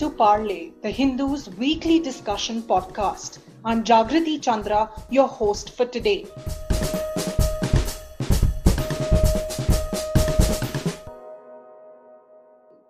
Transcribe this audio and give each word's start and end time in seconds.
to 0.00 0.08
Parley, 0.08 0.72
the 0.80 0.88
Hindu's 0.88 1.50
weekly 1.58 2.00
discussion 2.00 2.62
podcast. 2.62 3.38
I'm 3.66 3.84
Jagriti 3.84 4.40
Chandra, 4.42 4.90
your 5.10 5.28
host 5.28 5.76
for 5.76 5.84
today. 5.84 6.24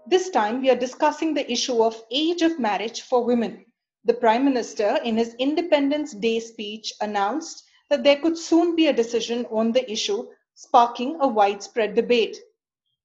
This 0.06 0.30
time, 0.30 0.60
we 0.60 0.70
are 0.70 0.76
discussing 0.76 1.34
the 1.34 1.50
issue 1.50 1.82
of 1.82 2.00
age 2.12 2.42
of 2.42 2.60
marriage 2.60 3.00
for 3.00 3.24
women. 3.24 3.64
The 4.04 4.14
Prime 4.14 4.44
Minister, 4.44 5.00
in 5.02 5.16
his 5.16 5.34
Independence 5.40 6.14
Day 6.14 6.38
speech, 6.38 6.92
announced 7.00 7.64
that 7.88 8.04
there 8.04 8.20
could 8.20 8.38
soon 8.38 8.76
be 8.76 8.86
a 8.86 8.92
decision 8.92 9.46
on 9.50 9.72
the 9.72 9.90
issue, 9.90 10.28
sparking 10.54 11.18
a 11.20 11.26
widespread 11.26 11.96
debate. 11.96 12.36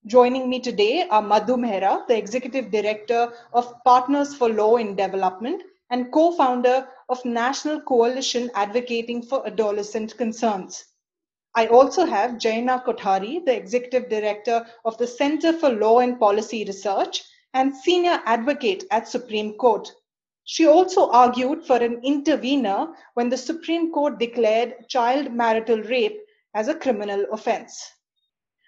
Joining 0.08 0.52
me 0.52 0.60
today 0.60 1.08
are 1.10 1.22
Madhu 1.24 1.58
Mehra, 1.58 2.06
the 2.08 2.16
Executive 2.16 2.70
Director 2.70 3.34
of 3.54 3.74
Partners 3.84 4.36
for 4.36 4.48
Law 4.50 4.76
in 4.76 4.96
Development 4.96 5.64
and 5.90 6.12
co 6.12 6.32
founder 6.32 6.88
of 7.10 7.26
National 7.26 7.82
Coalition 7.82 8.52
Advocating 8.54 9.24
for 9.24 9.48
Adolescent 9.48 10.16
Concerns. 10.16 10.86
I 11.56 11.66
also 11.66 12.06
have 12.06 12.38
Jaina 12.38 12.84
Kothari, 12.86 13.44
the 13.46 13.56
Executive 13.56 14.08
Director 14.08 14.68
of 14.86 14.96
the 15.00 15.08
Center 15.08 15.52
for 15.52 15.72
Law 15.72 16.02
and 16.02 16.20
Policy 16.20 16.66
Research 16.66 17.24
and 17.56 17.76
Senior 17.76 18.22
Advocate 18.28 18.84
at 18.92 19.08
Supreme 19.08 19.54
Court. 19.54 19.92
She 20.44 20.68
also 20.68 21.10
argued 21.10 21.66
for 21.66 21.78
an 21.78 22.00
intervener 22.04 22.94
when 23.16 23.30
the 23.30 23.38
Supreme 23.38 23.92
Court 23.92 24.20
declared 24.20 24.88
child 24.88 25.34
marital 25.34 25.82
rape 25.82 26.20
as 26.54 26.68
a 26.68 26.76
criminal 26.76 27.26
offense. 27.32 27.92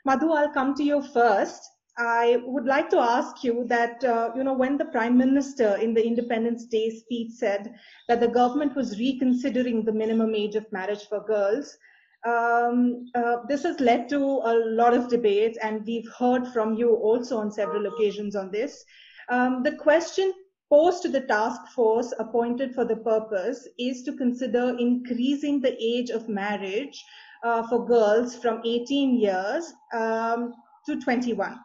Madhu, 0.07 0.31
I'll 0.31 0.53
come 0.53 0.73
to 0.75 0.83
you 0.85 1.01
first. 1.01 1.69
I 1.97 2.37
would 2.45 2.65
like 2.65 2.89
to 2.91 2.97
ask 2.97 3.43
you 3.43 3.65
that, 3.67 4.01
uh, 4.05 4.29
you 4.37 4.43
know, 4.45 4.53
when 4.53 4.77
the 4.77 4.85
Prime 4.85 5.17
Minister 5.17 5.75
in 5.75 5.93
the 5.93 6.05
Independence 6.05 6.65
Day 6.65 6.91
speech 6.91 7.31
said 7.33 7.75
that 8.07 8.21
the 8.21 8.29
government 8.29 8.73
was 8.73 8.97
reconsidering 8.97 9.83
the 9.83 9.91
minimum 9.91 10.33
age 10.33 10.55
of 10.55 10.71
marriage 10.71 11.09
for 11.09 11.25
girls, 11.25 11.77
um, 12.25 13.11
uh, 13.15 13.39
this 13.49 13.63
has 13.63 13.81
led 13.81 14.07
to 14.07 14.19
a 14.19 14.53
lot 14.81 14.93
of 14.93 15.09
debate, 15.09 15.57
and 15.61 15.85
we've 15.85 16.09
heard 16.17 16.47
from 16.53 16.73
you 16.75 16.95
also 16.95 17.37
on 17.39 17.51
several 17.51 17.87
occasions 17.87 18.33
on 18.33 18.49
this. 18.49 18.85
Um, 19.27 19.61
the 19.61 19.75
question 19.75 20.33
posed 20.69 21.01
to 21.01 21.09
the 21.09 21.27
task 21.27 21.59
force 21.75 22.13
appointed 22.17 22.73
for 22.73 22.85
the 22.85 22.95
purpose 22.95 23.67
is 23.77 24.03
to 24.03 24.15
consider 24.15 24.73
increasing 24.79 25.59
the 25.59 25.75
age 25.83 26.11
of 26.11 26.29
marriage 26.29 27.03
uh, 27.43 27.67
for 27.67 27.85
girls 27.85 28.35
from 28.35 28.61
18 28.65 29.19
years 29.19 29.73
um, 29.93 30.53
to 30.85 30.99
21. 30.99 31.57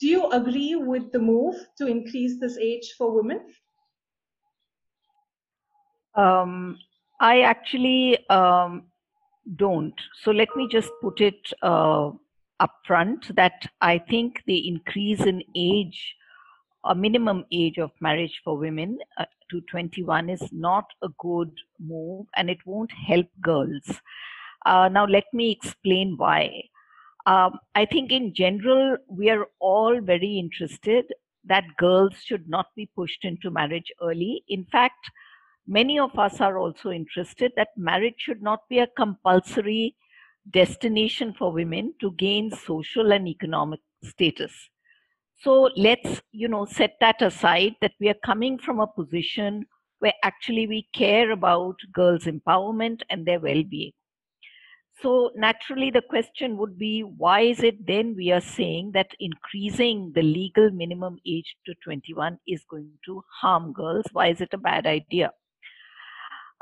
Do 0.00 0.06
you 0.06 0.30
agree 0.30 0.76
with 0.76 1.10
the 1.12 1.18
move 1.18 1.56
to 1.78 1.86
increase 1.86 2.38
this 2.38 2.56
age 2.56 2.94
for 2.96 3.14
women? 3.14 3.40
Um, 6.14 6.78
I 7.20 7.42
actually 7.42 8.28
um, 8.28 8.84
don't. 9.56 9.94
So 10.22 10.30
let 10.30 10.48
me 10.56 10.68
just 10.70 10.90
put 11.00 11.20
it 11.20 11.52
uh, 11.62 12.10
upfront 12.60 13.34
that 13.34 13.66
I 13.80 13.98
think 13.98 14.42
the 14.46 14.68
increase 14.68 15.20
in 15.20 15.42
age, 15.56 16.14
a 16.84 16.94
minimum 16.94 17.44
age 17.52 17.78
of 17.78 17.90
marriage 18.00 18.40
for 18.44 18.56
women 18.56 18.98
uh, 19.18 19.24
to 19.50 19.60
21 19.62 20.30
is 20.30 20.42
not 20.52 20.86
a 21.02 21.08
good 21.18 21.50
move 21.80 22.26
and 22.36 22.50
it 22.50 22.58
won't 22.66 22.92
help 22.92 23.26
girls. 23.40 24.00
Uh, 24.66 24.88
now, 24.88 25.06
let 25.06 25.24
me 25.32 25.50
explain 25.50 26.16
why. 26.16 26.62
Um, 27.26 27.58
I 27.74 27.84
think 27.84 28.10
in 28.10 28.34
general, 28.34 28.96
we 29.08 29.30
are 29.30 29.46
all 29.60 30.00
very 30.00 30.38
interested 30.38 31.04
that 31.44 31.76
girls 31.76 32.14
should 32.22 32.48
not 32.48 32.66
be 32.74 32.90
pushed 32.94 33.24
into 33.24 33.50
marriage 33.50 33.92
early. 34.02 34.44
In 34.48 34.64
fact, 34.64 35.10
many 35.66 35.98
of 35.98 36.18
us 36.18 36.40
are 36.40 36.58
also 36.58 36.90
interested 36.90 37.52
that 37.56 37.68
marriage 37.76 38.16
should 38.18 38.42
not 38.42 38.60
be 38.68 38.78
a 38.78 38.86
compulsory 38.96 39.94
destination 40.50 41.34
for 41.38 41.52
women 41.52 41.94
to 42.00 42.12
gain 42.12 42.50
social 42.50 43.12
and 43.12 43.28
economic 43.28 43.80
status. 44.02 44.52
So 45.40 45.70
let's, 45.76 46.20
you 46.32 46.48
know, 46.48 46.64
set 46.64 46.96
that 47.00 47.22
aside 47.22 47.76
that 47.80 47.92
we 48.00 48.08
are 48.08 48.16
coming 48.24 48.58
from 48.58 48.80
a 48.80 48.86
position 48.86 49.66
where 50.00 50.14
actually 50.22 50.66
we 50.66 50.88
care 50.94 51.30
about 51.30 51.76
girls' 51.92 52.24
empowerment 52.24 53.02
and 53.10 53.26
their 53.26 53.40
well 53.40 53.62
being. 53.62 53.92
So 55.00 55.30
naturally, 55.36 55.90
the 55.90 56.02
question 56.02 56.56
would 56.56 56.76
be 56.76 57.02
why 57.02 57.40
is 57.42 57.62
it 57.62 57.86
then 57.86 58.16
we 58.16 58.32
are 58.32 58.40
saying 58.40 58.92
that 58.92 59.10
increasing 59.20 60.12
the 60.14 60.22
legal 60.22 60.70
minimum 60.70 61.18
age 61.24 61.56
to 61.66 61.74
21 61.84 62.38
is 62.48 62.64
going 62.68 62.90
to 63.04 63.22
harm 63.40 63.72
girls? 63.72 64.06
Why 64.12 64.28
is 64.28 64.40
it 64.40 64.52
a 64.52 64.58
bad 64.58 64.86
idea? 64.86 65.32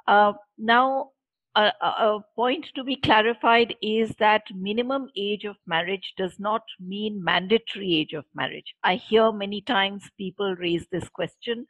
Uh, 0.06 0.34
now, 0.58 1.10
a, 1.56 1.72
a, 1.80 2.20
point 2.36 2.66
to 2.74 2.84
be 2.84 2.96
clarified 2.96 3.74
is 3.80 4.14
that 4.18 4.42
minimum 4.54 5.08
age 5.16 5.44
of 5.46 5.56
marriage 5.66 6.12
does 6.18 6.38
not 6.38 6.62
mean 6.78 7.24
mandatory 7.24 7.96
age 7.96 8.12
of 8.12 8.26
marriage. 8.34 8.74
I 8.84 8.96
hear 8.96 9.32
many 9.32 9.62
times 9.62 10.02
people 10.18 10.54
raise 10.56 10.86
this 10.92 11.08
question 11.08 11.66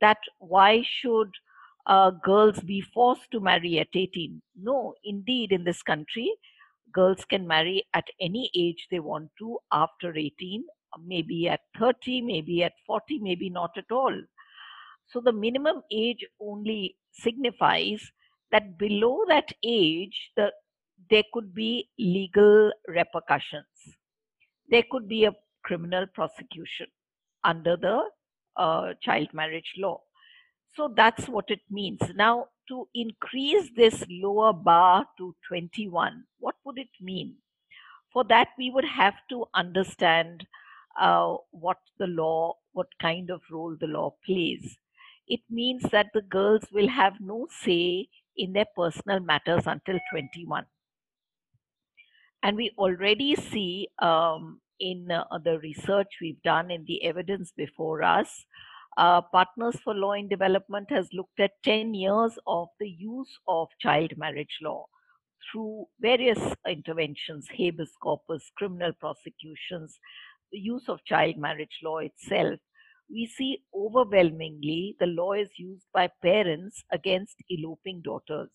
that 0.00 0.18
why 0.38 0.84
should 0.86 1.30
uh, 1.86 2.10
girls 2.10 2.58
be 2.60 2.80
forced 2.80 3.30
to 3.30 3.40
marry 3.40 3.78
at 3.78 3.88
18. 3.94 4.40
No, 4.60 4.94
indeed, 5.04 5.52
in 5.52 5.64
this 5.64 5.82
country, 5.82 6.32
girls 6.92 7.24
can 7.24 7.46
marry 7.46 7.84
at 7.94 8.04
any 8.20 8.50
age 8.54 8.86
they 8.90 9.00
want 9.00 9.30
to 9.38 9.58
after 9.72 10.16
18, 10.16 10.64
maybe 11.04 11.48
at 11.48 11.60
30, 11.78 12.22
maybe 12.22 12.64
at 12.64 12.72
40, 12.86 13.18
maybe 13.20 13.50
not 13.50 13.70
at 13.76 13.90
all. 13.90 14.14
So 15.08 15.20
the 15.20 15.32
minimum 15.32 15.82
age 15.92 16.24
only 16.40 16.96
signifies 17.12 18.00
that 18.50 18.78
below 18.78 19.24
that 19.28 19.48
age, 19.62 20.32
the, 20.36 20.52
there 21.10 21.24
could 21.32 21.54
be 21.54 21.88
legal 21.98 22.72
repercussions. 22.88 23.66
There 24.68 24.84
could 24.90 25.08
be 25.08 25.24
a 25.26 25.32
criminal 25.64 26.06
prosecution 26.12 26.86
under 27.44 27.76
the 27.76 28.02
uh, 28.56 28.94
child 29.02 29.28
marriage 29.32 29.74
law. 29.78 30.00
So 30.76 30.92
that's 30.94 31.26
what 31.26 31.46
it 31.48 31.60
means. 31.70 32.00
Now, 32.14 32.48
to 32.68 32.86
increase 32.94 33.70
this 33.74 34.04
lower 34.10 34.52
bar 34.52 35.06
to 35.16 35.34
21, 35.48 36.24
what 36.38 36.56
would 36.64 36.78
it 36.78 36.90
mean? 37.00 37.36
For 38.12 38.24
that, 38.24 38.48
we 38.58 38.70
would 38.70 38.84
have 38.84 39.14
to 39.30 39.46
understand 39.54 40.46
uh, 41.00 41.36
what 41.50 41.78
the 41.98 42.06
law, 42.06 42.56
what 42.72 42.88
kind 43.00 43.30
of 43.30 43.40
role 43.50 43.76
the 43.80 43.86
law 43.86 44.14
plays. 44.26 44.76
It 45.26 45.40
means 45.48 45.82
that 45.92 46.08
the 46.12 46.22
girls 46.22 46.64
will 46.70 46.88
have 46.88 47.14
no 47.20 47.46
say 47.50 48.08
in 48.36 48.52
their 48.52 48.66
personal 48.76 49.20
matters 49.20 49.66
until 49.66 49.98
21. 50.12 50.66
And 52.42 52.56
we 52.56 52.72
already 52.76 53.34
see 53.34 53.88
um, 53.98 54.60
in 54.78 55.10
uh, 55.10 55.24
the 55.42 55.58
research 55.58 56.18
we've 56.20 56.42
done 56.42 56.70
in 56.70 56.84
the 56.86 57.02
evidence 57.02 57.50
before 57.56 58.02
us 58.02 58.44
uh, 58.96 59.20
Partners 59.20 59.76
for 59.84 59.94
Law 59.94 60.12
in 60.12 60.28
Development 60.28 60.90
has 60.90 61.08
looked 61.12 61.38
at 61.40 61.62
10 61.64 61.94
years 61.94 62.38
of 62.46 62.68
the 62.80 62.88
use 62.88 63.38
of 63.46 63.68
child 63.80 64.12
marriage 64.16 64.58
law 64.62 64.86
through 65.50 65.86
various 66.00 66.38
interventions, 66.66 67.46
habeas 67.56 67.92
corpus, 68.02 68.50
criminal 68.56 68.92
prosecutions, 68.98 69.98
the 70.52 70.58
use 70.58 70.88
of 70.88 71.04
child 71.04 71.36
marriage 71.36 71.78
law 71.84 71.98
itself. 71.98 72.58
We 73.10 73.26
see 73.26 73.62
overwhelmingly 73.74 74.96
the 74.98 75.06
law 75.06 75.32
is 75.32 75.50
used 75.58 75.86
by 75.92 76.08
parents 76.22 76.82
against 76.90 77.36
eloping 77.50 78.02
daughters. 78.02 78.50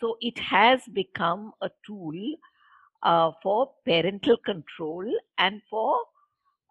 So 0.00 0.16
it 0.20 0.38
has 0.38 0.82
become 0.92 1.52
a 1.60 1.70
tool 1.86 2.14
uh, 3.02 3.32
for 3.42 3.70
parental 3.84 4.36
control 4.36 5.04
and 5.38 5.62
for 5.68 5.96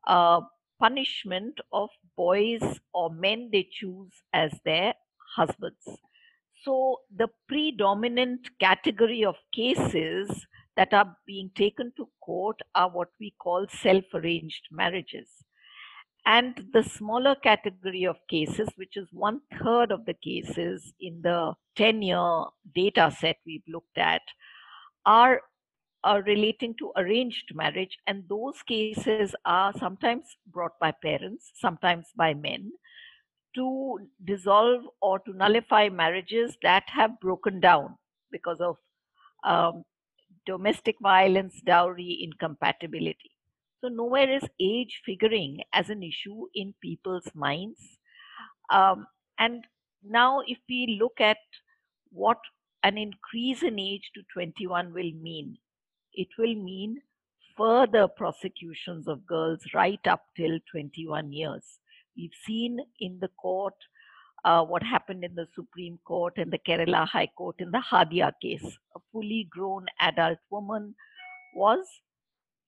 uh, 0.07 0.41
punishment 0.79 1.59
of 1.71 1.89
boys 2.15 2.61
or 2.93 3.09
men 3.09 3.49
they 3.51 3.67
choose 3.71 4.11
as 4.33 4.51
their 4.65 4.93
husbands. 5.35 5.85
So, 6.63 6.99
the 7.15 7.29
predominant 7.47 8.47
category 8.59 9.25
of 9.25 9.35
cases 9.51 10.45
that 10.77 10.93
are 10.93 11.15
being 11.25 11.49
taken 11.55 11.91
to 11.97 12.07
court 12.23 12.59
are 12.75 12.89
what 12.89 13.09
we 13.19 13.33
call 13.41 13.65
self 13.69 14.05
arranged 14.13 14.67
marriages. 14.71 15.27
And 16.25 16.65
the 16.71 16.83
smaller 16.83 17.35
category 17.35 18.05
of 18.05 18.17
cases, 18.29 18.69
which 18.75 18.95
is 18.95 19.07
one 19.11 19.41
third 19.59 19.91
of 19.91 20.05
the 20.05 20.13
cases 20.13 20.93
in 20.99 21.21
the 21.23 21.53
10 21.77 22.03
year 22.03 22.43
data 22.75 23.11
set 23.19 23.37
we've 23.45 23.67
looked 23.67 23.97
at, 23.97 24.21
are 25.05 25.41
are 26.03 26.21
relating 26.23 26.75
to 26.79 26.91
arranged 26.97 27.51
marriage, 27.53 27.97
and 28.07 28.23
those 28.27 28.61
cases 28.63 29.35
are 29.45 29.71
sometimes 29.77 30.25
brought 30.47 30.79
by 30.79 30.91
parents, 30.91 31.51
sometimes 31.55 32.07
by 32.15 32.33
men, 32.33 32.71
to 33.55 33.99
dissolve 34.23 34.83
or 35.01 35.19
to 35.19 35.33
nullify 35.33 35.89
marriages 35.89 36.57
that 36.63 36.83
have 36.87 37.19
broken 37.19 37.59
down 37.59 37.95
because 38.31 38.59
of 38.59 38.77
um, 39.43 39.83
domestic 40.45 40.95
violence, 41.01 41.61
dowry, 41.65 42.19
incompatibility. 42.23 43.31
So 43.81 43.89
nowhere 43.89 44.29
is 44.29 44.43
age 44.59 45.01
figuring 45.05 45.61
as 45.73 45.89
an 45.89 46.03
issue 46.03 46.45
in 46.53 46.73
people's 46.81 47.27
minds. 47.33 47.79
Um, 48.71 49.07
and 49.39 49.65
now, 50.03 50.41
if 50.47 50.59
we 50.69 50.97
look 50.99 51.19
at 51.19 51.37
what 52.11 52.37
an 52.83 52.97
increase 52.97 53.63
in 53.63 53.79
age 53.79 54.11
to 54.15 54.21
21 54.33 54.93
will 54.93 55.11
mean, 55.21 55.57
it 56.13 56.27
will 56.37 56.55
mean 56.55 57.01
further 57.57 58.07
prosecutions 58.07 59.07
of 59.07 59.25
girls 59.25 59.59
right 59.73 60.05
up 60.07 60.23
till 60.35 60.59
21 60.71 61.31
years. 61.31 61.79
We've 62.15 62.31
seen 62.45 62.79
in 62.99 63.19
the 63.19 63.29
court 63.39 63.75
uh, 64.43 64.63
what 64.63 64.83
happened 64.83 65.23
in 65.23 65.35
the 65.35 65.47
Supreme 65.53 65.99
Court 66.05 66.33
and 66.37 66.51
the 66.51 66.59
Kerala 66.59 67.07
High 67.07 67.29
Court 67.37 67.55
in 67.59 67.71
the 67.71 67.83
Hadia 67.91 68.33
case. 68.41 68.77
A 68.95 68.99
fully 69.11 69.47
grown 69.49 69.85
adult 69.99 70.39
woman 70.49 70.95
was 71.55 71.85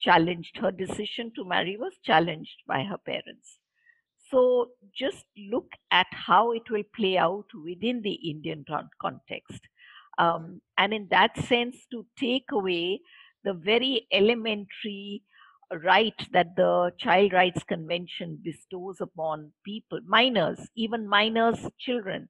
challenged, 0.02 0.58
her 0.58 0.72
decision 0.72 1.32
to 1.36 1.46
marry 1.46 1.78
was 1.78 1.94
challenged 2.04 2.62
by 2.68 2.84
her 2.84 2.98
parents. 2.98 3.58
So 4.30 4.70
just 4.96 5.26
look 5.38 5.72
at 5.92 6.08
how 6.12 6.52
it 6.52 6.70
will 6.70 6.84
play 6.96 7.18
out 7.18 7.46
within 7.66 8.02
the 8.02 8.14
Indian 8.14 8.66
context. 9.02 9.62
Um, 10.18 10.62
and 10.78 10.94
in 10.94 11.08
that 11.12 11.38
sense, 11.46 11.78
to 11.92 12.06
take 12.20 12.52
away 12.52 13.02
the 13.44 13.54
very 13.54 14.08
elementary 14.12 15.24
right 15.84 16.16
that 16.32 16.56
the 16.56 16.92
Child 17.00 17.34
Rights 17.34 17.64
Convention 17.64 18.40
bestows 18.44 18.98
upon 19.02 19.52
people, 19.66 20.00
minors, 20.06 20.60
even 20.76 21.08
minors' 21.08 21.68
children, 21.80 22.30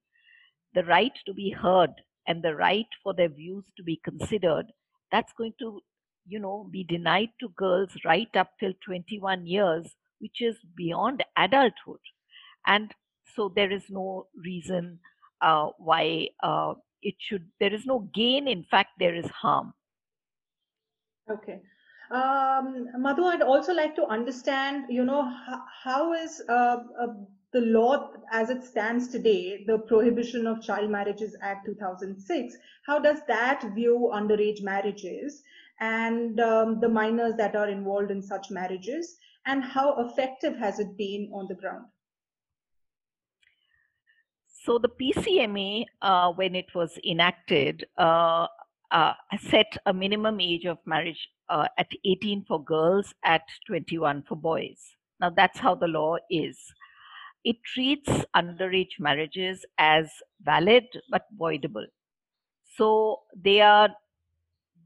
the 0.74 0.84
right 0.84 1.12
to 1.26 1.34
be 1.34 1.52
heard 1.52 1.92
and 2.28 2.42
the 2.42 2.56
right 2.56 2.88
for 3.04 3.14
their 3.14 3.30
views 3.30 3.66
to 3.78 3.84
be 3.84 4.00
considered, 4.04 4.66
that's 5.12 5.34
going 5.38 5.54
to, 5.60 5.82
you 6.26 6.40
know, 6.40 6.68
be 6.72 6.84
denied 6.84 7.30
to 7.40 7.50
girls 7.58 7.92
right 8.06 8.34
up 8.36 8.52
till 8.60 8.74
21 8.86 9.46
years, 9.46 9.96
which 10.20 10.42
is 10.42 10.56
beyond 10.76 11.24
adulthood. 11.38 12.00
And 12.66 12.94
so 13.36 13.52
there 13.54 13.72
is 13.72 13.84
no 13.90 14.28
reason 14.36 15.00
uh, 15.42 15.70
why 15.78 16.30
uh, 16.42 16.76
it 17.02 17.16
should, 17.20 17.50
there 17.60 17.74
is 17.74 17.86
no 17.86 18.10
gain. 18.14 18.48
In 18.48 18.64
fact, 18.72 18.92
there 19.00 19.16
is 19.16 19.28
harm. 19.28 19.74
Okay. 21.30 21.62
Um, 22.12 22.88
Madhu, 22.98 23.24
I'd 23.26 23.42
also 23.42 23.74
like 23.74 23.96
to 23.96 24.06
understand, 24.06 24.86
you 24.90 25.06
know, 25.06 25.24
how, 25.24 25.64
how 25.84 26.14
is 26.14 26.42
uh, 26.50 26.78
uh, 27.02 27.08
the 27.54 27.62
law 27.62 28.12
as 28.32 28.50
it 28.50 28.64
stands 28.64 29.08
today, 29.08 29.64
the 29.66 29.80
Prohibition 29.80 30.48
of 30.48 30.62
Child 30.62 30.92
Marriages 30.92 31.36
Act 31.42 31.66
2006, 31.66 32.56
how 32.86 33.00
does 33.00 33.20
that 33.28 33.64
view 33.74 34.12
underage 34.14 34.62
marriages 34.62 35.44
and 35.80 36.40
um, 36.40 36.80
the 36.80 36.90
minors 36.90 37.36
that 37.38 37.56
are 37.56 37.70
involved 37.70 38.12
in 38.12 38.22
such 38.22 38.52
marriages, 38.52 39.18
and 39.46 39.64
how 39.64 39.96
effective 40.06 40.56
has 40.58 40.80
it 40.80 40.98
been 40.98 41.30
on 41.34 41.48
the 41.48 41.56
ground? 41.56 41.86
So 44.48 44.78
the 44.78 44.90
PCMA, 44.90 45.86
uh, 46.02 46.32
when 46.32 46.56
it 46.56 46.74
was 46.74 46.98
enacted, 47.06 47.86
uh, 47.98 48.48
uh, 48.94 49.14
set 49.50 49.76
a 49.86 49.94
minimum 49.94 50.40
age 50.40 50.66
of 50.66 50.78
marriage 50.86 51.28
uh, 51.50 51.68
at 51.78 51.92
18 52.06 52.46
for 52.48 52.64
girls, 52.64 53.14
at 53.26 53.42
21 53.68 54.24
for 54.24 54.36
boys. 54.36 54.96
Now, 55.20 55.32
that's 55.32 55.60
how 55.60 55.76
the 55.76 55.88
law 55.88 56.18
is. 56.30 56.58
It 57.44 57.58
treats 57.66 58.10
underage 58.36 59.00
marriages 59.00 59.66
as 59.78 60.10
valid 60.42 60.86
but 61.10 61.26
voidable. 61.38 61.86
So 62.78 63.22
they 63.36 63.60
are 63.62 63.90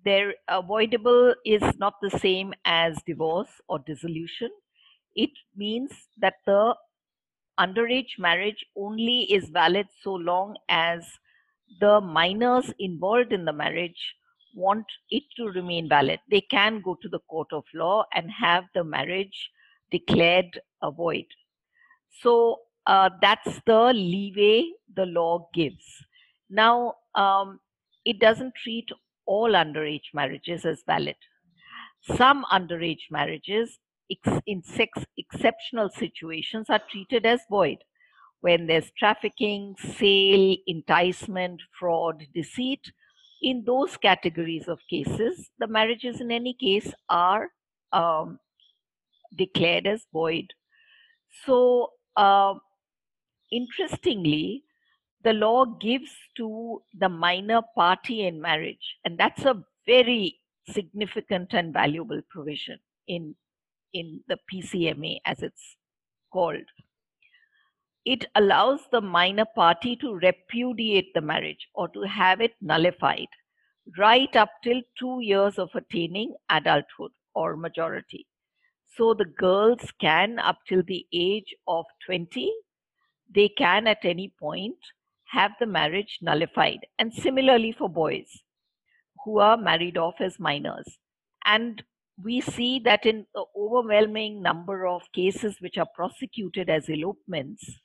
their 0.04 0.36
avoidable 0.48 1.36
is 1.46 1.62
not 1.78 1.96
the 2.02 2.10
same 2.10 2.54
as 2.66 2.98
divorce 3.06 3.50
or 3.68 3.80
dissolution. 3.80 4.50
It 5.16 5.32
means 5.56 5.92
that 6.18 6.36
the 6.46 6.76
underage 7.60 8.18
marriage 8.18 8.66
only 8.76 9.24
is 9.24 9.50
valid 9.50 9.88
so 10.02 10.14
long 10.14 10.56
as 10.70 11.04
the 11.80 12.02
minors 12.02 12.72
involved 12.80 13.34
in 13.34 13.46
the 13.46 13.54
marriage 13.54 14.16
want 14.54 14.86
it 15.12 15.24
to 15.38 15.46
remain 15.46 15.88
valid, 15.88 16.20
they 16.30 16.42
can 16.42 16.82
go 16.82 16.98
to 17.02 17.10
the 17.10 17.20
court 17.30 17.48
of 17.52 17.64
law 17.74 18.06
and 18.14 18.30
have 18.32 18.64
the 18.74 18.84
marriage 18.84 19.52
declared 19.92 20.60
a 20.82 20.92
void. 20.92 21.26
So 22.22 22.62
uh, 22.88 23.10
that's 23.22 23.62
the 23.66 23.94
leeway 23.94 24.72
the 24.96 25.06
law 25.06 25.50
gives. 25.54 25.86
Now, 26.50 26.96
um, 27.16 27.60
it 28.06 28.20
doesn't 28.20 28.56
treat 28.56 28.90
all 29.26 29.52
underage 29.52 30.14
marriages 30.14 30.66
as 30.66 30.82
valid. 30.88 31.16
Some 32.16 32.46
underage 32.52 33.12
marriages, 33.12 33.80
in 34.46 34.64
sex 34.64 35.04
exceptional 35.18 35.90
situations, 35.90 36.68
are 36.70 36.82
treated 36.90 37.26
as 37.26 37.42
void 37.50 37.78
when 38.42 38.68
there's 38.68 38.92
trafficking, 38.98 39.76
sale, 39.98 40.56
enticement, 40.68 41.62
fraud, 41.80 42.24
deceit, 42.34 42.92
in 43.42 43.64
those 43.66 43.98
categories 43.98 44.68
of 44.68 44.80
cases, 44.90 45.50
the 45.60 45.68
marriages 45.68 46.22
in 46.22 46.32
any 46.32 46.54
case 46.54 46.94
are 47.10 47.50
um, 47.94 48.40
declared 49.36 49.88
as 49.88 50.06
void. 50.12 50.48
So, 51.46 51.92
uh, 52.16 52.56
interestingly, 53.52 54.64
the 55.24 55.34
law 55.34 55.66
gives 55.66 56.12
to 56.38 56.82
the 56.98 57.10
minor 57.10 57.62
party 57.76 58.26
in 58.26 58.42
marriage, 58.42 58.98
and 59.04 59.18
that's 59.18 59.46
a 59.46 59.64
very 59.86 60.40
significant 60.70 61.54
and 61.54 61.74
valuable 61.74 62.22
provision 62.30 62.80
in 63.08 63.36
in 63.94 64.22
the 64.28 64.38
PCMA 64.52 65.18
as 65.26 65.42
it's 65.42 65.78
called 66.32 66.66
it 68.14 68.26
allows 68.36 68.80
the 68.92 69.02
minor 69.02 69.46
party 69.54 69.94
to 69.98 70.14
repudiate 70.16 71.14
the 71.14 71.20
marriage 71.30 71.68
or 71.74 71.90
to 71.90 72.04
have 72.04 72.40
it 72.40 72.54
nullified 72.62 73.28
right 73.98 74.34
up 74.36 74.50
till 74.64 74.82
two 74.98 75.20
years 75.22 75.60
of 75.60 75.70
attaining 75.76 76.34
adulthood 76.50 77.12
or 77.36 77.58
majority. 77.58 78.26
So 78.96 79.14
the 79.14 79.26
girls 79.26 79.92
can, 80.00 80.40
up 80.40 80.60
till 80.68 80.84
the 80.84 81.06
age 81.14 81.54
of 81.68 81.86
20, 82.06 82.50
they 83.36 83.50
can 83.50 83.88
at 83.88 84.06
any 84.06 84.32
point 84.40 84.78
have 85.26 85.52
the 85.60 85.66
marriage 85.66 86.20
nullified. 86.22 86.80
And 86.98 87.14
similarly 87.14 87.74
for 87.78 87.90
boys 87.90 88.44
who 89.26 89.40
are 89.40 89.58
married 89.58 89.98
off 89.98 90.16
as 90.22 90.40
minors. 90.40 90.98
And 91.46 91.84
we 92.24 92.40
see 92.40 92.80
that 92.86 93.06
in 93.06 93.26
the 93.36 93.44
overwhelming 93.56 94.42
number 94.42 94.88
of 94.88 95.02
cases 95.14 95.58
which 95.60 95.78
are 95.78 95.90
prosecuted 95.94 96.70
as 96.70 96.90
elopements, 96.90 97.80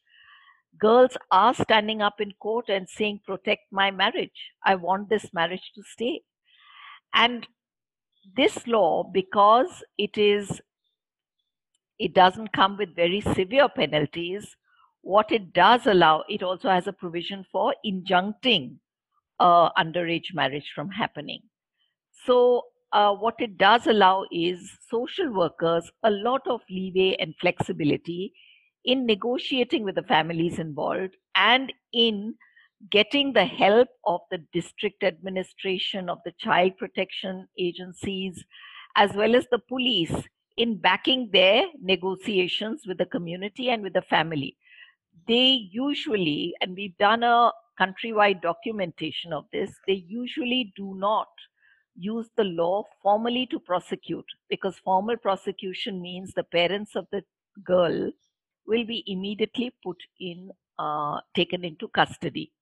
girls 0.79 1.17
are 1.31 1.55
standing 1.55 2.03
up 2.03 2.21
in 2.21 2.33
court 2.41 2.69
and 2.69 2.89
saying, 2.89 3.21
Protect 3.27 3.63
my 3.71 3.91
marriage. 3.91 4.53
I 4.65 4.75
want 4.75 5.09
this 5.09 5.27
marriage 5.33 5.71
to 5.75 5.83
stay. 5.83 6.23
And 7.15 7.47
this 8.37 8.67
law, 8.67 9.05
because 9.05 9.83
it 9.99 10.17
is 10.17 10.61
it 11.99 12.15
doesn't 12.15 12.53
come 12.53 12.77
with 12.77 12.97
very 12.97 13.21
severe 13.21 13.69
penalties. 13.69 14.57
What 15.03 15.31
it 15.31 15.53
does 15.53 15.87
allow, 15.87 16.25
it 16.29 16.43
also 16.43 16.69
has 16.69 16.89
a 16.89 16.93
provision 16.93 17.45
for 17.53 17.75
injuncting 17.87 18.79
uh, 19.39 19.71
underage 19.75 20.35
marriage 20.35 20.73
from 20.75 20.91
happening. 20.91 21.43
So, 22.27 22.63
uh, 22.93 23.15
what 23.15 23.37
it 23.39 23.57
does 23.57 23.87
allow 23.87 24.25
is 24.33 24.79
social 24.91 25.33
workers 25.33 25.91
a 26.03 26.11
lot 26.11 26.43
of 26.47 26.61
leeway 26.69 27.17
and 27.19 27.35
flexibility 27.41 28.35
in 28.85 29.07
negotiating 29.07 29.85
with 29.85 29.95
the 29.95 30.03
families 30.03 30.59
involved 30.59 31.17
and 31.35 31.73
in 31.93 32.35
getting 32.91 33.33
the 33.33 33.45
help 33.45 33.89
of 34.05 34.21
the 34.31 34.39
district 34.53 35.05
administration 35.05 36.09
of 36.09 36.19
the 36.25 36.33
child 36.39 36.77
protection 36.79 37.47
agencies 37.59 38.45
as 38.97 39.13
well 39.15 39.37
as 39.37 39.47
the 39.51 39.59
police 39.59 40.13
in 40.57 40.77
backing 40.77 41.31
their 41.33 41.65
negotiations 41.81 42.83
with 42.87 42.99
the 42.99 43.07
community 43.07 43.71
and 43.71 43.83
with 43.83 43.93
the 43.93 44.03
family. 44.03 44.57
They 45.29 45.69
usually 45.71 46.55
and 46.61 46.75
we've 46.75 46.97
done 46.99 47.23
a 47.23 47.53
countrywide 47.81 48.43
documentation 48.43 49.33
of 49.33 49.47
this 49.53 49.71
they 49.87 50.05
usually 50.07 50.73
do 50.77 50.95
not 50.97 51.29
use 51.97 52.29
the 52.37 52.45
law 52.45 52.85
formally 53.03 53.47
to 53.47 53.59
prosecute 53.59 54.27
because 54.49 54.79
formal 54.79 55.17
prosecution 55.17 56.01
means 56.01 56.33
the 56.35 56.45
parents 56.45 56.95
of 56.97 57.07
the 57.13 57.23
girl 57.65 58.11
will 58.67 58.85
be 58.85 59.05
immediately 59.07 59.75
put 59.83 59.97
in, 60.21 60.51
uh, 60.79 61.21
taken 61.35 61.65
into 61.65 61.89
custody. 61.89 62.53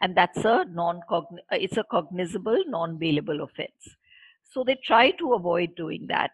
And 0.00 0.16
that's 0.16 0.44
a 0.44 0.64
non 0.68 1.00
uh, 1.10 1.22
it's 1.52 1.76
a 1.76 1.84
cognizable, 1.84 2.64
non 2.66 2.98
bailable 2.98 3.42
offense. 3.42 3.96
So 4.42 4.64
they 4.64 4.76
try 4.84 5.12
to 5.12 5.34
avoid 5.34 5.74
doing 5.76 6.06
that, 6.08 6.32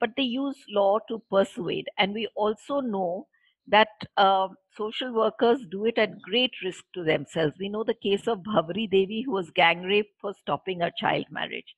but 0.00 0.10
they 0.16 0.22
use 0.22 0.56
law 0.70 0.98
to 1.08 1.22
persuade. 1.30 1.88
And 1.98 2.14
we 2.14 2.28
also 2.36 2.80
know 2.80 3.26
that 3.66 3.88
uh, 4.16 4.48
social 4.76 5.12
workers 5.12 5.60
do 5.70 5.84
it 5.86 5.98
at 5.98 6.20
great 6.22 6.52
risk 6.64 6.84
to 6.94 7.04
themselves. 7.04 7.54
We 7.58 7.68
know 7.68 7.84
the 7.84 7.94
case 7.94 8.26
of 8.26 8.40
Bhanwari 8.40 8.90
Devi, 8.90 9.22
who 9.22 9.32
was 9.32 9.50
gang 9.50 9.82
raped 9.82 10.20
for 10.20 10.32
stopping 10.34 10.82
a 10.82 10.92
child 10.96 11.26
marriage. 11.30 11.74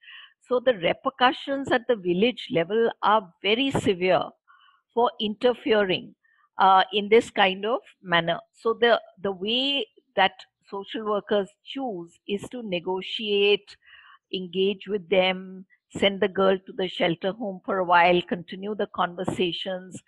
So 0.49 0.61
the 0.61 0.75
repercussions 0.75 1.73
at 1.73 1.87
the 1.89 1.97
village 1.97 2.49
level 2.51 2.91
are 3.03 3.33
very 3.43 3.71
severe 3.71 4.25
for 4.93 5.11
interfering 5.21 6.15
uh, 6.59 6.85
in 6.93 7.09
this 7.09 7.31
kind 7.31 7.65
of 7.67 7.81
manner. 8.03 8.41
So 8.53 8.75
the 8.75 9.01
the 9.23 9.33
way 9.33 9.87
that 10.17 10.33
social 10.71 11.05
workers 11.05 11.49
choose 11.65 12.19
is 12.27 12.43
to 12.51 12.63
negotiate, 12.63 13.77
engage 14.33 14.87
with 14.89 15.09
them, 15.09 15.67
send 15.97 16.21
the 16.21 16.29
girl 16.29 16.59
to 16.59 16.73
the 16.73 16.89
shelter 16.89 17.33
home 17.33 17.61
for 17.65 17.79
a 17.79 17.85
while, 17.85 18.21
continue 18.23 18.75
the 18.75 18.89
conversations, 18.89 20.03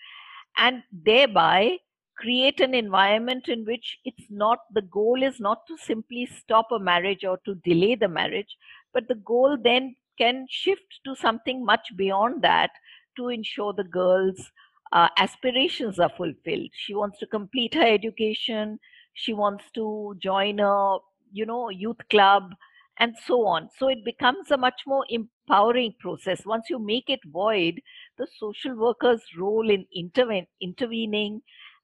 and 0.57 0.83
thereby 0.93 1.79
create 2.17 2.61
an 2.61 2.75
environment 2.75 3.49
in 3.49 3.65
which 3.67 3.99
it's 4.05 4.25
not 4.31 4.61
the 4.73 4.83
goal 4.83 5.23
is 5.23 5.39
not 5.39 5.67
to 5.67 5.77
simply 5.77 6.27
stop 6.27 6.73
a 6.73 6.79
marriage 6.79 7.25
or 7.25 7.39
to 7.45 7.55
delay 7.57 7.95
the 7.95 8.09
marriage, 8.09 8.57
but 8.95 9.07
the 9.09 9.17
goal 9.17 9.57
then 9.63 9.95
can 10.19 10.47
shift 10.49 11.01
to 11.05 11.15
something 11.15 11.65
much 11.65 11.95
beyond 11.95 12.41
that 12.41 12.71
to 13.17 13.29
ensure 13.29 13.73
the 13.75 13.85
girl's 13.85 14.51
uh, 14.93 15.09
aspirations 15.19 15.99
are 15.99 16.11
fulfilled. 16.17 16.71
She 16.75 16.95
wants 16.95 17.19
to 17.21 17.27
complete 17.27 17.75
her 17.75 17.87
education. 17.87 18.79
She 19.15 19.33
wants 19.33 19.65
to 19.75 20.15
join 20.19 20.61
a 20.61 20.99
you 21.33 21.47
know 21.47 21.69
youth 21.71 22.01
club 22.11 22.53
and 22.99 23.15
so 23.27 23.47
on. 23.47 23.69
So 23.79 23.89
it 23.89 24.05
becomes 24.05 24.51
a 24.51 24.57
much 24.57 24.83
more 24.87 25.05
empowering 25.09 25.95
process. 26.01 26.47
Once 26.47 26.71
you 26.71 26.79
make 26.79 27.11
it 27.11 27.21
void, 27.27 27.81
the 28.19 28.27
social 28.39 28.75
worker's 28.75 29.23
role 29.39 29.69
in 29.71 29.87
interven- 29.97 30.47
intervening 30.61 31.43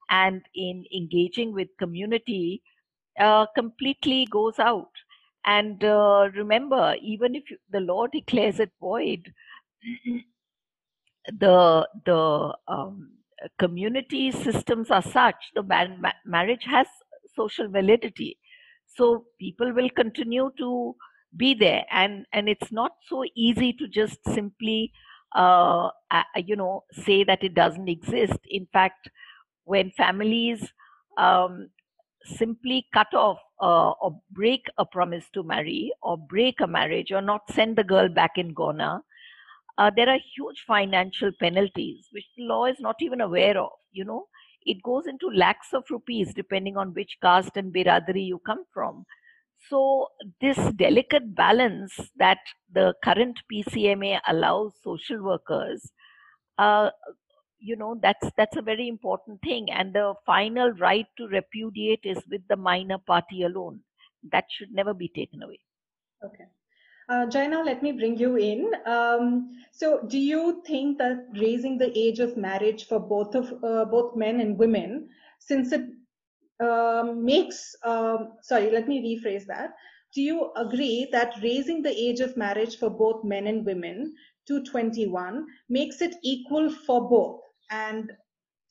and 0.09 0.41
in 0.55 0.85
engaging 0.93 1.53
with 1.53 1.69
community 1.79 2.63
uh, 3.19 3.45
completely 3.55 4.25
goes 4.31 4.59
out. 4.59 4.91
And 5.45 5.83
uh, 5.83 6.29
remember, 6.35 6.95
even 7.01 7.35
if 7.35 7.49
you, 7.51 7.57
the 7.69 7.81
law 7.81 8.07
declares 8.07 8.59
it 8.59 8.71
void, 8.79 9.33
the 11.31 11.87
the 12.05 12.53
um, 12.67 13.11
community 13.59 14.31
systems 14.31 14.89
are 14.91 15.01
such 15.01 15.35
the 15.55 15.63
ma- 15.63 16.19
marriage 16.25 16.63
has 16.65 16.87
social 17.35 17.67
validity. 17.67 18.37
So 18.85 19.25
people 19.39 19.73
will 19.73 19.89
continue 19.89 20.51
to 20.57 20.95
be 21.35 21.53
there 21.55 21.85
and 21.91 22.25
and 22.31 22.47
it's 22.47 22.71
not 22.71 22.91
so 23.07 23.23
easy 23.35 23.73
to 23.73 23.87
just 23.87 24.19
simply 24.25 24.91
uh, 25.35 25.89
uh, 26.11 26.23
you 26.37 26.55
know 26.55 26.83
say 26.91 27.23
that 27.23 27.43
it 27.43 27.53
doesn't 27.55 27.89
exist. 27.89 28.39
In 28.49 28.67
fact 28.71 29.09
when 29.65 29.91
families 29.91 30.71
um, 31.17 31.69
simply 32.25 32.87
cut 32.93 33.13
off 33.13 33.37
uh, 33.61 33.91
or 33.91 34.19
break 34.31 34.65
a 34.77 34.85
promise 34.85 35.25
to 35.33 35.43
marry 35.43 35.91
or 36.01 36.17
break 36.17 36.59
a 36.61 36.67
marriage 36.67 37.11
or 37.11 37.21
not 37.21 37.41
send 37.51 37.75
the 37.77 37.83
girl 37.83 38.09
back 38.09 38.31
in 38.37 38.53
Gauna, 38.53 39.01
uh, 39.77 39.91
there 39.95 40.09
are 40.09 40.19
huge 40.35 40.63
financial 40.67 41.31
penalties 41.39 42.07
which 42.11 42.25
the 42.37 42.43
law 42.43 42.65
is 42.65 42.77
not 42.79 42.95
even 43.01 43.21
aware 43.21 43.57
of. 43.57 43.71
You 43.91 44.05
know, 44.05 44.27
it 44.65 44.81
goes 44.83 45.07
into 45.07 45.27
lakhs 45.29 45.73
of 45.73 45.83
rupees 45.89 46.33
depending 46.33 46.77
on 46.77 46.93
which 46.93 47.17
caste 47.21 47.57
and 47.57 47.73
biradari 47.73 48.25
you 48.25 48.39
come 48.39 48.65
from. 48.73 49.05
So, 49.69 50.09
this 50.41 50.57
delicate 50.75 51.35
balance 51.35 51.93
that 52.17 52.39
the 52.71 52.93
current 53.03 53.39
PCMA 53.51 54.19
allows 54.27 54.73
social 54.83 55.23
workers, 55.23 55.89
uh, 56.57 56.89
you 57.59 57.77
know, 57.77 57.97
that's 58.01 58.29
that's 58.35 58.57
a 58.57 58.61
very 58.61 58.89
important 58.89 59.41
thing. 59.41 59.71
And 59.71 59.93
the 59.93 60.15
final 60.25 60.71
right 60.73 61.05
to 61.17 61.27
repudiate 61.27 62.01
is 62.03 62.17
with 62.29 62.41
the 62.49 62.57
minor 62.57 62.97
party 62.97 63.43
alone. 63.43 63.79
That 64.31 64.45
should 64.49 64.71
never 64.73 64.93
be 64.93 65.07
taken 65.07 65.43
away. 65.43 65.59
Okay. 66.25 66.45
Uh, 67.09 67.25
Jaina, 67.25 67.61
let 67.63 67.83
me 67.83 67.91
bring 67.91 68.17
you 68.17 68.37
in. 68.37 68.71
Um, 68.85 69.51
so, 69.71 70.01
do 70.07 70.17
you 70.17 70.63
think 70.65 70.97
that 70.99 71.25
raising 71.33 71.77
the 71.77 71.91
age 71.97 72.19
of 72.19 72.37
marriage 72.37 72.87
for 72.87 72.99
both 72.99 73.35
of 73.35 73.51
uh, 73.63 73.85
both 73.85 74.15
men 74.15 74.39
and 74.39 74.57
women, 74.57 75.09
since 75.39 75.73
it 75.73 75.83
um, 76.59 77.23
makes, 77.25 77.75
um, 77.83 78.33
sorry, 78.41 78.69
let 78.71 78.87
me 78.87 79.01
rephrase 79.01 79.45
that. 79.47 79.73
Do 80.13 80.21
you 80.21 80.51
agree 80.55 81.07
that 81.11 81.33
raising 81.41 81.81
the 81.81 81.89
age 81.89 82.19
of 82.19 82.37
marriage 82.37 82.77
for 82.77 82.89
both 82.89 83.23
men 83.23 83.47
and 83.47 83.65
women 83.65 84.13
to 84.47 84.63
21 84.63 85.45
makes 85.69 86.01
it 86.01 86.15
equal 86.23 86.69
for 86.69 87.09
both? 87.09 87.41
And 87.71 88.11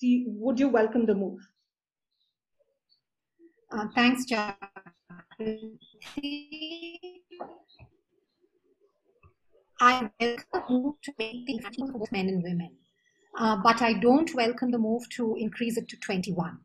you, 0.01 0.25
would 0.29 0.61
you 0.61 0.69
welcome 0.69 1.05
the 1.07 1.15
move? 1.15 1.41
Uh, 3.71 3.87
thanks, 3.95 4.25
Jack. 4.25 4.57
I 9.85 10.09
welcome 10.21 10.45
the 10.53 10.63
move 10.71 10.95
to 11.03 11.13
make 11.19 11.45
the 11.45 11.55
equal 11.55 11.89
for 11.89 11.99
both 11.99 12.13
men 12.13 12.29
and 12.29 12.41
women, 12.41 12.71
uh, 13.37 13.57
but 13.65 13.83
I 13.83 13.95
don't 13.95 14.33
welcome 14.33 14.71
the 14.71 14.79
move 14.79 15.03
to 15.17 15.35
increase 15.37 15.77
it 15.77 15.89
to 15.89 15.97
21. 15.97 16.57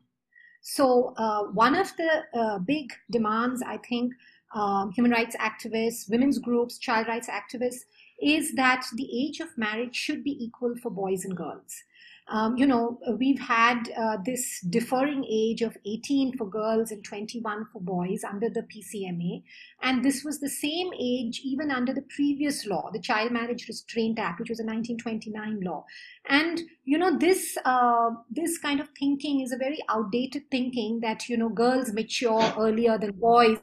So 0.62 1.14
uh, 1.16 1.46
one 1.46 1.74
of 1.74 1.90
the 1.96 2.22
uh, 2.32 2.60
big 2.60 2.92
demands, 3.10 3.60
I 3.60 3.78
think, 3.78 4.12
um, 4.54 4.92
human 4.92 5.10
rights 5.10 5.34
activists, 5.34 6.08
women's 6.08 6.38
groups, 6.38 6.78
child 6.78 7.08
rights 7.08 7.28
activists, 7.28 7.80
is 8.22 8.54
that 8.54 8.86
the 8.94 9.08
age 9.12 9.40
of 9.40 9.48
marriage 9.58 9.96
should 9.96 10.22
be 10.22 10.36
equal 10.38 10.76
for 10.80 10.88
boys 10.88 11.24
and 11.24 11.36
girls 11.36 11.82
um, 12.30 12.56
you 12.56 12.66
know, 12.66 12.98
uh, 13.08 13.12
we've 13.12 13.40
had 13.40 13.90
uh, 13.96 14.18
this 14.24 14.60
differing 14.60 15.24
age 15.24 15.62
of 15.62 15.76
18 15.86 16.36
for 16.36 16.46
girls 16.46 16.90
and 16.90 17.02
21 17.02 17.66
for 17.72 17.80
boys 17.80 18.22
under 18.22 18.50
the 18.50 18.62
PCMA. 18.62 19.42
And 19.82 20.04
this 20.04 20.24
was 20.24 20.38
the 20.38 20.48
same 20.48 20.90
age 21.00 21.40
even 21.42 21.70
under 21.70 21.94
the 21.94 22.04
previous 22.14 22.66
law, 22.66 22.90
the 22.92 23.00
Child 23.00 23.32
Marriage 23.32 23.66
Restraint 23.66 24.18
Act, 24.18 24.40
which 24.40 24.50
was 24.50 24.60
a 24.60 24.64
1929 24.64 25.60
law. 25.60 25.84
And, 26.28 26.60
you 26.84 26.98
know, 26.98 27.16
this, 27.16 27.56
uh, 27.64 28.10
this 28.30 28.58
kind 28.58 28.80
of 28.80 28.88
thinking 28.98 29.40
is 29.40 29.52
a 29.52 29.56
very 29.56 29.78
outdated 29.88 30.50
thinking 30.50 31.00
that, 31.00 31.28
you 31.28 31.36
know, 31.38 31.48
girls 31.48 31.92
mature 31.92 32.52
earlier 32.58 32.98
than 32.98 33.12
boys 33.12 33.58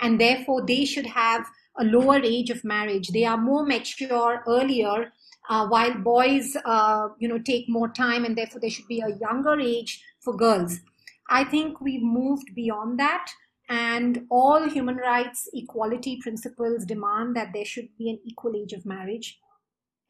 and 0.00 0.20
therefore 0.20 0.66
they 0.66 0.84
should 0.84 1.06
have 1.06 1.46
a 1.78 1.84
lower 1.84 2.20
age 2.22 2.50
of 2.50 2.64
marriage. 2.64 3.08
They 3.08 3.24
are 3.24 3.36
more 3.36 3.64
mature 3.64 4.42
earlier 4.46 5.12
uh, 5.48 5.66
while 5.66 5.94
boys, 5.94 6.56
uh, 6.64 7.08
you 7.18 7.28
know, 7.28 7.38
take 7.38 7.68
more 7.68 7.88
time 7.88 8.24
and 8.24 8.36
therefore 8.36 8.60
there 8.60 8.70
should 8.70 8.88
be 8.88 9.00
a 9.00 9.16
younger 9.20 9.58
age 9.58 10.02
for 10.20 10.36
girls. 10.36 10.80
I 11.28 11.44
think 11.44 11.80
we've 11.80 12.02
moved 12.02 12.54
beyond 12.54 12.98
that 12.98 13.30
and 13.68 14.26
all 14.30 14.68
human 14.68 14.96
rights 14.96 15.48
equality 15.54 16.18
principles 16.20 16.84
demand 16.84 17.34
that 17.36 17.52
there 17.54 17.64
should 17.64 17.88
be 17.96 18.10
an 18.10 18.18
equal 18.24 18.54
age 18.56 18.72
of 18.72 18.84
marriage. 18.84 19.38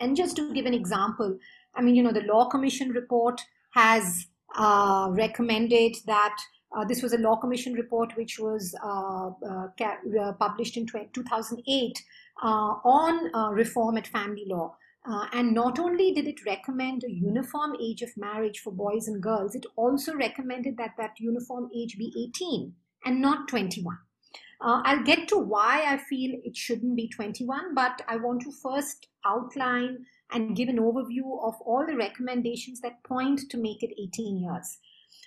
And 0.01 0.17
just 0.17 0.37
to 0.37 0.53
give 0.53 0.67
an 0.67 0.75
example, 0.75 1.39
I 1.75 1.83
mean, 1.83 1.95
you 1.95 2.03
know, 2.03 2.13
the 2.13 2.23
Law 2.23 2.49
Commission 2.49 2.91
report 2.91 3.41
has 3.75 4.27
uh, 4.57 5.09
recommended 5.11 5.97
that 6.07 6.37
uh, 6.77 6.85
this 6.85 7.03
was 7.03 7.13
a 7.13 7.19
Law 7.19 7.37
Commission 7.37 7.75
report 7.75 8.17
which 8.17 8.39
was 8.39 8.75
uh, 8.83 9.31
uh, 9.49 9.69
uh 9.81 10.33
published 10.33 10.77
in 10.77 10.87
2008 10.87 12.03
uh, 12.43 12.47
on 12.47 13.55
reform 13.55 13.97
at 13.97 14.07
family 14.07 14.45
law. 14.47 14.77
Uh, 15.07 15.27
and 15.33 15.53
not 15.53 15.79
only 15.79 16.13
did 16.13 16.27
it 16.27 16.47
recommend 16.47 17.05
a 17.05 17.13
uniform 17.13 17.77
age 17.81 18.01
of 18.01 18.17
marriage 18.17 18.61
for 18.61 18.73
boys 18.73 19.07
and 19.07 19.23
girls, 19.23 19.55
it 19.55 19.67
also 19.77 20.15
recommended 20.15 20.77
that 20.79 20.95
that 20.97 21.19
uniform 21.19 21.69
age 21.77 21.99
be 21.99 22.31
18 22.35 22.73
and 23.05 23.21
not 23.21 23.47
21. 23.49 23.99
Uh, 24.61 24.81
I'll 24.85 25.03
get 25.03 25.29
to 25.29 25.37
why 25.37 25.85
I 25.87 25.99
feel 25.99 26.39
it 26.43 26.57
shouldn't 26.57 26.97
be 26.97 27.09
21, 27.09 27.75
but 27.75 28.01
I 28.09 28.17
want 28.17 28.43
to 28.43 28.53
first 28.53 29.09
outline 29.27 30.07
and 30.33 30.57
give 30.57 30.71
an 30.71 30.79
overview 30.79 31.47
of 31.47 31.55
all 31.67 31.85
the 31.87 31.97
recommendations 31.97 32.81
that 32.81 33.03
point 33.05 33.43
to 33.51 33.59
make 33.59 33.83
it 33.83 33.93
18 34.01 34.39
years. 34.39 34.79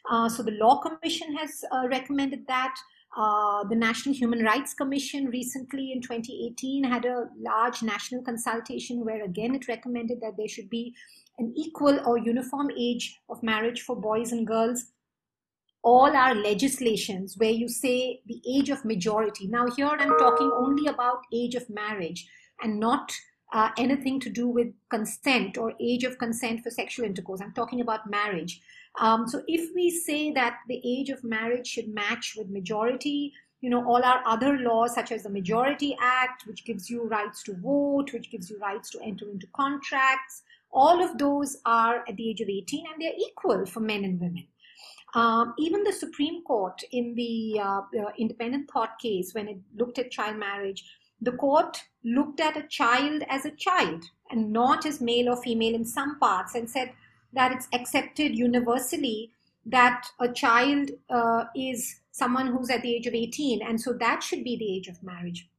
Uh, 0.10 0.28
so 0.28 0.42
the 0.42 0.52
Law 0.52 0.82
Commission 0.82 1.36
has 1.36 1.64
uh, 1.72 1.88
recommended 1.88 2.48
that. 2.48 2.76
Uh, 3.16 3.64
the 3.64 3.76
National 3.76 4.14
Human 4.14 4.44
Rights 4.44 4.74
Commission 4.74 5.26
recently 5.28 5.92
in 5.92 6.02
2018 6.02 6.84
had 6.84 7.06
a 7.06 7.26
large 7.40 7.82
national 7.82 8.22
consultation 8.22 9.04
where 9.04 9.24
again 9.24 9.56
it 9.56 9.68
recommended 9.68 10.22
that 10.22 10.36
there 10.38 10.48
should 10.48 10.70
be 10.70 10.94
an 11.40 11.54
equal 11.56 12.00
or 12.06 12.18
uniform 12.18 12.70
age 12.78 13.20
of 13.30 13.42
marriage 13.42 13.82
for 13.82 13.96
boys 13.96 14.32
and 14.32 14.46
girls. 14.46 14.92
All 15.84 16.16
our 16.16 16.36
legislations 16.36 17.36
where 17.38 17.52
you 17.52 17.70
say 17.70 18.22
the 18.26 18.42
age 18.48 18.70
of 18.70 18.84
majority. 18.84 19.48
Now, 19.48 19.68
here 19.76 19.88
I'm 19.88 20.18
talking 20.18 20.52
only 20.54 20.88
about 20.88 21.22
age 21.34 21.56
of 21.56 21.70
marriage 21.70 22.28
and 22.62 22.80
not 22.80 23.14
uh, 23.54 23.70
anything 23.78 24.20
to 24.20 24.30
do 24.30 24.48
with 24.48 24.74
consent 24.90 25.58
or 25.58 25.74
age 25.80 26.04
of 26.04 26.18
consent 26.18 26.62
for 26.62 26.70
sexual 26.70 27.06
intercourse. 27.06 27.42
I'm 27.42 27.54
talking 27.54 27.82
about 27.82 28.10
marriage. 28.10 28.62
Um, 29.00 29.28
so 29.28 29.44
if 29.48 29.74
we 29.76 29.90
say 29.90 30.32
that 30.32 30.58
the 30.68 30.82
age 30.84 31.10
of 31.10 31.24
marriage 31.24 31.68
should 31.68 31.94
match 31.94 32.36
with 32.38 32.50
majority, 32.50 33.34
you 33.62 33.70
know, 33.70 33.86
all 33.88 34.04
our 34.04 34.22
other 34.26 34.58
laws, 34.58 34.94
such 34.94 35.12
as 35.12 35.24
the 35.24 35.30
Majority 35.30 35.98
Act, 36.00 36.46
which 36.46 36.66
gives 36.66 36.90
you 36.90 37.08
rights 37.08 37.42
to 37.44 37.56
vote, 37.56 38.14
which 38.14 38.32
gives 38.32 38.50
you 38.50 38.60
rights 38.60 38.90
to 38.92 39.02
enter 39.02 39.30
into 39.30 39.48
contracts, 39.56 40.44
all 40.72 41.04
of 41.04 41.18
those 41.18 41.58
are 41.66 42.04
at 42.08 42.16
the 42.18 42.30
age 42.30 42.42
of 42.42 42.50
18 42.50 42.86
and 42.92 43.02
they're 43.02 43.14
equal 43.18 43.66
for 43.66 43.80
men 43.80 44.04
and 44.04 44.20
women. 44.20 44.46
Um, 45.16 45.54
even 45.58 45.84
the 45.84 45.94
Supreme 45.94 46.44
Court 46.44 46.82
in 46.92 47.16
the 47.16 47.60
uh, 47.60 47.82
uh, 48.00 48.12
independent 48.18 48.70
thought 48.72 49.00
case, 49.00 49.34
when 49.34 49.48
it 49.48 49.58
looked 49.76 49.98
at 49.98 50.12
child 50.12 50.38
marriage, 50.38 50.84
the 51.22 51.32
court 51.32 51.84
looked 52.04 52.40
at 52.40 52.58
a 52.58 52.68
child 52.68 53.24
as 53.30 53.46
a 53.46 53.52
child 53.52 54.04
and 54.30 54.52
not 54.52 54.86
as 54.86 55.02
male 55.02 55.30
or 55.30 55.42
female 55.42 55.76
in 55.76 55.86
some 55.86 56.20
parts 56.20 56.56
and 56.56 56.70
said 56.70 56.92
that 57.34 57.52
it's 57.52 57.68
accepted 57.74 58.36
universally 58.36 59.32
that 59.66 60.08
a 60.20 60.32
child 60.32 60.92
uh, 61.10 61.44
is 61.56 62.00
someone 62.12 62.48
who's 62.48 62.70
at 62.70 62.82
the 62.82 62.96
age 62.96 63.08
of 63.08 63.14
18 63.14 63.62
and 63.62 63.80
so 63.80 63.94
that 63.94 64.24
should 64.24 64.44
be 64.44 64.58
the 64.58 64.76
age 64.76 64.88
of 64.88 65.02
marriage. 65.04 65.50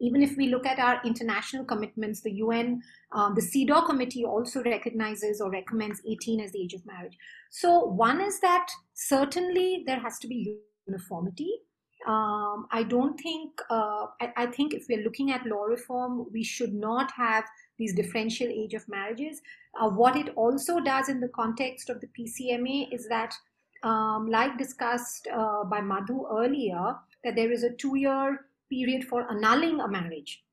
Even 0.00 0.22
if 0.22 0.36
we 0.36 0.48
look 0.48 0.66
at 0.66 0.78
our 0.78 1.00
international 1.04 1.64
commitments 1.64 2.20
the 2.20 2.30
un 2.30 2.82
um, 3.12 3.34
the 3.34 3.40
cedaw 3.40 3.84
committee 3.86 4.24
also 4.24 4.62
recognizes 4.62 5.40
or 5.40 5.50
recommends 5.50 6.00
18 6.06 6.40
as 6.40 6.52
the 6.52 6.62
age 6.62 6.74
of 6.74 6.86
marriage. 6.86 7.16
So 7.50 7.84
one 7.84 8.20
is 8.20 8.40
that 8.40 8.68
certainly 8.94 9.84
there 9.86 10.00
has 10.00 10.18
to 10.20 10.28
be 10.28 10.58
uniformity 10.86 11.60
um, 12.06 12.66
I 12.70 12.82
don't 12.82 13.18
think, 13.18 13.60
uh, 13.70 14.06
I, 14.20 14.32
I, 14.36 14.46
think 14.46 14.74
if 14.74 14.86
we're 14.88 15.02
looking 15.02 15.32
at 15.32 15.46
law 15.46 15.64
reform, 15.64 16.26
we 16.32 16.44
should 16.44 16.72
not 16.72 17.10
have 17.12 17.44
these 17.78 17.94
differential 17.94 18.46
age 18.48 18.74
of 18.74 18.88
marriages. 18.88 19.40
Uh, 19.80 19.88
what 19.88 20.14
it 20.14 20.28
also 20.36 20.78
does 20.78 21.08
in 21.08 21.20
the 21.20 21.28
context 21.28 21.90
of 21.90 22.00
the 22.00 22.08
PCMA 22.08 22.94
is 22.94 23.08
that, 23.08 23.34
um, 23.82 24.28
like 24.28 24.56
discussed 24.58 25.26
uh, 25.32 25.64
by 25.64 25.80
Madhu 25.80 26.26
earlier, 26.30 26.96
that 27.24 27.34
there 27.34 27.50
is 27.50 27.64
a 27.64 27.72
two 27.72 27.96
year 27.96 28.40
period 28.70 29.04
for 29.04 29.28
annulling 29.30 29.80
a 29.80 29.88
marriage. 29.88 30.44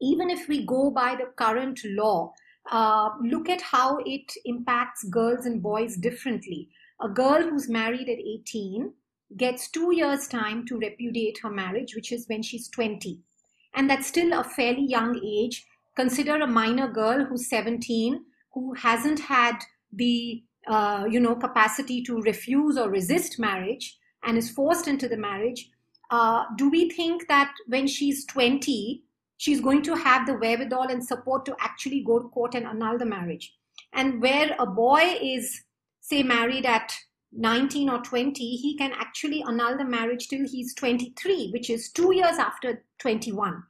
Even 0.00 0.30
if 0.30 0.48
we 0.48 0.64
go 0.64 0.90
by 0.90 1.16
the 1.16 1.26
current 1.36 1.80
law, 1.84 2.32
uh, 2.70 3.10
look 3.22 3.48
at 3.48 3.60
how 3.60 3.98
it 4.06 4.32
impacts 4.44 5.04
girls 5.04 5.44
and 5.44 5.62
boys 5.62 5.96
differently. 5.96 6.68
A 7.02 7.08
girl 7.08 7.42
who's 7.42 7.68
married 7.68 8.08
at 8.08 8.18
18 8.18 8.92
gets 9.36 9.68
two 9.70 9.94
years' 9.94 10.28
time 10.28 10.66
to 10.66 10.78
repudiate 10.78 11.38
her 11.42 11.50
marriage, 11.50 11.94
which 11.94 12.12
is 12.12 12.26
when 12.28 12.42
she's 12.42 12.68
20. 12.68 13.20
And 13.74 13.88
that's 13.88 14.06
still 14.06 14.38
a 14.38 14.44
fairly 14.44 14.84
young 14.84 15.20
age. 15.24 15.64
Consider 15.96 16.36
a 16.36 16.46
minor 16.46 16.88
girl 16.88 17.24
who's 17.24 17.48
17, 17.48 18.24
who 18.52 18.74
hasn't 18.74 19.20
had 19.20 19.58
the 19.92 20.42
uh, 20.68 21.06
you 21.10 21.18
know 21.18 21.34
capacity 21.34 22.02
to 22.02 22.20
refuse 22.22 22.78
or 22.78 22.88
resist 22.88 23.38
marriage 23.38 23.98
and 24.24 24.38
is 24.38 24.50
forced 24.50 24.86
into 24.86 25.08
the 25.08 25.16
marriage. 25.16 25.70
Uh, 26.10 26.44
do 26.56 26.70
we 26.70 26.90
think 26.90 27.26
that 27.28 27.52
when 27.66 27.86
she's 27.86 28.24
20, 28.26 29.02
she's 29.38 29.60
going 29.60 29.82
to 29.82 29.94
have 29.94 30.26
the 30.26 30.34
wherewithal 30.34 30.88
and 30.88 31.04
support 31.04 31.44
to 31.46 31.56
actually 31.58 32.04
go 32.06 32.18
to 32.18 32.28
court 32.28 32.54
and 32.54 32.66
annul 32.66 32.98
the 32.98 33.06
marriage? 33.06 33.54
And 33.92 34.20
where 34.20 34.54
a 34.58 34.66
boy 34.66 35.18
is, 35.20 35.62
say, 36.00 36.22
married 36.22 36.66
at 36.66 36.94
19 37.32 37.88
or 37.88 37.98
20, 38.00 38.56
he 38.56 38.76
can 38.76 38.92
actually 38.92 39.42
annul 39.46 39.76
the 39.78 39.84
marriage 39.84 40.28
till 40.28 40.46
he's 40.46 40.74
23, 40.74 41.50
which 41.52 41.70
is 41.70 41.90
two 41.90 42.14
years 42.14 42.38
after 42.38 42.84
21. 42.98 43.62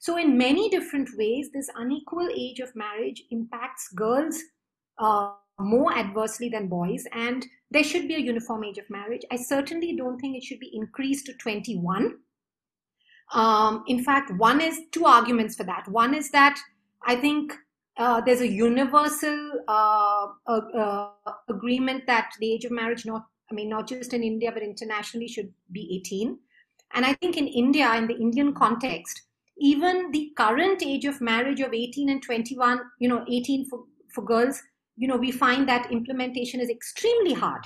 So, 0.00 0.16
in 0.16 0.38
many 0.38 0.68
different 0.70 1.10
ways, 1.18 1.50
this 1.52 1.68
unequal 1.76 2.28
age 2.36 2.60
of 2.60 2.74
marriage 2.76 3.22
impacts 3.30 3.88
girls 3.94 4.40
uh, 4.98 5.32
more 5.58 5.92
adversely 5.96 6.48
than 6.48 6.68
boys, 6.68 7.04
and 7.12 7.44
there 7.70 7.82
should 7.82 8.06
be 8.06 8.14
a 8.14 8.20
uniform 8.20 8.64
age 8.64 8.78
of 8.78 8.88
marriage. 8.88 9.22
I 9.32 9.36
certainly 9.36 9.96
don't 9.96 10.18
think 10.18 10.36
it 10.36 10.44
should 10.44 10.60
be 10.60 10.70
increased 10.72 11.26
to 11.26 11.34
21. 11.34 12.18
Um, 13.34 13.84
in 13.88 14.04
fact, 14.04 14.32
one 14.38 14.60
is 14.60 14.80
two 14.92 15.04
arguments 15.04 15.56
for 15.56 15.64
that. 15.64 15.88
One 15.88 16.14
is 16.14 16.30
that 16.30 16.58
I 17.06 17.16
think 17.16 17.52
uh, 17.98 18.20
there's 18.20 18.40
a 18.40 18.48
universal 18.48 19.52
uh, 19.66 20.26
uh, 20.46 21.10
agreement 21.48 22.06
that 22.06 22.30
the 22.38 22.52
age 22.52 22.64
of 22.64 22.70
marriage, 22.70 23.04
not 23.04 23.26
I 23.50 23.54
mean, 23.54 23.68
not 23.68 23.88
just 23.88 24.12
in 24.12 24.22
India 24.22 24.52
but 24.52 24.62
internationally, 24.62 25.28
should 25.28 25.52
be 25.72 26.00
18. 26.02 26.38
And 26.94 27.04
I 27.04 27.14
think 27.14 27.36
in 27.36 27.46
India, 27.46 27.92
in 27.94 28.06
the 28.06 28.16
Indian 28.16 28.54
context, 28.54 29.22
even 29.58 30.10
the 30.12 30.32
current 30.36 30.82
age 30.82 31.04
of 31.04 31.20
marriage 31.20 31.60
of 31.60 31.74
18 31.74 32.10
and 32.10 32.22
21, 32.22 32.80
you 33.00 33.08
know, 33.08 33.24
18 33.28 33.68
for, 33.68 33.84
for 34.14 34.22
girls, 34.22 34.62
you 34.96 35.08
know, 35.08 35.16
we 35.16 35.30
find 35.30 35.68
that 35.68 35.90
implementation 35.90 36.60
is 36.60 36.70
extremely 36.70 37.34
hard. 37.34 37.62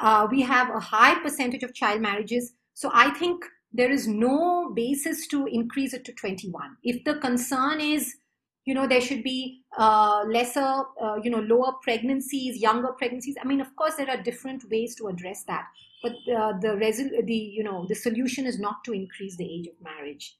Uh, 0.00 0.26
we 0.30 0.42
have 0.42 0.68
a 0.74 0.80
high 0.80 1.18
percentage 1.20 1.62
of 1.62 1.74
child 1.74 2.00
marriages. 2.00 2.52
So 2.74 2.90
I 2.92 3.10
think 3.10 3.44
there 3.72 3.90
is 3.90 4.08
no 4.08 4.72
basis 4.74 5.26
to 5.28 5.46
increase 5.46 5.94
it 5.94 6.04
to 6.06 6.12
21. 6.12 6.76
If 6.82 7.04
the 7.04 7.16
concern 7.16 7.80
is 7.80 8.16
you 8.64 8.74
know 8.74 8.86
there 8.86 9.00
should 9.00 9.22
be 9.22 9.62
uh, 9.78 10.24
lesser 10.26 10.82
uh, 11.02 11.16
you 11.22 11.30
know 11.30 11.40
lower 11.40 11.72
pregnancies 11.82 12.58
younger 12.58 12.92
pregnancies. 12.92 13.36
I 13.42 13.46
mean 13.46 13.60
of 13.60 13.74
course 13.76 13.94
there 13.96 14.10
are 14.10 14.22
different 14.22 14.68
ways 14.70 14.94
to 14.96 15.08
address 15.08 15.44
that 15.44 15.66
but 16.02 16.12
uh, 16.12 16.52
the 16.60 16.76
resol- 16.82 17.26
the 17.26 17.34
you 17.34 17.64
know 17.64 17.86
the 17.88 17.94
solution 17.94 18.46
is 18.46 18.58
not 18.58 18.84
to 18.84 18.92
increase 18.92 19.36
the 19.36 19.44
age 19.44 19.66
of 19.66 19.74
marriage. 19.82 20.36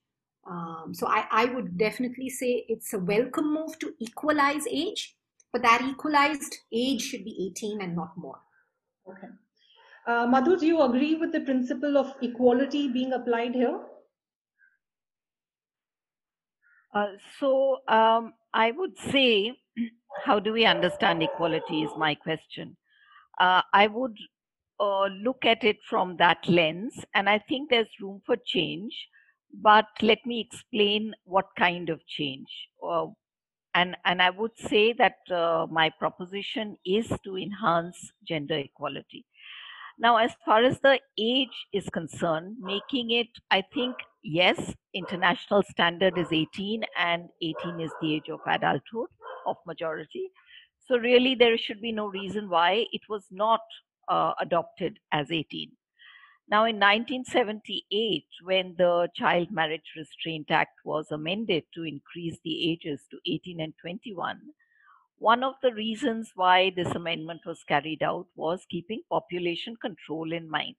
Um, 0.50 0.92
so 0.94 1.06
I, 1.06 1.26
I 1.30 1.44
would 1.46 1.76
definitely 1.76 2.30
say 2.30 2.64
it's 2.68 2.94
a 2.94 2.98
welcome 2.98 3.52
move 3.52 3.78
to 3.80 3.94
equalize 3.98 4.66
age 4.70 5.16
but 5.52 5.62
that 5.62 5.82
equalized 5.82 6.56
age 6.72 7.02
should 7.02 7.24
be 7.24 7.50
18 7.50 7.82
and 7.82 7.94
not 7.94 8.16
more. 8.16 8.38
Okay. 9.08 9.28
Uh, 10.06 10.26
madhu 10.26 10.56
do 10.58 10.66
you 10.66 10.80
agree 10.82 11.14
with 11.14 11.32
the 11.32 11.40
principle 11.40 11.98
of 11.98 12.14
equality 12.22 12.88
being 12.88 13.12
applied 13.12 13.54
here 13.54 13.80
uh, 16.94 17.12
so 17.38 17.78
um, 17.88 18.34
I 18.52 18.72
would 18.72 18.98
say, 18.98 19.54
how 20.24 20.38
do 20.40 20.52
we 20.52 20.64
understand 20.66 21.22
equality 21.22 21.82
is 21.82 21.90
my 21.96 22.14
question. 22.14 22.76
Uh, 23.38 23.62
I 23.72 23.86
would 23.86 24.16
uh, 24.80 25.06
look 25.06 25.44
at 25.44 25.64
it 25.64 25.78
from 25.88 26.16
that 26.18 26.48
lens, 26.48 27.04
and 27.14 27.28
I 27.28 27.38
think 27.38 27.70
there's 27.70 27.88
room 28.00 28.20
for 28.26 28.36
change. 28.44 29.08
But 29.52 29.86
let 30.02 30.24
me 30.26 30.40
explain 30.40 31.14
what 31.24 31.46
kind 31.58 31.90
of 31.90 32.06
change. 32.06 32.48
Uh, 32.86 33.06
and 33.74 33.96
and 34.04 34.22
I 34.22 34.30
would 34.30 34.56
say 34.58 34.92
that 34.94 35.18
uh, 35.30 35.66
my 35.70 35.90
proposition 35.98 36.76
is 36.84 37.08
to 37.24 37.36
enhance 37.36 38.12
gender 38.26 38.58
equality. 38.58 39.26
Now, 40.00 40.16
as 40.16 40.32
far 40.46 40.64
as 40.64 40.80
the 40.80 40.98
age 41.18 41.66
is 41.74 41.90
concerned, 41.90 42.56
making 42.58 43.10
it, 43.10 43.28
I 43.50 43.62
think, 43.74 43.96
yes, 44.22 44.74
international 44.94 45.62
standard 45.62 46.16
is 46.16 46.28
18 46.32 46.84
and 46.96 47.28
18 47.42 47.80
is 47.80 47.90
the 48.00 48.14
age 48.14 48.30
of 48.30 48.40
adulthood 48.46 49.10
of 49.46 49.56
majority. 49.66 50.30
So 50.88 50.96
really 50.96 51.34
there 51.34 51.58
should 51.58 51.82
be 51.82 51.92
no 51.92 52.06
reason 52.06 52.48
why 52.48 52.86
it 52.92 53.02
was 53.10 53.26
not 53.30 53.60
uh, 54.08 54.32
adopted 54.40 54.98
as 55.12 55.30
18. 55.30 55.70
Now 56.48 56.64
in 56.64 56.76
1978, 56.76 58.24
when 58.42 58.74
the 58.78 59.06
Child 59.14 59.52
Marriage 59.52 59.92
Restraint 59.96 60.50
Act 60.50 60.78
was 60.82 61.10
amended 61.10 61.64
to 61.74 61.84
increase 61.84 62.38
the 62.42 62.72
ages 62.72 63.02
to 63.10 63.18
18 63.30 63.60
and 63.60 63.74
21, 63.82 64.40
one 65.20 65.44
of 65.44 65.54
the 65.62 65.72
reasons 65.74 66.32
why 66.34 66.72
this 66.74 66.88
amendment 66.94 67.42
was 67.44 67.62
carried 67.68 68.02
out 68.02 68.26
was 68.36 68.64
keeping 68.70 69.02
population 69.10 69.76
control 69.76 70.32
in 70.32 70.48
mind. 70.48 70.74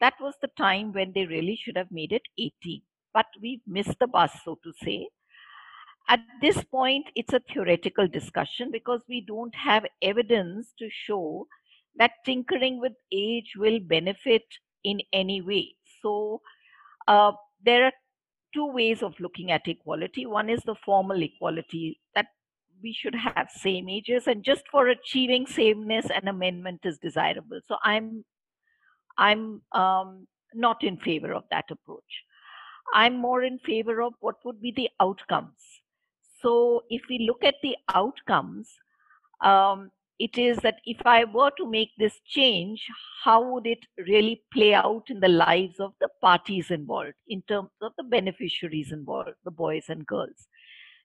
That 0.00 0.14
was 0.20 0.34
the 0.40 0.50
time 0.56 0.92
when 0.92 1.12
they 1.12 1.26
really 1.26 1.56
should 1.56 1.76
have 1.76 1.90
made 1.90 2.12
it 2.12 2.22
18. 2.38 2.82
But 3.12 3.26
we've 3.42 3.66
missed 3.66 3.98
the 3.98 4.06
bus, 4.06 4.30
so 4.44 4.58
to 4.62 4.72
say. 4.80 5.08
At 6.08 6.20
this 6.40 6.62
point, 6.62 7.06
it's 7.16 7.32
a 7.32 7.40
theoretical 7.40 8.06
discussion 8.06 8.70
because 8.70 9.00
we 9.08 9.20
don't 9.20 9.54
have 9.56 9.84
evidence 10.02 10.72
to 10.78 10.88
show 10.88 11.48
that 11.96 12.12
tinkering 12.24 12.80
with 12.80 12.92
age 13.12 13.54
will 13.56 13.80
benefit 13.80 14.44
in 14.84 15.00
any 15.12 15.40
way. 15.40 15.74
So, 16.00 16.42
uh, 17.08 17.32
there 17.64 17.86
are 17.86 17.92
two 18.52 18.66
ways 18.66 19.02
of 19.02 19.18
looking 19.18 19.50
at 19.50 19.66
equality. 19.66 20.26
One 20.26 20.48
is 20.48 20.62
the 20.64 20.76
formal 20.84 21.20
equality 21.22 22.00
that 22.14 22.26
we 22.84 22.92
should 22.92 23.14
have 23.14 23.48
same 23.50 23.88
ages 23.88 24.26
and 24.26 24.44
just 24.44 24.64
for 24.70 24.88
achieving 24.88 25.46
sameness 25.46 26.06
an 26.14 26.28
amendment 26.28 26.80
is 26.84 26.98
desirable. 26.98 27.60
So 27.66 27.76
i'm 27.82 28.24
i'm 29.18 29.62
um, 29.72 30.26
not 30.54 30.84
in 30.84 30.96
favor 30.98 31.32
of 31.32 31.44
that 31.50 31.64
approach. 31.70 32.22
I'm 32.92 33.16
more 33.16 33.42
in 33.42 33.58
favor 33.58 34.02
of 34.02 34.14
what 34.20 34.36
would 34.44 34.60
be 34.60 34.72
the 34.76 34.90
outcomes. 35.00 35.60
So 36.42 36.82
if 36.90 37.02
we 37.08 37.26
look 37.26 37.42
at 37.42 37.54
the 37.62 37.76
outcomes 38.00 38.68
um, 39.40 39.90
it 40.18 40.38
is 40.38 40.58
that 40.58 40.76
if 40.84 40.98
I 41.04 41.24
were 41.24 41.50
to 41.58 41.68
make 41.68 41.90
this 41.98 42.20
change, 42.26 42.86
how 43.24 43.42
would 43.50 43.66
it 43.66 43.84
really 44.06 44.42
play 44.52 44.72
out 44.72 45.04
in 45.08 45.20
the 45.20 45.28
lives 45.28 45.80
of 45.80 45.92
the 46.00 46.08
parties 46.20 46.70
involved, 46.70 47.14
in 47.28 47.42
terms 47.42 47.70
of 47.82 47.92
the 47.98 48.04
beneficiaries 48.04 48.92
involved, 48.92 49.34
the 49.44 49.50
boys 49.50 49.86
and 49.88 50.06
girls? 50.06 50.46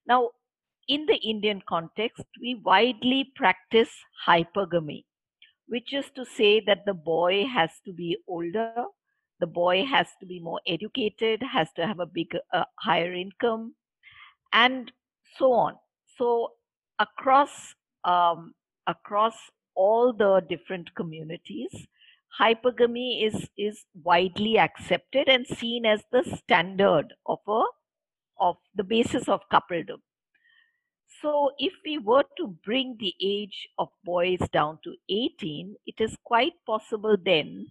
Now, 0.07 0.29
in 0.89 1.05
the 1.05 1.17
Indian 1.17 1.61
context, 1.69 2.25
we 2.41 2.55
widely 2.65 3.31
practice 3.35 3.91
hypergamy, 4.27 5.05
which 5.67 5.93
is 5.93 6.05
to 6.15 6.25
say 6.25 6.59
that 6.65 6.85
the 6.85 6.95
boy 6.95 7.45
has 7.45 7.69
to 7.85 7.93
be 7.93 8.17
older, 8.27 8.73
the 9.39 9.47
boy 9.47 9.85
has 9.85 10.07
to 10.19 10.25
be 10.25 10.39
more 10.39 10.59
educated, 10.67 11.41
has 11.43 11.71
to 11.75 11.85
have 11.85 11.99
a 11.99 12.07
bigger, 12.07 12.41
uh, 12.51 12.65
higher 12.79 13.13
income, 13.13 13.75
and 14.51 14.91
so 15.37 15.53
on. 15.53 15.75
So 16.17 16.53
across 16.97 17.75
um, 18.03 18.53
across 18.87 19.35
all 19.75 20.11
the 20.11 20.41
different 20.49 20.95
communities, 20.95 21.87
hypergamy 22.41 23.25
is 23.25 23.47
is 23.57 23.85
widely 24.03 24.57
accepted 24.57 25.29
and 25.29 25.45
seen 25.45 25.85
as 25.85 26.03
the 26.11 26.23
standard 26.23 27.13
of 27.27 27.39
a 27.47 27.63
of 28.39 28.57
the 28.75 28.83
basis 28.83 29.29
of 29.29 29.41
coupledom. 29.53 30.01
So, 31.21 31.51
if 31.57 31.73
we 31.85 31.97
were 31.97 32.23
to 32.37 32.47
bring 32.63 32.95
the 32.99 33.13
age 33.21 33.67
of 33.77 33.89
boys 34.05 34.39
down 34.53 34.79
to 34.83 34.95
18, 35.09 35.75
it 35.85 35.95
is 35.99 36.15
quite 36.23 36.53
possible 36.65 37.17
then 37.23 37.67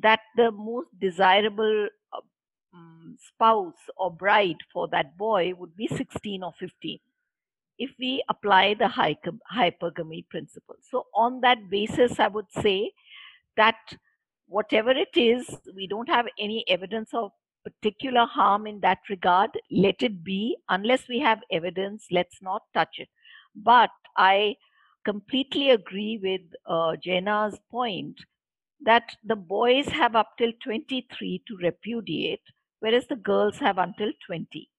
that 0.00 0.20
the 0.36 0.50
most 0.52 0.88
desirable 1.00 1.88
um, 2.72 3.16
spouse 3.26 3.88
or 3.96 4.10
bride 4.10 4.58
for 4.72 4.88
that 4.88 5.16
boy 5.16 5.54
would 5.56 5.76
be 5.76 5.88
16 5.88 6.42
or 6.42 6.52
15 6.58 6.98
if 7.78 7.90
we 7.98 8.22
apply 8.28 8.74
the 8.74 8.84
hypergamy 9.52 10.28
principle. 10.28 10.76
So, 10.90 11.06
on 11.14 11.40
that 11.40 11.70
basis, 11.70 12.20
I 12.20 12.28
would 12.28 12.50
say 12.62 12.92
that 13.56 13.76
whatever 14.46 14.90
it 14.90 15.16
is, 15.16 15.48
we 15.74 15.86
don't 15.86 16.08
have 16.08 16.26
any 16.38 16.64
evidence 16.68 17.10
of 17.12 17.32
particular 17.64 18.26
harm 18.26 18.66
in 18.66 18.80
that 18.80 18.98
regard. 19.08 19.50
Let 19.70 20.02
it 20.02 20.22
be. 20.24 20.56
Unless 20.68 21.08
we 21.08 21.20
have 21.20 21.40
evidence, 21.50 22.06
let's 22.10 22.42
not 22.42 22.62
touch 22.74 22.98
it. 22.98 23.08
But 23.54 23.90
I 24.16 24.56
completely 25.04 25.70
agree 25.70 26.18
with 26.22 26.42
uh, 26.66 26.96
Jaina's 27.04 27.58
point 27.70 28.20
that 28.84 29.16
the 29.24 29.36
boys 29.36 29.88
have 29.88 30.14
up 30.16 30.36
till 30.38 30.52
23 30.62 31.42
to 31.48 31.56
repudiate, 31.56 32.42
whereas 32.80 33.06
the 33.08 33.16
girls 33.16 33.58
have 33.58 33.78
until 33.78 34.12
20. 34.26 34.70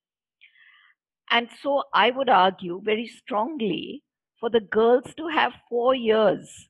And 1.32 1.50
so 1.62 1.84
I 1.94 2.12
would 2.12 2.30
argue 2.30 2.82
very 2.84 3.08
strongly 3.08 4.04
for 4.40 4.50
the 4.50 4.60
girls 4.60 5.14
to 5.18 5.28
have 5.28 5.54
four 5.70 5.96
years 5.96 6.70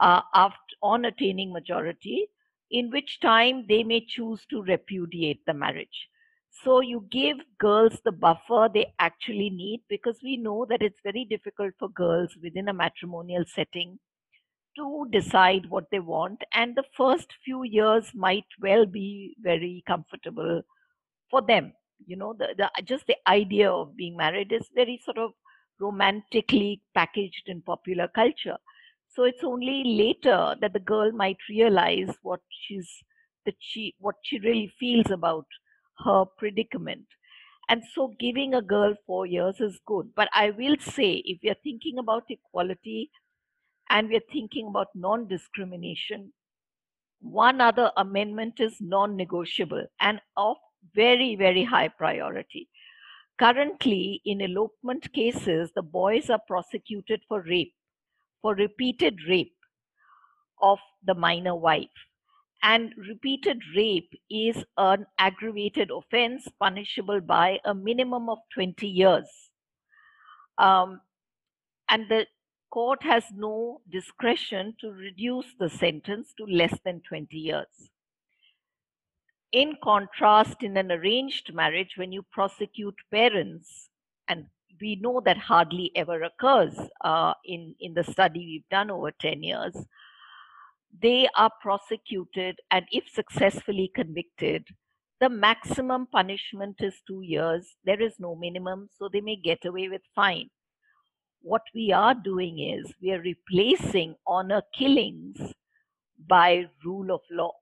uh, 0.00 0.22
after 0.34 0.58
on 0.82 1.04
attaining 1.04 1.52
majority, 1.52 2.28
in 2.70 2.90
which 2.90 3.20
time 3.20 3.66
they 3.68 3.82
may 3.84 4.00
choose 4.04 4.44
to 4.50 4.62
repudiate 4.62 5.44
the 5.46 5.54
marriage. 5.54 6.08
So 6.64 6.80
you 6.80 7.06
give 7.10 7.38
girls 7.58 8.00
the 8.04 8.12
buffer 8.12 8.68
they 8.72 8.92
actually 8.98 9.50
need 9.50 9.82
because 9.88 10.18
we 10.22 10.36
know 10.36 10.66
that 10.68 10.82
it's 10.82 11.00
very 11.02 11.24
difficult 11.24 11.74
for 11.78 11.88
girls 11.88 12.36
within 12.42 12.68
a 12.68 12.72
matrimonial 12.74 13.44
setting 13.46 13.98
to 14.76 15.06
decide 15.10 15.68
what 15.70 15.90
they 15.90 16.00
want. 16.00 16.42
And 16.52 16.76
the 16.76 16.84
first 16.96 17.32
few 17.44 17.62
years 17.64 18.12
might 18.14 18.46
well 18.60 18.86
be 18.86 19.36
very 19.40 19.82
comfortable 19.86 20.62
for 21.30 21.42
them. 21.42 21.74
You 22.06 22.16
know, 22.16 22.34
the, 22.38 22.54
the 22.56 22.70
just 22.84 23.06
the 23.06 23.16
idea 23.28 23.70
of 23.70 23.96
being 23.96 24.16
married 24.16 24.52
is 24.52 24.68
very 24.74 25.00
sort 25.04 25.18
of 25.18 25.32
romantically 25.80 26.82
packaged 26.94 27.44
in 27.48 27.62
popular 27.62 28.08
culture. 28.08 28.58
So 29.14 29.24
it's 29.24 29.42
only 29.44 29.82
later 29.84 30.56
that 30.60 30.72
the 30.72 30.80
girl 30.80 31.10
might 31.12 31.38
realize 31.48 32.14
what 32.22 32.40
she's 32.48 32.88
that 33.44 33.56
she 33.58 33.94
what 33.98 34.14
she 34.22 34.38
really 34.38 34.72
feels 34.78 35.10
about 35.10 35.46
her 36.04 36.24
predicament. 36.38 37.06
And 37.68 37.82
so 37.94 38.14
giving 38.18 38.54
a 38.54 38.62
girl 38.62 38.94
four 39.06 39.26
years 39.26 39.60
is 39.60 39.80
good. 39.86 40.10
But 40.16 40.28
I 40.32 40.50
will 40.50 40.76
say 40.80 41.22
if 41.24 41.38
we 41.42 41.50
are 41.50 41.62
thinking 41.62 41.98
about 41.98 42.24
equality 42.28 43.10
and 43.88 44.08
we 44.08 44.16
are 44.16 44.32
thinking 44.32 44.68
about 44.68 44.88
non 44.94 45.28
discrimination, 45.28 46.32
one 47.20 47.60
other 47.60 47.92
amendment 47.96 48.60
is 48.60 48.76
non 48.80 49.16
negotiable 49.16 49.86
and 50.00 50.20
of 50.36 50.56
very, 50.94 51.36
very 51.36 51.64
high 51.64 51.88
priority. 51.88 52.68
Currently, 53.38 54.20
in 54.24 54.40
elopement 54.40 55.12
cases, 55.12 55.70
the 55.74 55.82
boys 55.82 56.28
are 56.30 56.40
prosecuted 56.46 57.22
for 57.28 57.42
rape, 57.42 57.74
for 58.42 58.54
repeated 58.54 59.18
rape 59.28 59.56
of 60.60 60.78
the 61.04 61.14
minor 61.14 61.54
wife. 61.54 61.88
And 62.62 62.92
repeated 62.96 63.62
rape 63.74 64.12
is 64.30 64.64
an 64.76 65.06
aggravated 65.18 65.90
offense 65.90 66.46
punishable 66.58 67.20
by 67.20 67.58
a 67.64 67.74
minimum 67.74 68.28
of 68.28 68.38
20 68.54 68.86
years. 68.86 69.28
Um, 70.58 71.00
and 71.88 72.06
the 72.10 72.26
court 72.70 73.02
has 73.02 73.24
no 73.32 73.80
discretion 73.90 74.74
to 74.80 74.92
reduce 74.92 75.46
the 75.58 75.70
sentence 75.70 76.34
to 76.36 76.44
less 76.44 76.78
than 76.84 77.00
20 77.08 77.36
years. 77.36 77.90
In 79.52 79.76
contrast, 79.82 80.62
in 80.62 80.76
an 80.76 80.92
arranged 80.92 81.52
marriage, 81.52 81.94
when 81.96 82.12
you 82.12 82.24
prosecute 82.30 82.94
parents, 83.10 83.88
and 84.28 84.46
we 84.80 84.96
know 84.96 85.20
that 85.24 85.38
hardly 85.38 85.92
ever 85.94 86.22
occurs 86.22 86.74
uh, 87.02 87.34
in, 87.44 87.74
in 87.80 87.94
the 87.94 88.04
study 88.04 88.40
we've 88.40 88.68
done 88.70 88.90
over 88.90 89.10
10 89.10 89.42
years, 89.42 89.76
they 91.00 91.28
are 91.36 91.50
prosecuted, 91.62 92.58
and 92.70 92.84
if 92.90 93.08
successfully 93.08 93.90
convicted, 93.94 94.66
the 95.20 95.28
maximum 95.28 96.06
punishment 96.06 96.76
is 96.80 96.94
two 97.06 97.22
years. 97.22 97.76
There 97.84 98.00
is 98.00 98.14
no 98.18 98.34
minimum, 98.34 98.88
so 98.98 99.08
they 99.12 99.20
may 99.20 99.36
get 99.36 99.64
away 99.64 99.88
with 99.88 100.02
fine 100.14 100.50
what 101.42 101.62
we 101.74 101.92
are 101.92 102.14
doing 102.14 102.58
is 102.58 102.92
we 103.00 103.12
are 103.12 103.20
replacing 103.20 104.14
honor 104.26 104.62
killings 104.76 105.38
by 106.28 106.66
rule 106.84 107.10
of 107.14 107.20
law. 107.30 107.52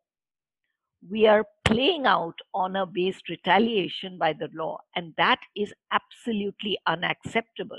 We 1.06 1.26
are 1.26 1.44
playing 1.64 2.06
out 2.06 2.34
honor 2.54 2.86
based 2.86 3.28
retaliation 3.28 4.18
by 4.18 4.32
the 4.32 4.48
law, 4.52 4.78
and 4.96 5.14
that 5.16 5.38
is 5.56 5.72
absolutely 5.92 6.78
unacceptable. 6.86 7.78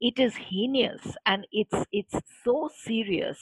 It 0.00 0.18
is 0.18 0.34
heinous 0.34 1.16
and 1.26 1.46
it's, 1.52 1.86
it's 1.92 2.16
so 2.44 2.68
serious 2.84 3.38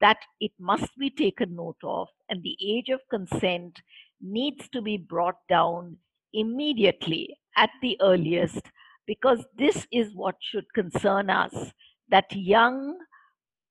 that 0.00 0.18
it 0.40 0.52
must 0.60 0.96
be 0.98 1.08
taken 1.10 1.56
note 1.56 1.78
of, 1.82 2.08
and 2.28 2.42
the 2.42 2.56
age 2.62 2.90
of 2.90 3.00
consent 3.10 3.80
needs 4.20 4.68
to 4.70 4.82
be 4.82 4.98
brought 4.98 5.38
down 5.48 5.96
immediately 6.34 7.36
at 7.56 7.70
the 7.80 7.96
earliest 8.02 8.60
because 9.06 9.44
this 9.56 9.86
is 9.90 10.14
what 10.14 10.36
should 10.40 10.66
concern 10.74 11.30
us 11.30 11.72
that 12.10 12.26
young 12.32 12.98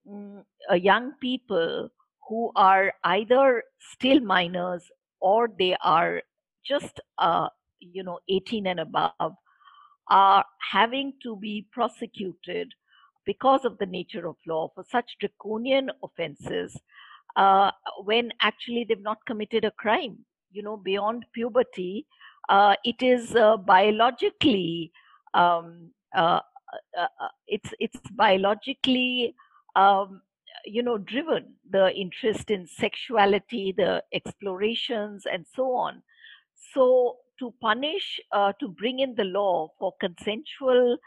mm, 0.07 0.43
uh, 0.71 0.75
young 0.75 1.13
people 1.21 1.89
who 2.27 2.51
are 2.55 2.93
either 3.03 3.63
still 3.79 4.19
minors 4.19 4.83
or 5.19 5.49
they 5.59 5.75
are 5.83 6.21
just 6.65 6.99
uh, 7.19 7.47
you 7.79 8.03
know 8.03 8.19
18 8.29 8.67
and 8.67 8.79
above 8.79 9.33
are 10.09 10.45
having 10.71 11.13
to 11.23 11.35
be 11.37 11.67
prosecuted 11.71 12.71
because 13.25 13.65
of 13.65 13.77
the 13.79 13.85
nature 13.87 14.27
of 14.27 14.35
law 14.47 14.69
for 14.75 14.83
such 14.89 15.15
draconian 15.19 15.89
offenses 16.03 16.79
uh, 17.35 17.71
when 18.03 18.31
actually 18.41 18.85
they've 18.87 19.01
not 19.01 19.17
committed 19.25 19.65
a 19.65 19.71
crime. 19.71 20.17
You 20.51 20.63
know 20.63 20.77
beyond 20.77 21.25
puberty 21.33 22.05
uh, 22.49 22.75
it 22.83 23.01
is 23.01 23.35
uh, 23.35 23.57
biologically 23.57 24.91
um, 25.33 25.89
uh, 26.15 26.39
uh, 26.97 27.07
uh, 27.21 27.27
it's 27.47 27.73
it's 27.79 27.99
biologically 28.11 29.35
um, 29.75 30.21
you 30.65 30.83
know 30.83 30.97
driven 30.97 31.53
the 31.69 31.93
interest 31.93 32.49
in 32.51 32.67
sexuality 32.67 33.73
the 33.75 34.03
explorations 34.13 35.23
and 35.31 35.45
so 35.55 35.75
on. 35.75 36.01
So 36.73 37.17
to 37.39 37.53
punish 37.61 38.19
uh, 38.31 38.53
to 38.59 38.67
bring 38.67 38.99
in 38.99 39.15
the 39.15 39.25
law 39.25 39.69
for 39.79 39.93
consensual 39.99 40.97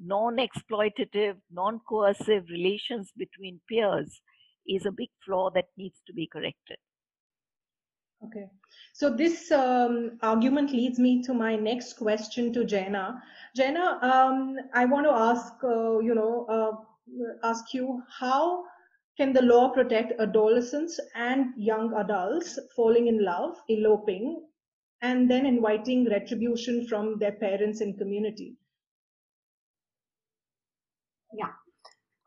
non-exploitative 0.00 1.36
non-coercive 1.50 2.44
relations 2.50 3.10
between 3.16 3.60
peers 3.68 4.20
is 4.68 4.86
a 4.86 4.92
big 4.92 5.08
flaw 5.24 5.50
that 5.50 5.66
needs 5.76 6.00
to 6.06 6.12
be 6.12 6.26
corrected. 6.26 6.76
Okay. 8.24 8.46
So 8.92 9.10
this 9.14 9.50
um, 9.52 10.18
argument 10.22 10.72
leads 10.72 10.98
me 10.98 11.22
to 11.22 11.32
my 11.32 11.54
next 11.56 11.94
question 11.94 12.52
to 12.52 12.64
Jaina. 12.64 13.22
Jaina, 13.54 13.98
um, 14.02 14.56
I 14.74 14.84
want 14.84 15.06
to 15.06 15.12
ask, 15.12 15.52
uh, 15.62 16.00
you 16.00 16.14
know, 16.14 16.46
uh, 16.48 17.46
ask 17.46 17.72
you 17.72 18.02
how 18.18 18.64
can 19.18 19.32
the 19.32 19.42
law 19.42 19.68
protect 19.70 20.12
adolescents 20.20 21.00
and 21.16 21.52
young 21.56 21.92
adults 21.94 22.58
falling 22.76 23.08
in 23.08 23.24
love, 23.24 23.56
eloping, 23.68 24.46
and 25.02 25.28
then 25.28 25.44
inviting 25.44 26.08
retribution 26.08 26.86
from 26.86 27.18
their 27.18 27.32
parents 27.32 27.80
and 27.80 27.98
community? 27.98 28.56
Yeah. 31.36 31.50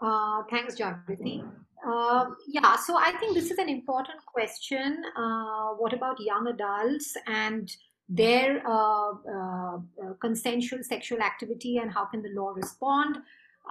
Uh, 0.01 0.43
thanks, 0.49 0.75
Jagriti. 0.75 1.41
Uh, 1.87 2.25
yeah, 2.47 2.75
so 2.75 2.97
I 2.97 3.13
think 3.19 3.35
this 3.35 3.51
is 3.51 3.57
an 3.57 3.69
important 3.69 4.19
question. 4.25 5.01
Uh, 5.17 5.69
what 5.77 5.93
about 5.93 6.19
young 6.19 6.47
adults 6.47 7.15
and 7.25 7.71
their 8.09 8.61
uh, 8.67 9.11
uh, 9.11 9.75
uh 9.77 9.79
consensual 10.19 10.83
sexual 10.83 11.21
activity 11.21 11.77
and 11.77 11.89
how 11.91 12.05
can 12.05 12.21
the 12.21 12.29
law 12.35 12.49
respond? 12.49 13.17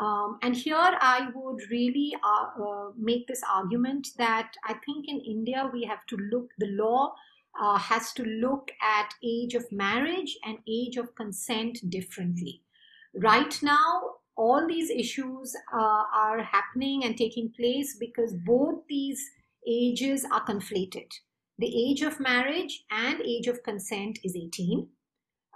Um, 0.00 0.38
and 0.42 0.56
here 0.56 0.76
I 0.76 1.28
would 1.34 1.60
really 1.70 2.16
uh, 2.24 2.88
make 2.96 3.26
this 3.26 3.42
argument 3.52 4.08
that 4.16 4.52
I 4.64 4.74
think 4.86 5.06
in 5.06 5.20
India 5.20 5.68
we 5.72 5.84
have 5.84 6.06
to 6.06 6.16
look, 6.16 6.48
the 6.58 6.68
law 6.68 7.14
has 7.78 8.12
to 8.14 8.22
look 8.22 8.70
at 8.80 9.12
age 9.22 9.54
of 9.54 9.70
marriage 9.70 10.38
and 10.44 10.58
age 10.66 10.96
of 10.96 11.14
consent 11.14 11.78
differently. 11.90 12.62
Right 13.14 13.58
now, 13.62 14.20
all 14.36 14.66
these 14.66 14.88
issues 14.88 15.54
uh, 15.72 16.04
are 16.14 16.42
happening 16.42 17.04
and 17.04 17.16
taking 17.16 17.52
place 17.52 17.96
because 18.00 18.34
both 18.46 18.78
these 18.88 19.20
ages 19.68 20.24
are 20.32 20.44
conflated. 20.44 21.10
The 21.58 21.66
age 21.66 22.00
of 22.02 22.18
marriage 22.20 22.84
and 22.90 23.20
age 23.20 23.48
of 23.48 23.62
consent 23.62 24.18
is 24.24 24.34
18. 24.34 24.88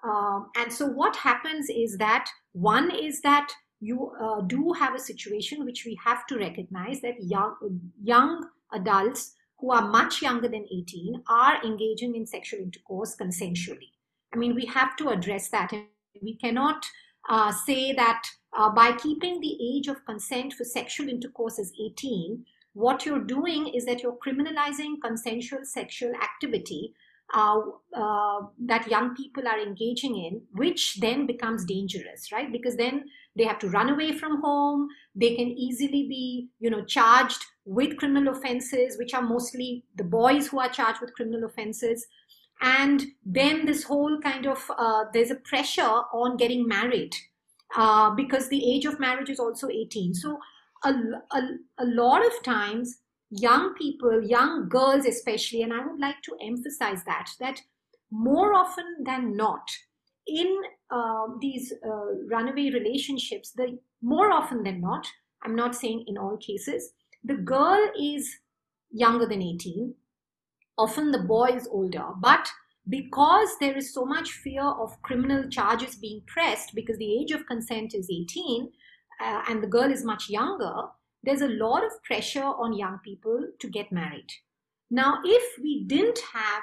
Um, 0.07 0.51
and 0.57 0.71
so 0.71 0.87
what 0.87 1.17
happens 1.17 1.71
is 1.71 1.97
that 1.97 2.29
one 2.53 2.91
is 2.95 3.23
that 3.23 3.53
you 3.85 4.13
uh, 4.21 4.41
do 4.43 4.73
have 4.73 4.95
a 4.95 4.99
situation 4.99 5.65
which 5.65 5.85
we 5.85 5.99
have 6.03 6.27
to 6.27 6.39
recognize 6.39 7.01
that 7.03 7.23
young 7.23 7.55
young 8.03 8.49
adults 8.73 9.35
who 9.59 9.73
are 9.73 9.89
much 9.89 10.21
younger 10.23 10.49
than 10.49 10.67
18 10.71 11.23
are 11.29 11.63
engaging 11.65 12.17
in 12.17 12.27
sexual 12.27 12.61
intercourse 12.61 13.17
consensually. 13.17 13.91
I 14.33 14.37
mean, 14.37 14.55
we 14.55 14.67
have 14.67 14.97
to 14.97 15.09
address 15.11 15.49
that. 15.51 15.73
And 15.73 15.87
we 16.23 16.37
cannot 16.37 16.85
uh, 17.29 17.53
say 17.53 17.93
that 17.93 18.23
uh, 18.57 18.71
by 18.71 18.93
keeping 18.93 19.41
the 19.41 19.57
age 19.63 19.89
of 19.89 20.05
consent 20.07 20.55
for 20.55 20.65
sexual 20.65 21.09
intercourse 21.09 21.59
as 21.59 21.73
18, 21.81 22.45
what 22.73 23.07
you're 23.07 23.21
doing 23.21 23.69
is 23.69 23.85
that 23.85 24.03
you're 24.03 24.19
criminalizing 24.27 24.97
consensual 25.03 25.61
sexual 25.65 26.13
activity 26.15 26.95
uh, 27.35 27.61
uh, 27.97 28.41
that 28.67 28.89
young 28.89 29.15
people 29.17 29.47
are 29.49 29.59
engaging 29.59 30.17
in, 30.17 30.41
which 30.53 31.01
then 31.01 31.27
becomes 31.27 31.65
dangerous, 31.65 32.31
right? 32.33 32.51
Because 32.53 32.77
then 32.77 33.05
they 33.37 33.45
have 33.45 33.59
to 33.59 33.69
run 33.69 33.91
away 33.91 34.13
from 34.13 34.41
home. 34.41 34.89
They 35.17 35.35
can 35.35 35.49
easily 35.49 36.07
be, 36.09 36.49
you 36.61 36.71
know, 36.71 36.85
charged 36.85 37.45
with 37.65 37.97
criminal 37.97 38.37
offenses, 38.37 38.97
which 38.99 39.15
are 39.15 39.23
mostly 39.23 39.85
the 39.97 40.05
boys 40.05 40.47
who 40.47 40.61
are 40.61 40.69
charged 40.69 41.01
with 41.01 41.15
criminal 41.15 41.45
offenses. 41.45 42.07
And 42.61 43.05
then 43.27 43.67
this 43.67 43.83
whole 43.83 44.21
kind 44.21 44.47
of 44.47 44.71
uh, 44.79 45.05
there's 45.13 45.33
a 45.33 45.37
pressure 45.37 45.83
on 46.13 46.37
getting 46.37 46.69
married 46.69 47.15
uh, 47.77 48.11
because 48.15 48.49
the 48.49 48.75
age 48.75 48.85
of 48.85 49.01
marriage 49.01 49.29
is 49.29 49.41
also 49.41 49.69
18. 49.69 50.15
So 50.15 50.39
a, 50.85 50.91
a, 51.33 51.41
a 51.79 51.85
lot 51.85 52.25
of 52.25 52.43
times 52.45 52.99
young 53.35 53.75
people, 53.75 54.23
young 54.23 54.69
girls 54.69 55.07
especially, 55.07 55.63
and 55.63 55.73
I 55.73 55.85
would 55.85 56.01
like 56.01 56.23
to 56.23 56.37
emphasize 56.41 57.05
that, 57.05 57.31
that 57.41 57.61
more 58.11 58.55
often 58.55 59.03
than 59.05 59.37
not, 59.37 59.69
in 60.27 60.63
uh, 60.91 61.27
these 61.41 61.73
uh, 61.85 62.27
runaway 62.31 62.71
relationships, 62.71 63.51
the 63.51 63.79
more 64.03 64.31
often 64.31 64.63
than 64.63 64.81
not, 64.81 65.07
I'm 65.43 65.57
not 65.57 65.75
saying 65.75 66.05
in 66.07 66.17
all 66.17 66.37
cases, 66.37 66.93
the 67.25 67.35
girl 67.35 67.91
is 68.01 68.37
younger 68.91 69.27
than 69.27 69.43
18. 69.43 69.95
Often 70.79 71.11
the 71.13 71.19
boy 71.19 71.51
is 71.55 71.69
older, 71.71 72.07
but 72.21 72.49
because 72.89 73.49
there 73.61 73.77
is 73.77 73.93
so 73.93 74.05
much 74.05 74.31
fear 74.31 74.63
of 74.63 75.01
criminal 75.03 75.49
charges 75.49 75.97
being 75.97 76.23
pressed 76.27 76.75
because 76.75 76.99
the 76.99 77.21
age 77.21 77.33
of 77.33 77.47
consent 77.47 77.95
is 77.95 78.09
18 78.11 78.71
uh, 79.21 79.43
and 79.49 79.63
the 79.63 79.67
girl 79.67 79.91
is 79.91 80.05
much 80.05 80.29
younger, 80.29 80.75
there's 81.25 81.41
a 81.41 81.49
lot 81.49 81.85
of 81.85 82.03
pressure 82.03 82.45
on 82.45 82.73
young 82.73 82.99
people 83.05 83.49
to 83.59 83.69
get 83.69 83.91
married. 83.91 84.29
Now, 84.91 85.19
if 85.25 85.59
we 85.63 85.85
didn't 85.85 86.19
have 86.33 86.63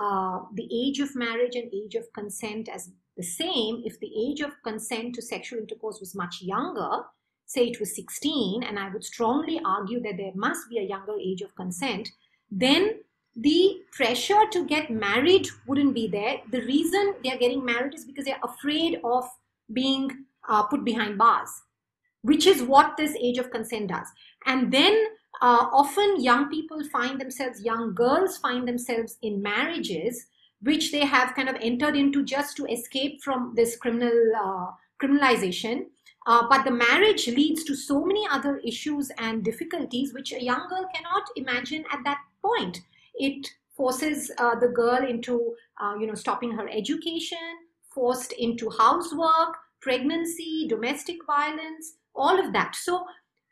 uh, 0.00 0.40
the 0.54 0.68
age 0.72 1.00
of 1.00 1.14
marriage 1.14 1.54
and 1.54 1.72
age 1.72 1.94
of 1.94 2.12
consent 2.14 2.68
as 2.68 2.90
the 3.16 3.22
same, 3.22 3.82
if 3.84 4.00
the 4.00 4.10
age 4.16 4.40
of 4.40 4.52
consent 4.64 5.14
to 5.14 5.22
sexual 5.22 5.58
intercourse 5.58 6.00
was 6.00 6.14
much 6.14 6.40
younger, 6.40 7.02
say 7.46 7.66
it 7.66 7.80
was 7.80 7.94
16, 7.94 8.62
and 8.62 8.78
I 8.78 8.88
would 8.90 9.04
strongly 9.04 9.60
argue 9.64 10.00
that 10.02 10.16
there 10.16 10.32
must 10.34 10.68
be 10.70 10.78
a 10.78 10.88
younger 10.88 11.16
age 11.20 11.42
of 11.42 11.54
consent, 11.54 12.08
then 12.50 13.00
the 13.36 13.82
pressure 13.92 14.42
to 14.52 14.66
get 14.66 14.90
married 14.90 15.48
wouldn't 15.66 15.94
be 15.94 16.08
there. 16.08 16.38
The 16.50 16.62
reason 16.62 17.14
they're 17.22 17.38
getting 17.38 17.64
married 17.64 17.94
is 17.94 18.04
because 18.04 18.24
they're 18.24 18.40
afraid 18.42 19.00
of 19.04 19.24
being 19.72 20.10
uh, 20.48 20.62
put 20.64 20.84
behind 20.84 21.18
bars 21.18 21.50
which 22.22 22.46
is 22.46 22.62
what 22.62 22.96
this 22.96 23.14
age 23.16 23.38
of 23.38 23.50
consent 23.50 23.88
does. 23.88 24.06
And 24.46 24.72
then 24.72 25.06
uh, 25.40 25.66
often 25.72 26.22
young 26.22 26.50
people 26.50 26.82
find 26.88 27.20
themselves, 27.20 27.62
young 27.62 27.94
girls 27.94 28.36
find 28.38 28.66
themselves 28.66 29.16
in 29.22 29.42
marriages 29.42 30.26
which 30.62 30.92
they 30.92 31.06
have 31.06 31.34
kind 31.34 31.48
of 31.48 31.56
entered 31.60 31.96
into 31.96 32.22
just 32.22 32.56
to 32.56 32.66
escape 32.66 33.22
from 33.22 33.54
this 33.56 33.76
criminal 33.76 34.12
uh, 34.38 34.66
criminalization. 35.02 35.86
Uh, 36.26 36.46
but 36.50 36.64
the 36.64 36.70
marriage 36.70 37.28
leads 37.28 37.64
to 37.64 37.74
so 37.74 38.04
many 38.04 38.26
other 38.30 38.58
issues 38.58 39.10
and 39.16 39.42
difficulties 39.42 40.12
which 40.12 40.32
a 40.32 40.42
young 40.42 40.68
girl 40.68 40.86
cannot 40.94 41.22
imagine 41.36 41.84
at 41.90 42.00
that 42.04 42.18
point. 42.44 42.78
It 43.14 43.48
forces 43.74 44.30
uh, 44.36 44.56
the 44.58 44.68
girl 44.68 45.06
into, 45.06 45.54
uh, 45.80 45.94
you 45.98 46.06
know, 46.06 46.14
stopping 46.14 46.52
her 46.52 46.68
education, 46.68 47.38
forced 47.88 48.32
into 48.32 48.70
housework, 48.78 49.56
pregnancy, 49.80 50.66
domestic 50.68 51.16
violence, 51.26 51.94
all 52.14 52.38
of 52.38 52.52
that. 52.52 52.74
So, 52.74 53.04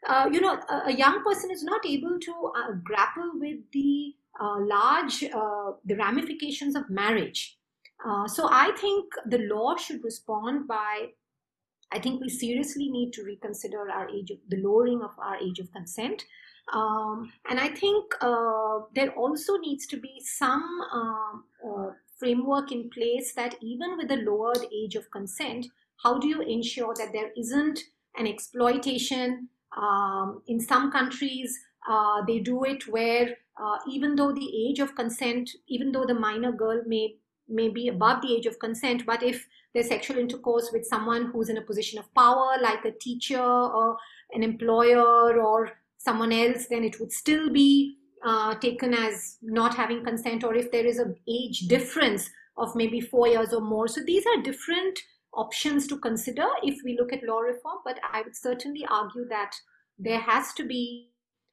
uh, 0.07 0.29
you 0.33 0.41
know, 0.41 0.59
a, 0.69 0.83
a, 0.87 0.93
young 0.93 1.23
person 1.25 1.51
is 1.51 1.63
not 1.63 1.85
able 1.85 2.19
to 2.21 2.53
uh, 2.57 2.73
grapple 2.85 3.33
with 3.35 3.59
the 3.73 4.15
uh, 4.41 4.57
large, 4.61 5.25
uh, 5.25 5.73
the 5.85 5.97
ramifications 5.97 6.77
of 6.77 6.89
marriage. 6.89 7.59
Uh, 8.07 8.29
so 8.29 8.49
I 8.51 8.71
think 8.81 9.13
the 9.27 9.39
law 9.39 9.77
should 9.77 10.05
respond 10.05 10.69
by, 10.69 11.09
I 11.93 11.99
think 11.99 12.21
we 12.21 12.29
seriously 12.29 12.89
need 12.91 13.13
to 13.15 13.25
reconsider 13.25 13.91
our 13.91 14.09
age 14.09 14.31
of, 14.31 14.39
the 14.49 14.59
lowering 14.59 15.03
of 15.03 15.11
our 15.19 15.37
age 15.37 15.59
of 15.59 15.73
consent. 15.73 16.25
Um, 16.73 17.33
and 17.51 17.59
I 17.59 17.69
think 17.69 18.15
uh, 18.21 18.81
there 18.95 19.11
also 19.15 19.57
needs 19.57 19.87
to 19.87 19.97
be 19.97 20.21
some 20.23 20.63
um, 20.93 21.45
framework 22.19 22.73
in 22.73 22.91
place 22.91 23.33
that 23.35 23.57
even 23.63 23.97
with 23.97 24.11
a 24.11 24.17
lowered 24.17 24.67
age 24.73 24.95
of 24.97 25.11
consent, 25.11 25.67
how 26.03 26.19
do 26.19 26.29
you 26.29 26.43
ensure 26.43 26.95
that 26.95 27.13
there 27.13 27.31
isn't 27.37 27.81
and 28.17 28.29
exploitation. 28.29 29.49
Um, 29.77 30.43
in 30.47 30.61
some 30.61 30.91
countries, 30.91 31.59
uh, 31.89 32.23
they 32.27 32.39
do 32.41 32.65
it 32.65 32.89
where 32.89 33.37
uh, 33.61 33.79
even 33.89 34.15
though 34.15 34.33
the 34.33 34.69
age 34.69 34.79
of 34.79 34.95
consent, 34.95 35.51
even 35.69 35.93
though 35.93 36.05
the 36.05 36.15
minor 36.15 36.53
girl 36.53 36.83
may 36.87 37.17
may 37.51 37.69
be 37.69 37.89
above 37.89 38.21
the 38.21 38.35
age 38.35 38.45
of 38.45 38.59
consent, 38.59 39.07
but 39.07 39.23
if 39.23 39.47
there's 39.73 39.89
sexual 39.89 40.19
intercourse 40.19 40.69
with 40.71 40.85
someone 40.85 41.31
who's 41.33 41.49
in 41.49 41.57
a 41.57 41.63
position 41.63 41.99
of 41.99 42.13
power, 42.15 42.57
like 42.61 42.85
a 42.85 42.93
teacher 43.01 43.41
or 43.41 43.97
an 44.33 44.43
employer 44.43 45.41
or 45.41 45.71
someone 45.97 46.31
else, 46.31 46.67
then 46.67 46.85
it 46.85 47.01
would 47.01 47.11
still 47.11 47.51
be 47.51 47.97
uh, 48.25 48.55
taken 48.57 48.93
as 48.93 49.39
not 49.41 49.75
having 49.75 50.05
consent, 50.05 50.45
or 50.45 50.55
if 50.55 50.71
there 50.71 50.85
is 50.85 50.99
a 50.99 51.15
age 51.27 51.61
difference 51.69 52.29
of 52.57 52.75
maybe 52.77 53.01
four 53.01 53.27
years 53.29 53.53
or 53.53 53.61
more. 53.61 53.89
So 53.89 54.03
these 54.05 54.27
are 54.27 54.43
different 54.43 54.99
options 55.39 55.87
to 55.87 55.99
consider 55.99 56.47
if 56.63 56.77
we 56.85 56.99
look 56.99 57.13
at 57.13 57.23
law 57.23 57.39
reform, 57.39 57.79
but 57.85 57.99
I 58.13 58.23
would 58.23 58.37
certainly 58.37 58.85
argue 58.91 59.27
that 59.29 59.53
there 59.99 60.21
has 60.21 60.53
to 60.55 60.65
be 60.65 61.11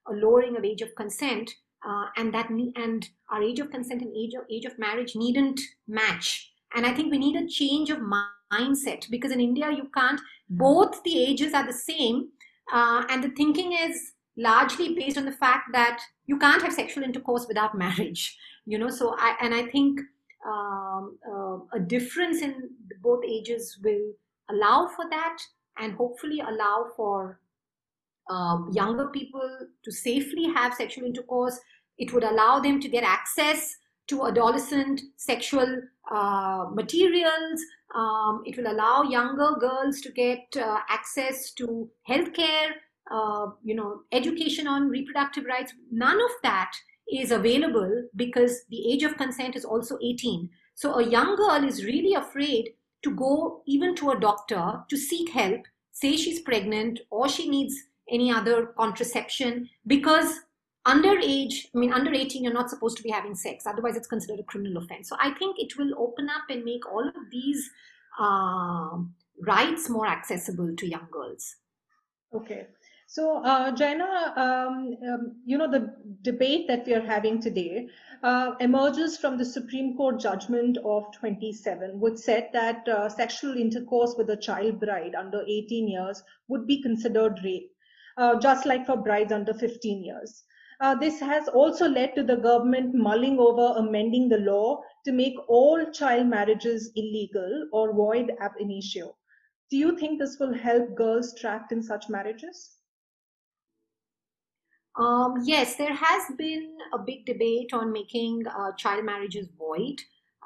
a 0.07 0.13
lowering 0.13 0.57
of 0.57 0.65
age 0.65 0.81
of 0.81 0.95
consent, 0.95 1.51
uh, 1.87 2.05
and 2.17 2.33
that 2.33 2.49
and 2.49 3.07
our 3.31 3.41
age 3.41 3.59
of 3.59 3.69
consent 3.71 4.01
and 4.01 4.15
age 4.15 4.33
of 4.33 4.43
age 4.51 4.65
of 4.65 4.77
marriage 4.79 5.15
needn't 5.15 5.61
match. 5.87 6.51
And 6.75 6.85
I 6.85 6.93
think 6.93 7.11
we 7.11 7.19
need 7.19 7.35
a 7.35 7.47
change 7.47 7.89
of 7.89 7.99
mindset 7.99 9.09
because 9.09 9.31
in 9.31 9.39
India 9.39 9.71
you 9.71 9.89
can't. 9.95 10.19
Both 10.49 11.01
the 11.03 11.23
ages 11.23 11.53
are 11.53 11.65
the 11.65 11.73
same, 11.73 12.29
uh, 12.73 13.03
and 13.09 13.23
the 13.23 13.29
thinking 13.29 13.73
is 13.73 14.13
largely 14.37 14.93
based 14.95 15.17
on 15.17 15.25
the 15.25 15.31
fact 15.31 15.69
that 15.73 16.01
you 16.25 16.37
can't 16.37 16.61
have 16.61 16.73
sexual 16.73 17.03
intercourse 17.03 17.45
without 17.47 17.77
marriage. 17.85 18.37
You 18.65 18.79
know, 18.79 18.89
so 18.89 19.15
I 19.17 19.35
and 19.41 19.53
I 19.53 19.67
think 19.67 20.01
um, 20.45 21.17
uh, 21.27 21.77
a 21.77 21.79
difference 21.79 22.41
in 22.41 22.69
both 23.01 23.23
ages 23.25 23.79
will 23.83 24.13
allow 24.49 24.87
for 24.95 25.09
that 25.09 25.37
and 25.77 25.93
hopefully 25.93 26.39
allow 26.39 26.85
for 26.95 27.39
um, 28.29 28.69
younger 28.73 29.07
people 29.07 29.49
to 29.83 29.91
safely 29.91 30.45
have 30.53 30.73
sexual 30.73 31.05
intercourse. 31.05 31.59
It 31.97 32.13
would 32.13 32.23
allow 32.23 32.59
them 32.59 32.79
to 32.81 32.89
get 32.89 33.03
access 33.03 33.75
to 34.07 34.27
adolescent 34.27 35.01
sexual 35.17 35.81
uh, 36.11 36.65
materials. 36.71 37.61
Um, 37.93 38.43
it 38.45 38.57
will 38.57 38.71
allow 38.71 39.03
younger 39.03 39.53
girls 39.59 40.01
to 40.01 40.11
get 40.11 40.45
uh, 40.57 40.79
access 40.89 41.51
to 41.53 41.89
healthcare, 42.07 42.71
uh, 43.11 43.47
you 43.63 43.75
know, 43.75 44.01
education 44.11 44.67
on 44.67 44.89
reproductive 44.89 45.45
rights. 45.45 45.73
None 45.91 46.17
of 46.17 46.31
that 46.43 46.71
is 47.11 47.31
available 47.31 48.03
because 48.15 48.63
the 48.69 48.91
age 48.91 49.03
of 49.03 49.17
consent 49.17 49.55
is 49.55 49.65
also 49.65 49.97
18. 50.03 50.49
So 50.75 50.95
a 50.95 51.07
young 51.07 51.35
girl 51.35 51.63
is 51.63 51.85
really 51.85 52.13
afraid 52.13 52.73
to 53.03 53.11
go 53.11 53.61
even 53.65 53.95
to 53.95 54.11
a 54.11 54.19
doctor 54.19 54.83
to 54.89 54.97
seek 54.97 55.29
help, 55.29 55.61
say 55.91 56.17
she's 56.17 56.41
pregnant 56.41 56.99
or 57.09 57.29
she 57.29 57.49
needs 57.49 57.75
any 58.09 58.31
other 58.31 58.67
contraception 58.77 59.69
because 59.87 60.39
under 60.85 61.17
age, 61.19 61.67
I 61.73 61.79
mean, 61.79 61.91
under 61.91 62.13
18, 62.13 62.43
you're 62.43 62.53
not 62.53 62.69
supposed 62.69 62.97
to 62.97 63.03
be 63.03 63.09
having 63.09 63.35
sex. 63.35 63.65
Otherwise, 63.65 63.97
it's 63.97 64.07
considered 64.07 64.39
a 64.39 64.43
criminal 64.43 64.83
offense. 64.83 65.09
So 65.09 65.15
I 65.19 65.31
think 65.31 65.57
it 65.57 65.77
will 65.77 65.93
open 65.97 66.29
up 66.29 66.43
and 66.49 66.63
make 66.63 66.85
all 66.85 67.07
of 67.07 67.15
these 67.31 67.69
uh, 68.19 68.97
rights 69.41 69.89
more 69.89 70.05
accessible 70.07 70.75
to 70.75 70.87
young 70.87 71.07
girls. 71.11 71.55
Okay. 72.33 72.67
So, 73.07 73.37
uh, 73.43 73.71
Jaina, 73.71 74.33
um, 74.35 74.97
um, 75.07 75.41
you 75.45 75.57
know, 75.57 75.69
the 75.71 75.95
debate 76.21 76.67
that 76.67 76.85
we 76.85 76.93
are 76.95 77.01
having 77.05 77.39
today 77.39 77.87
uh, 78.23 78.55
emerges 78.59 79.15
from 79.17 79.37
the 79.37 79.45
Supreme 79.45 79.95
Court 79.95 80.19
judgment 80.19 80.77
of 80.83 81.11
27, 81.13 81.99
which 81.99 82.17
said 82.17 82.49
that 82.53 82.87
uh, 82.89 83.07
sexual 83.07 83.55
intercourse 83.55 84.15
with 84.17 84.29
a 84.31 84.35
child 84.37 84.79
bride 84.79 85.15
under 85.15 85.43
18 85.47 85.87
years 85.87 86.21
would 86.47 86.67
be 86.67 86.81
considered 86.81 87.39
rape, 87.43 87.71
uh, 88.17 88.39
just 88.39 88.65
like 88.65 88.85
for 88.85 88.97
brides 88.97 89.31
under 89.31 89.53
15 89.53 90.03
years. 90.03 90.43
Uh, 90.81 90.95
this 90.95 91.19
has 91.19 91.47
also 91.47 91.87
led 91.87 92.15
to 92.15 92.23
the 92.23 92.37
government 92.37 92.93
mulling 92.93 93.39
over 93.39 93.75
amending 93.77 94.27
the 94.29 94.39
law 94.39 94.81
to 95.05 95.11
make 95.11 95.35
all 95.47 95.85
child 95.91 96.27
marriages 96.27 96.91
illegal 96.95 97.69
or 97.71 97.93
void 97.93 98.31
ab 98.41 98.51
initio. 98.59 99.15
Do 99.69 99.77
you 99.77 99.97
think 99.97 100.19
this 100.19 100.37
will 100.39 100.53
help 100.53 100.95
girls 100.95 101.33
trapped 101.39 101.71
in 101.71 101.81
such 101.81 102.09
marriages? 102.09 102.74
Um, 104.97 105.41
yes, 105.43 105.75
there 105.75 105.93
has 105.93 106.23
been 106.37 106.77
a 106.93 106.99
big 106.99 107.25
debate 107.25 107.73
on 107.73 107.91
making 107.91 108.45
uh, 108.47 108.71
child 108.77 109.03
marriages 109.03 109.47
void, 109.57 109.99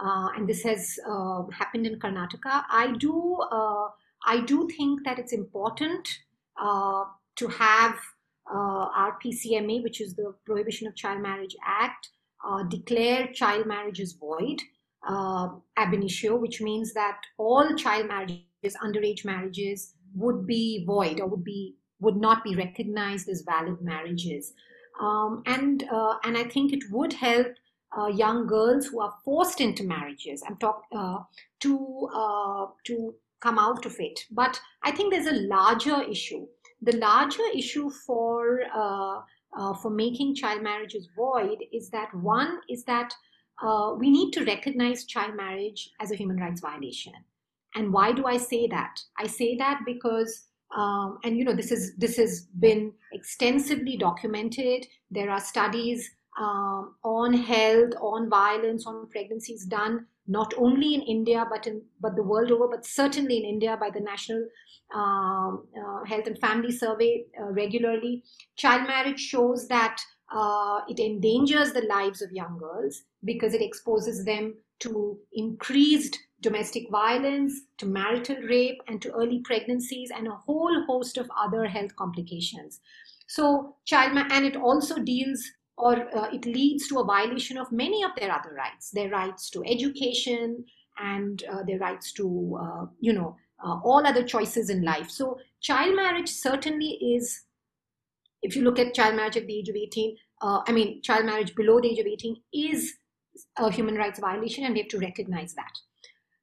uh, 0.04 0.30
and 0.36 0.50
this 0.50 0.64
has 0.64 0.98
uh, 1.08 1.44
happened 1.52 1.86
in 1.86 2.00
Karnataka. 2.00 2.64
I 2.70 2.94
do, 2.98 3.38
uh, 3.52 3.90
I 4.26 4.42
do 4.42 4.68
think 4.76 5.04
that 5.06 5.20
it's 5.20 5.34
important 5.34 6.08
uh, 6.60 7.04
to 7.36 7.48
have 7.48 7.96
uh, 8.52 8.90
our 8.96 9.20
PCMA, 9.24 9.84
which 9.84 10.02
is 10.02 10.16
the 10.16 10.34
Prohibition 10.46 10.88
of 10.88 10.96
Child 10.96 11.22
Marriage 11.22 11.56
Act, 11.66 12.10
declare 12.70 13.28
child 13.34 13.68
marriages 13.68 14.14
void 14.14 14.62
ab 15.08 15.94
initio, 15.94 16.38
which 16.38 16.62
means 16.62 16.94
that 16.94 17.22
all 17.38 17.76
child 17.76 18.08
marriages, 18.08 18.76
underage 18.84 19.26
marriages, 19.26 19.94
would 20.16 20.48
be 20.48 20.84
void 20.86 21.20
or 21.20 21.28
would 21.28 21.44
be 21.44 21.76
would 22.00 22.16
not 22.16 22.44
be 22.44 22.56
recognized 22.56 23.28
as 23.30 23.42
valid 23.42 23.82
marriages. 23.82 24.54
Um, 25.00 25.44
and, 25.46 25.84
uh, 25.92 26.16
and 26.24 26.38
I 26.38 26.44
think 26.44 26.74
it 26.74 26.84
would 26.92 27.14
help 27.14 27.48
uh, 27.98 28.08
young 28.08 28.48
girls 28.48 28.88
who 28.88 29.02
are 29.02 29.14
forced 29.24 29.62
into 29.62 29.84
marriages 29.84 30.44
and 30.46 30.60
talk, 30.60 30.84
uh, 30.94 31.20
to, 31.62 32.10
uh, 32.14 32.66
to 32.86 33.16
come 33.40 33.58
out 33.58 33.86
of 33.86 33.96
it. 34.00 34.20
But 34.32 34.60
I 34.84 34.92
think 34.92 35.12
there's 35.12 35.26
a 35.26 35.48
larger 35.48 36.02
issue. 36.04 36.46
The 36.82 36.98
larger 36.98 37.44
issue 37.54 37.90
for, 37.90 38.62
uh, 38.74 39.22
uh, 39.58 39.74
for 39.76 39.90
making 39.90 40.36
child 40.36 40.62
marriages 40.62 41.10
void 41.16 41.58
is 41.74 41.90
that 41.90 42.14
one 42.14 42.60
is 42.70 42.84
that 42.86 43.14
we 43.98 44.10
need 44.10 44.32
to 44.32 44.46
recognize 44.46 45.06
child 45.06 45.36
marriage 45.36 45.92
as 46.00 46.12
a 46.12 46.16
human 46.16 46.38
rights 46.38 46.62
violation. 46.62 47.14
And 47.76 47.92
why 47.92 48.12
do 48.14 48.26
I 48.26 48.38
say 48.38 48.68
that? 48.68 49.00
I 49.18 49.28
say 49.28 49.58
that 49.58 49.82
because 49.86 50.49
um, 50.76 51.18
and 51.24 51.38
you 51.38 51.44
know 51.44 51.54
this 51.54 51.72
is 51.72 51.96
this 51.98 52.18
has 52.18 52.48
been 52.60 52.94
extensively 53.12 53.98
documented. 53.98 54.86
There 55.10 55.30
are 55.30 55.40
studies 55.40 56.10
um, 56.40 56.96
on 57.04 57.34
health 57.34 57.94
on 58.00 58.30
violence 58.30 58.86
on 58.86 59.10
pregnancies 59.10 59.66
done 59.66 60.06
not 60.28 60.54
only 60.58 60.94
in 60.94 61.02
india 61.02 61.44
but 61.50 61.66
in 61.66 61.82
but 62.00 62.16
the 62.16 62.24
world 62.24 62.52
over 62.52 62.68
but 62.68 62.86
certainly 62.86 63.38
in 63.40 63.44
india 63.44 63.76
by 63.78 63.90
the 63.90 64.00
national 64.00 64.46
um, 64.94 65.68
uh, 65.78 66.04
health 66.06 66.28
and 66.28 66.40
family 66.40 66.72
survey 66.72 67.26
uh, 67.40 67.52
regularly. 67.52 68.24
Child 68.56 68.88
marriage 68.88 69.20
shows 69.20 69.68
that 69.68 70.02
uh, 70.36 70.82
it 70.88 71.00
endangers 71.00 71.74
the 71.74 71.82
lives 71.82 72.22
of 72.22 72.32
young 72.32 72.58
girls 72.58 73.04
because 73.24 73.54
it 73.54 73.62
exposes 73.62 74.26
them 74.26 74.56
to 74.80 75.18
increased 75.34 76.18
domestic 76.42 76.90
violence, 76.90 77.62
to 77.78 77.86
marital 77.86 78.38
rape, 78.38 78.82
and 78.88 79.02
to 79.02 79.12
early 79.12 79.40
pregnancies, 79.40 80.12
and 80.16 80.28
a 80.28 80.32
whole 80.32 80.84
host 80.88 81.18
of 81.18 81.30
other 81.38 81.66
health 81.66 81.96
complications. 81.96 82.80
So, 83.28 83.76
child 83.86 84.18
and 84.32 84.46
it 84.46 84.56
also 84.56 85.00
deals 85.00 85.44
or 85.78 85.96
uh, 86.16 86.30
it 86.34 86.46
leads 86.46 86.88
to 86.90 87.00
a 87.00 87.06
violation 87.06 87.58
of 87.58 87.72
many 87.72 88.04
of 88.04 88.12
their 88.18 88.32
other 88.32 88.54
rights 88.54 88.92
their 88.92 89.10
rights 89.10 89.50
to 89.52 89.64
education 89.66 90.66
and 91.00 91.44
uh, 91.50 91.64
their 91.64 91.80
rights 91.80 92.12
to, 92.12 92.60
uh, 92.62 92.86
you 93.00 93.14
know, 93.14 93.38
uh, 93.64 93.80
all 93.84 94.06
other 94.06 94.24
choices 94.24 94.70
in 94.70 94.84
life. 94.84 95.10
So, 95.10 95.38
child 95.62 95.96
marriage 95.96 96.30
certainly 96.30 96.98
is, 97.16 97.44
if 98.42 98.56
you 98.56 98.64
look 98.64 98.80
at 98.80 98.94
child 98.94 99.16
marriage 99.16 99.38
at 99.38 99.48
the 99.48 99.58
age 99.58 99.70
of 99.70 99.76
18, 99.76 100.18
uh, 100.42 100.62
I 100.68 100.72
mean, 100.72 101.02
child 101.02 101.26
marriage 101.26 101.56
below 101.56 101.80
the 101.80 101.90
age 101.90 102.00
of 102.00 102.08
18 102.08 102.36
is 102.54 102.94
a 103.58 103.72
human 103.72 103.96
rights 103.96 104.20
violation, 104.20 104.66
and 104.66 104.74
we 104.74 104.82
have 104.82 104.90
to 104.90 105.00
recognize 105.00 105.54
that 105.54 105.72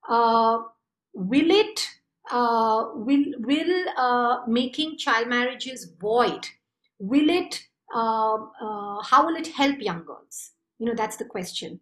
uh, 0.09 0.59
will 1.15 1.51
it 1.51 1.81
uh, 2.31 2.87
will 2.95 3.25
will 3.39 3.89
uh, 3.97 4.39
making 4.49 4.99
child 4.99 5.29
marriages 5.29 5.93
void 6.01 6.47
will 6.99 7.31
it 7.31 7.63
uh, 7.95 8.35
uh, 8.35 9.03
how 9.03 9.25
will 9.25 9.37
it 9.37 9.47
help 9.47 9.81
young 9.81 10.05
girls? 10.05 10.53
You 10.79 10.87
know 10.87 10.95
that's 10.95 11.17
the 11.17 11.25
question. 11.25 11.81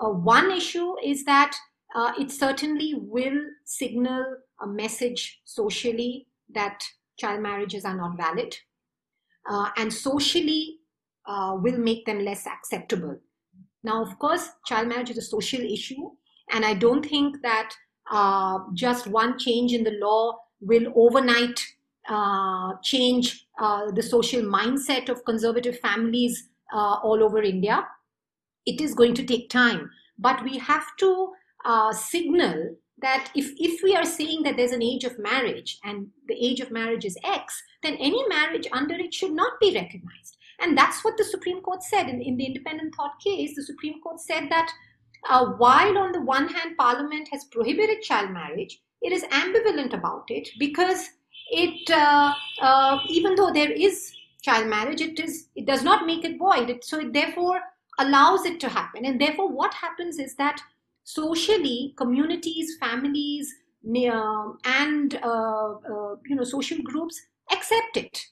Uh, 0.00 0.10
one 0.10 0.50
issue 0.50 0.94
is 1.04 1.24
that 1.24 1.56
it 2.18 2.30
certainly 2.30 2.94
will 2.96 3.38
signal 3.64 4.24
a 4.62 4.66
message 4.66 5.40
socially 5.44 6.28
that 6.54 6.82
child 7.18 7.42
marriages 7.42 7.84
are 7.84 7.96
not 7.96 8.16
valid 8.16 8.56
and 9.76 9.92
socially 9.92 10.78
will 11.26 11.78
make 11.78 12.06
them 12.06 12.24
less 12.24 12.46
acceptable. 12.46 13.18
Now 13.82 14.02
of 14.02 14.18
course 14.18 14.50
child 14.66 14.88
marriage 14.88 15.10
is 15.10 15.18
a 15.18 15.22
social 15.22 15.60
issue 15.60 16.10
and 16.50 16.64
I 16.64 16.74
don't 16.74 17.04
think 17.04 17.42
that 17.42 17.72
uh, 18.10 18.58
just 18.74 19.06
one 19.06 19.38
change 19.38 19.72
in 19.72 19.84
the 19.84 19.98
law 20.00 20.36
will 20.60 20.92
overnight 20.94 21.60
uh, 22.08 22.72
change 22.82 23.46
uh, 23.60 23.90
the 23.92 24.02
social 24.02 24.42
mindset 24.42 25.08
of 25.08 25.24
conservative 25.24 25.78
families 25.78 26.48
uh, 26.72 26.96
all 27.02 27.22
over 27.22 27.40
India. 27.42 27.86
It 28.66 28.80
is 28.80 28.94
going 28.94 29.14
to 29.14 29.24
take 29.24 29.48
time, 29.48 29.90
but 30.18 30.42
we 30.42 30.58
have 30.58 30.84
to 30.98 31.32
uh, 31.64 31.92
signal 31.92 32.76
that 33.00 33.30
if, 33.34 33.52
if 33.56 33.82
we 33.82 33.96
are 33.96 34.04
saying 34.04 34.42
that 34.42 34.56
there's 34.56 34.72
an 34.72 34.82
age 34.82 35.04
of 35.04 35.18
marriage 35.18 35.78
and 35.84 36.08
the 36.28 36.34
age 36.34 36.60
of 36.60 36.70
marriage 36.70 37.04
is 37.04 37.16
X, 37.24 37.62
then 37.82 37.94
any 37.94 38.22
marriage 38.28 38.68
under 38.72 38.94
it 38.94 39.14
should 39.14 39.32
not 39.32 39.52
be 39.60 39.74
recognized. 39.74 40.36
And 40.60 40.76
that's 40.76 41.02
what 41.02 41.16
the 41.16 41.24
Supreme 41.24 41.62
Court 41.62 41.82
said 41.82 42.08
in, 42.08 42.20
in 42.20 42.36
the 42.36 42.44
independent 42.44 42.94
thought 42.94 43.18
case. 43.24 43.56
The 43.56 43.62
Supreme 43.62 44.00
Court 44.02 44.20
said 44.20 44.48
that 44.50 44.70
uh, 45.28 45.46
while 45.46 45.98
on 45.98 46.12
the 46.12 46.20
one 46.20 46.48
hand, 46.48 46.76
Parliament 46.76 47.28
has 47.32 47.44
prohibited 47.44 48.02
child 48.02 48.30
marriage, 48.30 48.80
it 49.02 49.12
is 49.12 49.24
ambivalent 49.24 49.94
about 49.94 50.24
it 50.28 50.48
because 50.58 51.10
it, 51.50 51.90
uh, 51.90 52.32
uh, 52.60 52.98
even 53.08 53.34
though 53.34 53.50
there 53.52 53.70
is 53.70 54.14
child 54.42 54.68
marriage, 54.68 55.00
it 55.00 55.18
is 55.20 55.48
it 55.54 55.66
does 55.66 55.82
not 55.82 56.06
make 56.06 56.24
it 56.24 56.38
void. 56.38 56.70
It, 56.70 56.84
so 56.84 57.00
it 57.00 57.12
therefore 57.12 57.60
allows 57.98 58.44
it 58.44 58.60
to 58.60 58.68
happen, 58.68 59.04
and 59.04 59.20
therefore 59.20 59.50
what 59.50 59.74
happens 59.74 60.18
is 60.18 60.34
that 60.36 60.60
socially, 61.04 61.94
communities, 61.96 62.76
families, 62.78 63.52
and 63.84 65.18
uh, 65.22 65.72
uh, 65.72 66.16
you 66.26 66.36
know 66.36 66.44
social 66.44 66.78
groups 66.82 67.20
accept 67.52 67.96
it. 67.96 68.26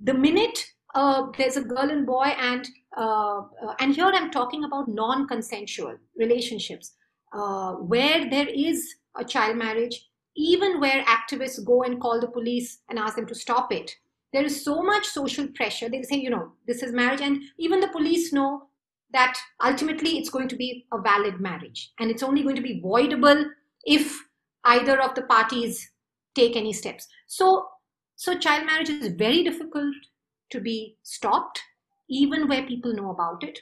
The 0.00 0.14
minute 0.14 0.72
uh, 0.96 1.26
there's 1.38 1.56
a 1.56 1.62
girl 1.62 1.90
and 1.90 2.04
boy 2.06 2.28
and 2.50 2.68
uh, 2.96 3.42
uh, 3.62 3.74
and 3.80 3.94
here 3.94 4.10
i'm 4.18 4.30
talking 4.30 4.64
about 4.64 4.88
non-consensual 4.88 5.96
relationships 6.16 6.94
uh, 7.32 7.72
where 7.74 8.28
there 8.28 8.48
is 8.48 8.94
a 9.16 9.24
child 9.24 9.56
marriage 9.56 10.06
even 10.36 10.80
where 10.80 11.04
activists 11.04 11.64
go 11.64 11.82
and 11.82 12.00
call 12.00 12.20
the 12.20 12.28
police 12.28 12.78
and 12.88 12.98
ask 12.98 13.16
them 13.16 13.26
to 13.26 13.34
stop 13.34 13.72
it. 13.72 13.90
There 14.32 14.44
is 14.44 14.62
so 14.62 14.82
much 14.82 15.06
social 15.06 15.48
pressure. 15.48 15.88
They 15.88 16.02
say 16.02 16.16
you 16.16 16.30
know 16.30 16.52
this 16.66 16.82
is 16.82 16.92
marriage 16.92 17.22
and 17.22 17.42
even 17.58 17.80
the 17.80 17.88
police 17.88 18.32
know 18.32 18.68
that 19.12 19.38
ultimately 19.64 20.18
it's 20.18 20.30
going 20.30 20.48
to 20.48 20.56
be 20.56 20.84
a 20.92 21.00
valid 21.00 21.40
marriage 21.40 21.92
and 22.00 22.10
it's 22.10 22.22
only 22.22 22.42
going 22.42 22.56
to 22.56 22.62
be 22.62 22.82
voidable 22.82 23.46
if 23.84 24.20
either 24.64 25.00
of 25.00 25.14
the 25.14 25.22
parties 25.22 25.90
take 26.34 26.56
any 26.56 26.72
steps. 26.72 27.06
So 27.26 27.66
so 28.16 28.38
child 28.38 28.66
marriage 28.66 28.90
is 28.90 29.12
very 29.12 29.42
difficult 29.42 29.94
to 30.50 30.60
be 30.60 30.96
stopped, 31.02 31.60
even 32.08 32.48
where 32.48 32.66
people 32.66 32.92
know 32.92 33.10
about 33.10 33.42
it. 33.42 33.58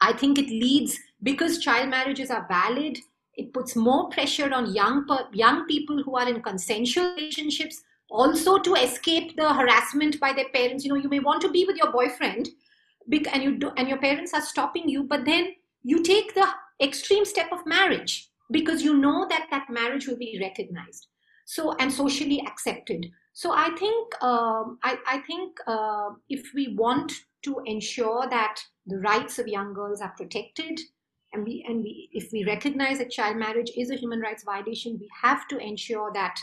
I 0.00 0.12
think 0.12 0.38
it 0.38 0.48
leads, 0.48 0.98
because 1.22 1.58
child 1.58 1.88
marriages 1.88 2.30
are 2.30 2.46
valid, 2.48 2.98
it 3.34 3.52
puts 3.52 3.76
more 3.76 4.08
pressure 4.10 4.52
on 4.52 4.74
young, 4.74 5.06
young 5.32 5.66
people 5.66 6.02
who 6.02 6.16
are 6.16 6.28
in 6.28 6.42
consensual 6.42 7.14
relationships 7.14 7.82
also 8.10 8.58
to 8.58 8.74
escape 8.74 9.36
the 9.36 9.52
harassment 9.52 10.18
by 10.18 10.32
their 10.32 10.48
parents. 10.50 10.84
You 10.84 10.92
know, 10.92 11.00
you 11.00 11.08
may 11.08 11.20
want 11.20 11.40
to 11.42 11.50
be 11.50 11.64
with 11.64 11.76
your 11.76 11.92
boyfriend 11.92 12.48
and, 13.32 13.42
you 13.42 13.58
do, 13.58 13.70
and 13.76 13.88
your 13.88 13.98
parents 13.98 14.34
are 14.34 14.42
stopping 14.42 14.88
you, 14.88 15.04
but 15.04 15.24
then 15.24 15.54
you 15.82 16.02
take 16.02 16.34
the 16.34 16.46
extreme 16.82 17.24
step 17.24 17.52
of 17.52 17.66
marriage 17.66 18.28
because 18.50 18.82
you 18.82 18.96
know 18.96 19.26
that 19.28 19.46
that 19.50 19.68
marriage 19.70 20.06
will 20.06 20.16
be 20.16 20.38
recognized 20.40 21.06
so 21.44 21.74
and 21.78 21.92
socially 21.92 22.42
accepted 22.46 23.10
so 23.38 23.52
I 23.52 23.70
think 23.78 24.20
um, 24.20 24.80
I, 24.82 24.98
I, 25.06 25.18
think 25.18 25.58
uh, 25.68 26.08
if 26.28 26.50
we 26.56 26.74
want 26.74 27.12
to 27.44 27.60
ensure 27.66 28.26
that 28.28 28.58
the 28.84 28.98
rights 28.98 29.38
of 29.38 29.46
young 29.46 29.72
girls 29.74 30.00
are 30.00 30.12
protected, 30.16 30.80
and 31.32 31.44
we 31.44 31.64
and 31.68 31.84
we 31.84 32.08
if 32.10 32.32
we 32.32 32.42
recognize 32.44 32.98
that 32.98 33.12
child 33.12 33.36
marriage 33.36 33.70
is 33.76 33.92
a 33.92 33.94
human 33.94 34.18
rights 34.18 34.42
violation, 34.42 34.98
we 34.98 35.08
have 35.22 35.46
to 35.50 35.58
ensure 35.58 36.10
that 36.14 36.36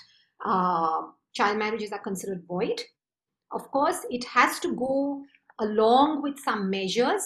uh, 0.46 1.02
child 1.34 1.58
marriages 1.58 1.92
are 1.92 2.00
considered 2.00 2.46
void. 2.48 2.82
Of 3.52 3.70
course, 3.72 4.06
it 4.10 4.24
has 4.24 4.62
to 4.62 4.74
go 4.74 5.22
along 5.60 6.22
with 6.22 6.40
some 6.40 6.70
measures 6.70 7.24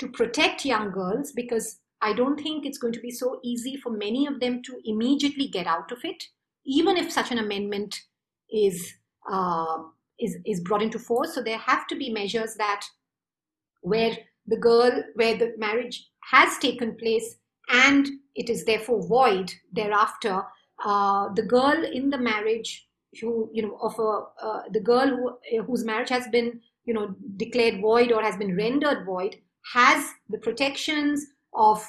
to 0.00 0.08
protect 0.08 0.64
young 0.64 0.90
girls 0.90 1.30
because 1.30 1.78
I 2.00 2.14
don't 2.14 2.40
think 2.40 2.66
it's 2.66 2.78
going 2.78 2.94
to 2.94 3.00
be 3.00 3.12
so 3.12 3.38
easy 3.44 3.76
for 3.76 3.90
many 3.90 4.26
of 4.26 4.40
them 4.40 4.60
to 4.64 4.80
immediately 4.84 5.46
get 5.46 5.68
out 5.68 5.92
of 5.92 5.98
it, 6.02 6.24
even 6.66 6.96
if 6.96 7.12
such 7.12 7.30
an 7.30 7.38
amendment 7.38 8.00
is 8.50 8.92
uh, 9.30 9.82
is, 10.18 10.36
is 10.44 10.60
brought 10.60 10.82
into 10.82 10.98
force. 10.98 11.34
So 11.34 11.42
there 11.42 11.58
have 11.58 11.86
to 11.88 11.96
be 11.96 12.10
measures 12.10 12.54
that 12.56 12.84
where 13.82 14.16
the 14.46 14.56
girl, 14.56 15.02
where 15.14 15.36
the 15.36 15.54
marriage 15.58 16.08
has 16.30 16.58
taken 16.58 16.96
place 16.96 17.36
and 17.70 18.06
it 18.34 18.50
is 18.50 18.64
therefore 18.64 19.06
void 19.06 19.52
thereafter, 19.72 20.42
uh, 20.84 21.28
the 21.34 21.42
girl 21.42 21.84
in 21.84 22.10
the 22.10 22.18
marriage 22.18 22.86
who, 23.20 23.48
you 23.52 23.62
know, 23.62 23.78
of 23.80 23.98
a, 23.98 24.44
uh, 24.44 24.62
the 24.72 24.80
girl 24.80 25.08
who, 25.08 25.62
whose 25.62 25.84
marriage 25.84 26.08
has 26.08 26.26
been, 26.28 26.60
you 26.84 26.92
know, 26.92 27.14
declared 27.36 27.80
void 27.80 28.12
or 28.12 28.22
has 28.22 28.36
been 28.36 28.56
rendered 28.56 29.04
void 29.06 29.36
has 29.72 30.10
the 30.28 30.38
protections 30.38 31.26
of 31.54 31.84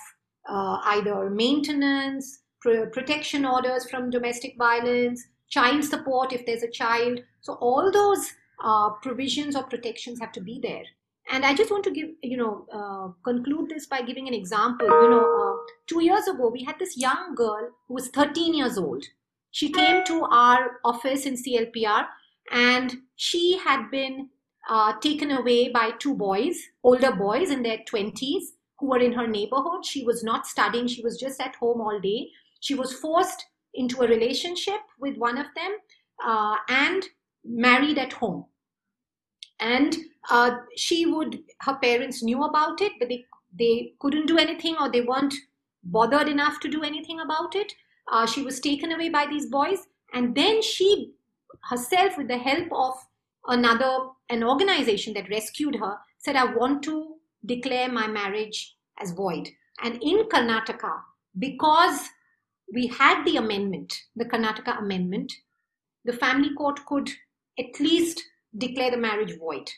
uh, 0.48 0.78
either 0.86 1.30
maintenance, 1.30 2.40
pr- 2.62 2.86
protection 2.92 3.46
orders 3.46 3.90
from 3.90 4.10
domestic 4.10 4.56
violence, 4.58 5.26
child 5.50 5.84
support 5.84 6.34
if 6.34 6.46
there's 6.46 6.64
a 6.64 6.72
child. 6.72 7.20
So 7.41 7.54
all 7.54 7.91
those 7.91 8.32
uh, 8.64 8.91
provisions 9.02 9.56
or 9.56 9.64
protections 9.64 10.20
have 10.20 10.32
to 10.34 10.41
be 10.41 10.60
there. 10.62 10.84
And 11.32 11.43
I 11.43 11.56
just 11.56 11.72
want 11.72 11.84
to 11.86 11.91
give, 11.91 12.10
you 12.22 12.38
know, 12.38 12.68
uh, 12.72 13.12
conclude 13.24 13.70
this 13.70 13.88
by 13.88 14.02
giving 14.02 14.28
an 14.28 14.34
example. 14.34 14.88
You 14.88 15.10
know, 15.10 15.22
uh, 15.24 15.72
two 15.88 16.04
years 16.04 16.28
ago, 16.28 16.50
we 16.50 16.64
had 16.64 16.78
this 16.78 16.98
young 16.98 17.34
girl 17.36 17.70
who 17.88 17.93
was 17.96 18.10
13 18.10 18.54
years 18.54 18.78
old. 18.78 19.04
She 19.52 19.72
came 19.72 20.04
to 20.06 20.26
our 20.26 20.80
office 20.84 21.26
in 21.26 21.36
CLPR 21.36 22.06
and 22.52 22.96
she 23.16 23.58
had 23.58 23.89
been 23.89 24.30
uh, 24.70 25.00
taken 25.00 25.32
away 25.32 25.70
by 25.70 25.91
two 25.98 26.14
boys, 26.14 26.58
older 26.84 27.12
boys 27.12 27.50
in 27.50 27.64
their 27.64 27.80
20s, 27.89 28.43
who 28.80 28.89
were 28.89 29.00
in 29.00 29.14
her 29.14 29.28
neighborhood. 29.28 29.86
She 29.86 30.04
was 30.04 30.24
not 30.24 30.46
studying, 30.46 30.88
she 30.88 31.02
was 31.02 31.18
just 31.20 31.39
at 31.39 31.56
home 31.56 31.82
all 31.82 32.00
day. 32.00 32.30
She 32.60 32.76
was 32.76 32.93
forced 32.93 33.46
into 33.76 34.01
a 34.01 34.07
relationship 34.07 34.80
with 34.99 35.17
one 35.17 35.38
of 35.38 35.47
them 35.55 35.78
uh, 36.26 36.55
and 36.69 37.05
married 37.43 37.97
at 37.97 38.13
home. 38.13 38.45
And 39.59 39.95
uh, 40.30 40.57
she 40.76 41.05
would, 41.05 41.39
her 41.61 41.76
parents 41.76 42.23
knew 42.23 42.43
about 42.43 42.82
it, 42.82 42.93
but 42.99 43.09
they, 43.09 43.26
they 43.57 43.93
couldn't 43.99 44.28
do 44.28 44.38
anything 44.38 44.76
or 44.80 44.91
they 44.91 45.01
weren't 45.01 45.34
bothered 45.84 46.28
enough 46.28 46.59
to 46.61 46.67
do 46.67 46.84
anything 46.84 47.19
about 47.19 47.55
it. 47.55 47.71
Uh, 48.11 48.26
she 48.26 48.41
was 48.41 48.59
taken 48.59 48.91
away 48.91 49.09
by 49.09 49.26
these 49.28 49.45
boys. 49.45 49.80
And 50.13 50.36
then 50.36 50.61
she 50.61 51.13
herself, 51.69 52.17
with 52.17 52.28
the 52.28 52.38
help 52.38 52.67
of 52.71 52.93
another, 53.47 54.09
an 54.30 54.43
organization 54.43 55.13
that 55.13 55.30
rescued 55.30 55.76
her, 55.76 55.97
said, 56.17 56.36
I 56.36 56.53
want 56.53 56.84
to 56.84 57.15
declare 57.45 57.91
my 57.91 58.07
marriage 58.07 58.76
as 58.99 59.11
void. 59.11 59.49
And 59.84 60.01
in 60.01 60.28
Karnataka, 60.30 61.01
because 61.38 61.99
we 62.74 62.88
had 62.88 63.24
the 63.26 63.38
amendment, 63.38 63.93
the 64.16 64.26
Karnataka 64.26 64.80
amendment, 64.80 65.32
the 66.03 66.13
family 66.13 66.53
court 66.55 66.86
could 66.86 67.09
at 67.59 67.80
least 67.80 68.22
declare 68.57 68.91
the 68.91 68.97
marriage 68.97 69.38
void. 69.38 69.70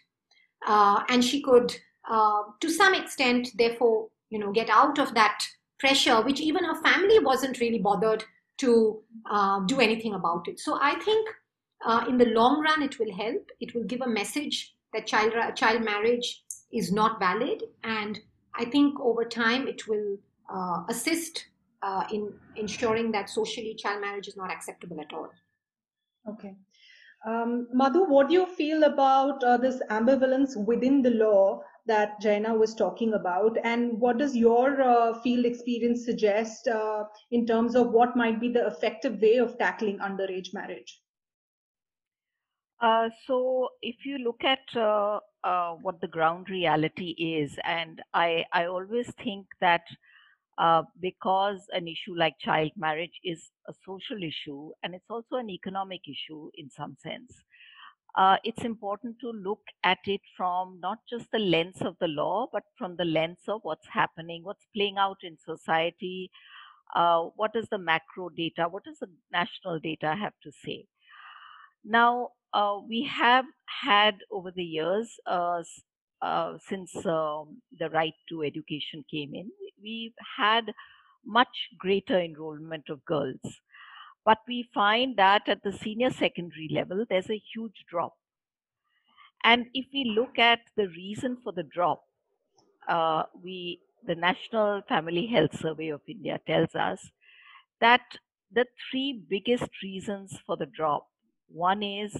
Uh, 0.65 1.03
and 1.09 1.23
she 1.23 1.41
could, 1.41 1.75
uh, 2.09 2.43
to 2.59 2.69
some 2.69 2.93
extent, 2.93 3.49
therefore, 3.55 4.07
you 4.29 4.39
know, 4.39 4.51
get 4.51 4.69
out 4.69 4.99
of 4.99 5.13
that 5.13 5.39
pressure, 5.79 6.21
which 6.21 6.41
even 6.41 6.63
her 6.63 6.81
family 6.81 7.19
wasn't 7.19 7.59
really 7.59 7.79
bothered 7.79 8.23
to 8.57 9.01
uh, 9.29 9.59
do 9.61 9.79
anything 9.79 10.13
about 10.13 10.47
it. 10.47 10.59
So 10.59 10.79
I 10.81 10.95
think 10.99 11.27
uh, 11.85 12.05
in 12.09 12.17
the 12.17 12.25
long 12.25 12.61
run, 12.61 12.81
it 12.81 12.99
will 12.99 13.13
help. 13.13 13.49
It 13.59 13.75
will 13.75 13.83
give 13.83 14.01
a 14.01 14.07
message 14.07 14.73
that 14.93 15.05
child 15.05 15.33
child 15.55 15.83
marriage 15.83 16.43
is 16.71 16.91
not 16.91 17.19
valid, 17.19 17.63
and 17.83 18.19
I 18.55 18.65
think 18.65 18.99
over 18.99 19.23
time 19.25 19.67
it 19.67 19.87
will 19.87 20.17
uh, 20.51 20.83
assist 20.89 21.45
uh, 21.81 22.03
in 22.11 22.33
ensuring 22.55 23.11
that 23.11 23.29
socially 23.29 23.75
child 23.75 24.01
marriage 24.01 24.27
is 24.27 24.37
not 24.37 24.51
acceptable 24.51 24.99
at 24.99 25.13
all. 25.13 25.29
Okay. 26.29 26.55
Um, 27.25 27.67
Madhu, 27.73 28.05
what 28.05 28.27
do 28.27 28.33
you 28.33 28.45
feel 28.45 28.83
about 28.83 29.43
uh, 29.43 29.57
this 29.57 29.81
ambivalence 29.89 30.55
within 30.65 31.01
the 31.01 31.11
law 31.11 31.61
that 31.87 32.21
Jayna 32.21 32.57
was 32.57 32.75
talking 32.75 33.13
about? 33.13 33.57
And 33.63 33.99
what 33.99 34.17
does 34.17 34.35
your 34.35 34.81
uh, 34.81 35.19
field 35.21 35.45
experience 35.45 36.05
suggest 36.05 36.67
uh, 36.67 37.05
in 37.31 37.45
terms 37.47 37.75
of 37.75 37.91
what 37.91 38.15
might 38.15 38.39
be 38.39 38.49
the 38.49 38.67
effective 38.67 39.19
way 39.19 39.37
of 39.37 39.57
tackling 39.57 39.97
underage 39.99 40.53
marriage? 40.53 41.01
Uh, 42.79 43.09
so, 43.25 43.69
if 43.81 44.05
you 44.05 44.19
look 44.19 44.43
at 44.43 44.59
uh, 44.75 45.19
uh, 45.43 45.71
what 45.81 45.99
the 45.99 46.07
ground 46.07 46.47
reality 46.47 47.15
is, 47.17 47.57
and 47.63 48.03
I, 48.13 48.45
I 48.53 48.67
always 48.67 49.11
think 49.23 49.47
that 49.61 49.81
uh, 50.57 50.83
because 50.99 51.67
an 51.71 51.87
issue 51.87 52.15
like 52.15 52.37
child 52.39 52.71
marriage 52.75 53.19
is 53.23 53.51
a 53.67 53.73
social 53.85 54.23
issue 54.23 54.71
and 54.83 54.95
it's 54.95 55.09
also 55.09 55.35
an 55.35 55.49
economic 55.49 56.01
issue 56.07 56.49
in 56.55 56.69
some 56.69 56.95
sense. 57.01 57.33
Uh, 58.15 58.37
it's 58.43 58.63
important 58.63 59.15
to 59.19 59.29
look 59.31 59.61
at 59.83 59.99
it 60.05 60.21
from 60.35 60.79
not 60.81 60.97
just 61.07 61.29
the 61.31 61.37
lens 61.39 61.81
of 61.81 61.95
the 61.99 62.07
law, 62.07 62.47
but 62.51 62.63
from 62.75 62.95
the 62.95 63.05
lens 63.05 63.37
of 63.47 63.59
what's 63.63 63.87
happening, 63.87 64.43
what's 64.43 64.65
playing 64.73 64.97
out 64.97 65.17
in 65.21 65.37
society, 65.37 66.31
uh, 66.95 67.25
does 67.53 67.67
the 67.69 67.77
macro 67.77 68.29
data, 68.29 68.67
what 68.69 68.83
does 68.83 68.97
the 68.99 69.09
national 69.31 69.79
data 69.79 70.15
have 70.15 70.33
to 70.41 70.51
say. 70.65 70.85
Now, 71.83 72.29
uh, 72.53 72.79
we 72.87 73.03
have 73.03 73.45
had 73.83 74.15
over 74.31 74.51
the 74.51 74.63
years, 74.63 75.19
uh, 75.27 75.61
uh, 76.21 76.57
since 76.67 76.95
um, 77.05 77.61
the 77.77 77.89
right 77.91 78.15
to 78.29 78.43
education 78.43 79.05
came 79.11 79.35
in, 79.35 79.51
we've 79.81 80.15
had 80.37 80.73
much 81.25 81.69
greater 81.77 82.19
enrollment 82.19 82.89
of 82.89 83.03
girls. 83.05 83.39
But 84.25 84.39
we 84.47 84.69
find 84.73 85.15
that 85.17 85.47
at 85.47 85.63
the 85.63 85.71
senior 85.71 86.09
secondary 86.11 86.69
level, 86.71 87.05
there's 87.09 87.29
a 87.29 87.41
huge 87.53 87.85
drop. 87.89 88.13
And 89.43 89.67
if 89.73 89.85
we 89.93 90.03
look 90.05 90.37
at 90.39 90.59
the 90.75 90.89
reason 90.89 91.37
for 91.43 91.53
the 91.53 91.63
drop, 91.63 92.03
uh, 92.87 93.23
we 93.41 93.81
the 94.05 94.15
National 94.15 94.81
Family 94.87 95.25
Health 95.25 95.57
Survey 95.59 95.89
of 95.89 96.01
India 96.07 96.39
tells 96.47 96.75
us 96.75 97.11
that 97.81 98.01
the 98.51 98.65
three 98.89 99.13
biggest 99.29 99.69
reasons 99.83 100.39
for 100.45 100.55
the 100.55 100.65
drop 100.67 101.07
one 101.47 101.83
is 101.83 102.15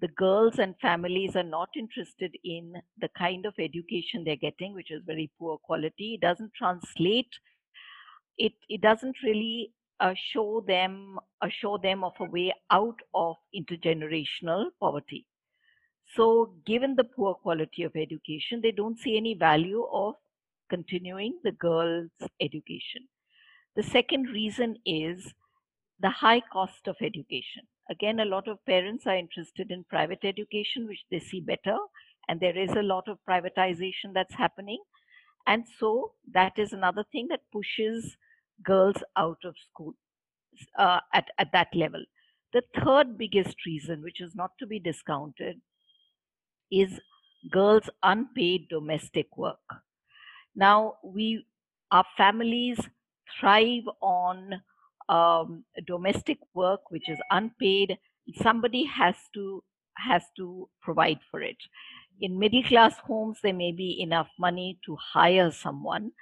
the 0.00 0.08
girls 0.08 0.58
and 0.58 0.74
families 0.80 1.34
are 1.34 1.42
not 1.42 1.70
interested 1.76 2.36
in 2.44 2.74
the 2.98 3.08
kind 3.18 3.46
of 3.46 3.54
education 3.58 4.22
they're 4.24 4.36
getting, 4.36 4.74
which 4.74 4.90
is 4.90 5.02
very 5.04 5.30
poor 5.38 5.58
quality. 5.58 6.14
It 6.14 6.20
doesn't 6.20 6.52
translate. 6.54 7.30
It 8.36 8.52
it 8.68 8.80
doesn't 8.80 9.16
really 9.24 9.72
uh, 10.00 10.14
show 10.14 10.64
them 10.66 11.18
assure 11.42 11.78
them 11.78 12.04
of 12.04 12.12
a 12.20 12.24
way 12.24 12.52
out 12.70 13.00
of 13.14 13.36
intergenerational 13.54 14.66
poverty. 14.78 15.26
So, 16.14 16.54
given 16.64 16.94
the 16.94 17.04
poor 17.04 17.34
quality 17.34 17.82
of 17.82 17.96
education, 17.96 18.60
they 18.62 18.72
don't 18.72 18.98
see 18.98 19.16
any 19.16 19.34
value 19.34 19.84
of 19.92 20.14
continuing 20.70 21.38
the 21.42 21.52
girls' 21.52 22.10
education. 22.40 23.08
The 23.76 23.82
second 23.82 24.26
reason 24.26 24.76
is 24.86 25.34
the 26.00 26.10
high 26.10 26.40
cost 26.40 26.86
of 26.86 26.96
education 27.02 27.66
again, 27.90 28.20
a 28.20 28.24
lot 28.24 28.48
of 28.48 28.64
parents 28.66 29.06
are 29.06 29.16
interested 29.16 29.70
in 29.70 29.84
private 29.84 30.24
education, 30.24 30.86
which 30.86 31.04
they 31.10 31.18
see 31.18 31.40
better, 31.40 31.76
and 32.28 32.40
there 32.40 32.56
is 32.56 32.70
a 32.72 32.82
lot 32.82 33.08
of 33.08 33.18
privatization 33.28 34.12
that's 34.14 34.34
happening. 34.34 34.82
And 35.46 35.64
so 35.78 36.12
that 36.32 36.58
is 36.58 36.72
another 36.72 37.04
thing 37.10 37.28
that 37.30 37.40
pushes 37.52 38.16
girls 38.62 38.96
out 39.16 39.38
of 39.44 39.54
school 39.70 39.94
uh, 40.78 41.00
at, 41.14 41.26
at 41.38 41.52
that 41.52 41.68
level. 41.74 42.04
The 42.52 42.62
third 42.84 43.16
biggest 43.18 43.56
reason, 43.66 44.02
which 44.02 44.20
is 44.20 44.34
not 44.34 44.52
to 44.58 44.66
be 44.66 44.78
discounted, 44.78 45.60
is 46.70 47.00
girls' 47.50 47.88
unpaid 48.02 48.68
domestic 48.68 49.36
work. 49.36 49.58
Now, 50.54 50.94
we, 51.02 51.46
our 51.90 52.04
families 52.16 52.78
thrive 53.38 53.84
on 54.00 54.62
um, 55.08 55.64
domestic 55.86 56.38
work 56.54 56.80
which 56.90 57.08
is 57.08 57.18
unpaid 57.30 57.96
somebody 58.42 58.84
has 58.84 59.14
to 59.34 59.62
has 59.96 60.22
to 60.36 60.68
provide 60.80 61.18
for 61.30 61.42
it. 61.42 61.56
In 62.20 62.38
middle 62.38 62.62
class 62.62 62.94
homes 62.98 63.38
there 63.42 63.54
may 63.54 63.72
be 63.72 64.00
enough 64.00 64.28
money 64.38 64.78
to 64.86 64.96
hire 64.96 65.50
someone 65.50 66.12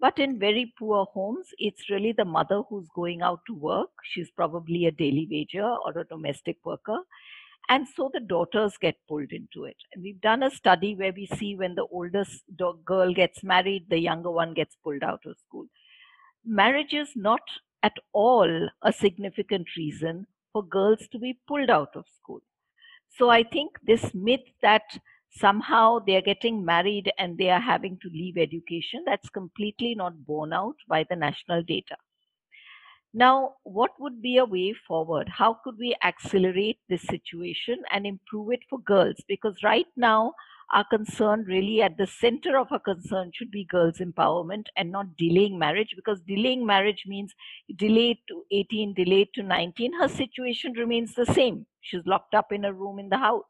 but 0.00 0.18
in 0.18 0.38
very 0.38 0.72
poor 0.78 1.06
homes 1.06 1.48
it's 1.58 1.90
really 1.90 2.12
the 2.12 2.24
mother 2.24 2.62
who's 2.68 2.88
going 2.94 3.22
out 3.22 3.40
to 3.46 3.54
work. 3.54 3.90
She's 4.04 4.30
probably 4.30 4.86
a 4.86 4.92
daily 4.92 5.26
wager 5.30 5.64
or 5.64 5.98
a 5.98 6.04
domestic 6.04 6.58
worker 6.64 6.98
and 7.68 7.86
so 7.86 8.10
the 8.14 8.20
daughters 8.20 8.78
get 8.80 8.96
pulled 9.08 9.30
into 9.30 9.64
it. 9.64 9.76
And 9.92 10.02
we've 10.02 10.20
done 10.22 10.42
a 10.42 10.50
study 10.50 10.94
where 10.94 11.12
we 11.12 11.26
see 11.26 11.54
when 11.54 11.74
the 11.74 11.86
oldest 11.92 12.44
girl 12.84 13.12
gets 13.12 13.42
married 13.42 13.86
the 13.90 13.98
younger 13.98 14.30
one 14.30 14.54
gets 14.54 14.76
pulled 14.82 15.02
out 15.02 15.20
of 15.26 15.36
school. 15.38 15.66
Marriage 16.44 16.94
is 16.94 17.10
not 17.14 17.40
at 17.82 17.96
all 18.12 18.68
a 18.82 18.92
significant 18.92 19.66
reason 19.76 20.26
for 20.52 20.62
girls 20.62 21.06
to 21.12 21.18
be 21.18 21.38
pulled 21.46 21.70
out 21.70 21.94
of 21.94 22.04
school. 22.16 22.40
So 23.10 23.30
I 23.30 23.42
think 23.42 23.78
this 23.82 24.14
myth 24.14 24.46
that 24.62 24.82
somehow 25.30 25.98
they 26.00 26.16
are 26.16 26.22
getting 26.22 26.64
married 26.64 27.12
and 27.18 27.36
they 27.36 27.50
are 27.50 27.60
having 27.60 27.98
to 28.02 28.08
leave 28.08 28.38
education, 28.38 29.02
that's 29.06 29.28
completely 29.28 29.94
not 29.94 30.24
borne 30.24 30.52
out 30.52 30.76
by 30.88 31.04
the 31.08 31.16
national 31.16 31.62
data. 31.62 31.96
Now, 33.14 33.54
what 33.64 33.92
would 33.98 34.20
be 34.20 34.36
a 34.36 34.44
way 34.44 34.74
forward? 34.86 35.28
How 35.28 35.58
could 35.64 35.78
we 35.78 35.96
accelerate 36.04 36.78
this 36.88 37.02
situation 37.02 37.82
and 37.90 38.06
improve 38.06 38.52
it 38.52 38.60
for 38.68 38.78
girls? 38.80 39.16
Because 39.26 39.62
right 39.62 39.86
now, 39.96 40.34
our 40.72 40.84
concern 40.84 41.44
really 41.48 41.80
at 41.82 41.96
the 41.96 42.06
center 42.06 42.58
of 42.58 42.70
our 42.70 42.78
concern 42.78 43.30
should 43.34 43.50
be 43.50 43.64
girls' 43.64 43.98
empowerment 43.98 44.66
and 44.76 44.92
not 44.92 45.16
delaying 45.16 45.58
marriage 45.58 45.94
because 45.96 46.20
delaying 46.20 46.66
marriage 46.66 47.04
means 47.06 47.34
delayed 47.76 48.18
to 48.28 48.44
18, 48.50 48.94
delayed 48.94 49.28
to 49.34 49.42
19. 49.42 49.94
Her 49.94 50.08
situation 50.08 50.72
remains 50.72 51.14
the 51.14 51.26
same. 51.26 51.66
She's 51.80 52.06
locked 52.06 52.34
up 52.34 52.52
in 52.52 52.64
a 52.64 52.72
room 52.72 52.98
in 52.98 53.08
the 53.08 53.16
house 53.16 53.44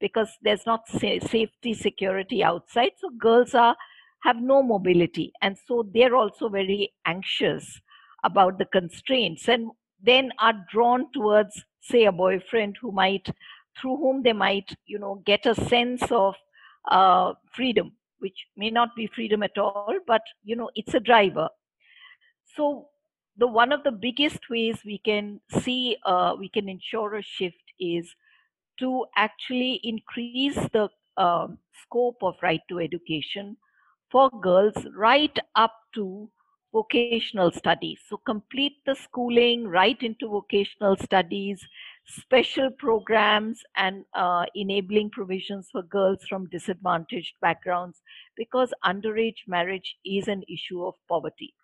because 0.00 0.28
there's 0.42 0.66
not 0.66 0.88
safety, 0.88 1.74
security 1.74 2.42
outside. 2.42 2.92
So 2.98 3.10
girls 3.10 3.54
are 3.54 3.76
have 4.22 4.36
no 4.36 4.62
mobility 4.62 5.32
and 5.40 5.56
so 5.66 5.88
they're 5.94 6.14
also 6.14 6.48
very 6.48 6.92
anxious 7.06 7.80
about 8.22 8.58
the 8.58 8.66
constraints 8.66 9.48
and 9.48 9.70
then 10.02 10.30
are 10.38 10.54
drawn 10.70 11.10
towards 11.12 11.64
say 11.80 12.04
a 12.04 12.12
boyfriend 12.12 12.76
who 12.80 12.92
might 12.92 13.30
through 13.80 13.96
whom 13.96 14.22
they 14.22 14.32
might 14.32 14.74
you 14.86 14.98
know 14.98 15.22
get 15.26 15.46
a 15.46 15.54
sense 15.54 16.02
of 16.10 16.34
uh, 16.90 17.32
freedom 17.54 17.92
which 18.18 18.46
may 18.56 18.70
not 18.70 18.94
be 18.96 19.06
freedom 19.14 19.42
at 19.42 19.56
all 19.58 19.94
but 20.06 20.22
you 20.44 20.56
know 20.56 20.70
it's 20.74 20.94
a 20.94 21.00
driver 21.00 21.48
so 22.56 22.86
the 23.36 23.46
one 23.46 23.72
of 23.72 23.82
the 23.84 23.92
biggest 23.92 24.50
ways 24.50 24.78
we 24.84 24.98
can 24.98 25.40
see 25.62 25.96
uh, 26.04 26.34
we 26.38 26.48
can 26.48 26.68
ensure 26.68 27.16
a 27.16 27.22
shift 27.22 27.62
is 27.78 28.14
to 28.78 29.04
actually 29.16 29.80
increase 29.84 30.58
the 30.72 30.88
uh, 31.16 31.46
scope 31.82 32.16
of 32.22 32.34
right 32.42 32.62
to 32.68 32.78
education 32.78 33.56
for 34.10 34.30
girls 34.42 34.74
right 34.96 35.38
up 35.54 35.74
to 35.94 36.28
vocational 36.72 37.50
studies. 37.50 37.98
So 38.08 38.16
complete 38.16 38.76
the 38.86 38.94
schooling 38.94 39.66
right 39.66 40.00
into 40.02 40.28
vocational 40.28 40.96
studies, 40.96 41.60
special 42.06 42.70
programs 42.70 43.62
and 43.76 44.04
uh, 44.14 44.46
enabling 44.54 45.10
provisions 45.10 45.68
for 45.70 45.82
girls 45.82 46.24
from 46.28 46.48
disadvantaged 46.48 47.34
backgrounds 47.40 48.02
because 48.36 48.72
underage 48.84 49.46
marriage 49.46 49.96
is 50.04 50.28
an 50.28 50.42
issue 50.48 50.84
of 50.84 50.94
poverty. 51.08 51.54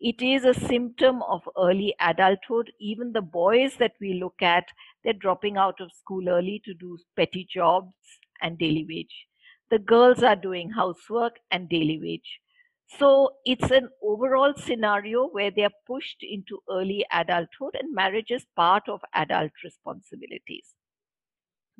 It 0.00 0.22
is 0.22 0.44
a 0.44 0.54
symptom 0.54 1.22
of 1.22 1.48
early 1.56 1.94
adulthood. 2.00 2.72
Even 2.80 3.12
the 3.12 3.22
boys 3.22 3.76
that 3.76 3.94
we 4.00 4.14
look 4.14 4.42
at, 4.42 4.68
they're 5.04 5.12
dropping 5.12 5.56
out 5.56 5.80
of 5.80 5.92
school 5.92 6.28
early 6.28 6.60
to 6.64 6.74
do 6.74 6.98
petty 7.16 7.44
jobs 7.52 7.94
and 8.42 8.58
daily 8.58 8.84
wage. 8.88 9.26
The 9.70 9.78
girls 9.78 10.22
are 10.22 10.36
doing 10.36 10.70
housework 10.70 11.40
and 11.50 11.68
daily 11.68 11.98
wage. 12.00 12.40
So 12.88 13.36
it's 13.44 13.70
an 13.70 13.90
overall 14.02 14.52
scenario 14.56 15.28
where 15.28 15.50
they 15.50 15.64
are 15.64 15.72
pushed 15.86 16.22
into 16.22 16.62
early 16.68 17.06
adulthood 17.12 17.76
and 17.78 17.94
marriage 17.94 18.30
is 18.32 18.46
part 18.56 18.88
of 18.88 19.00
adult 19.14 19.52
responsibilities. 19.62 20.74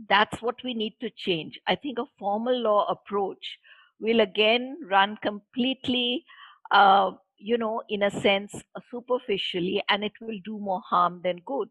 That's 0.09 0.41
what 0.43 0.63
we 0.65 0.75
need 0.75 0.95
to 1.01 1.11
change. 1.11 1.59
I 1.67 1.75
think 1.75 1.99
a 1.99 2.07
formal 2.19 2.59
law 2.61 2.87
approach 2.89 3.59
will 4.01 4.21
again 4.21 4.79
run 4.89 5.17
completely, 5.19 6.25
uh, 6.71 7.13
you 7.37 7.59
know, 7.59 7.83
in 7.89 8.03
a 8.03 8.11
sense, 8.11 8.63
superficially, 8.91 9.83
and 9.89 10.05
it 10.05 10.13
will 10.21 10.39
do 10.45 10.59
more 10.59 10.83
harm 10.89 11.21
than 11.23 11.39
good. 11.45 11.69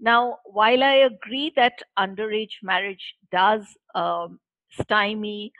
Now, 0.00 0.38
while 0.44 0.82
I 0.82 0.94
agree 1.12 1.52
that 1.56 1.82
underage 1.98 2.56
marriage 2.62 3.14
does 3.32 3.66
um, 3.94 4.40
stymie 4.70 5.52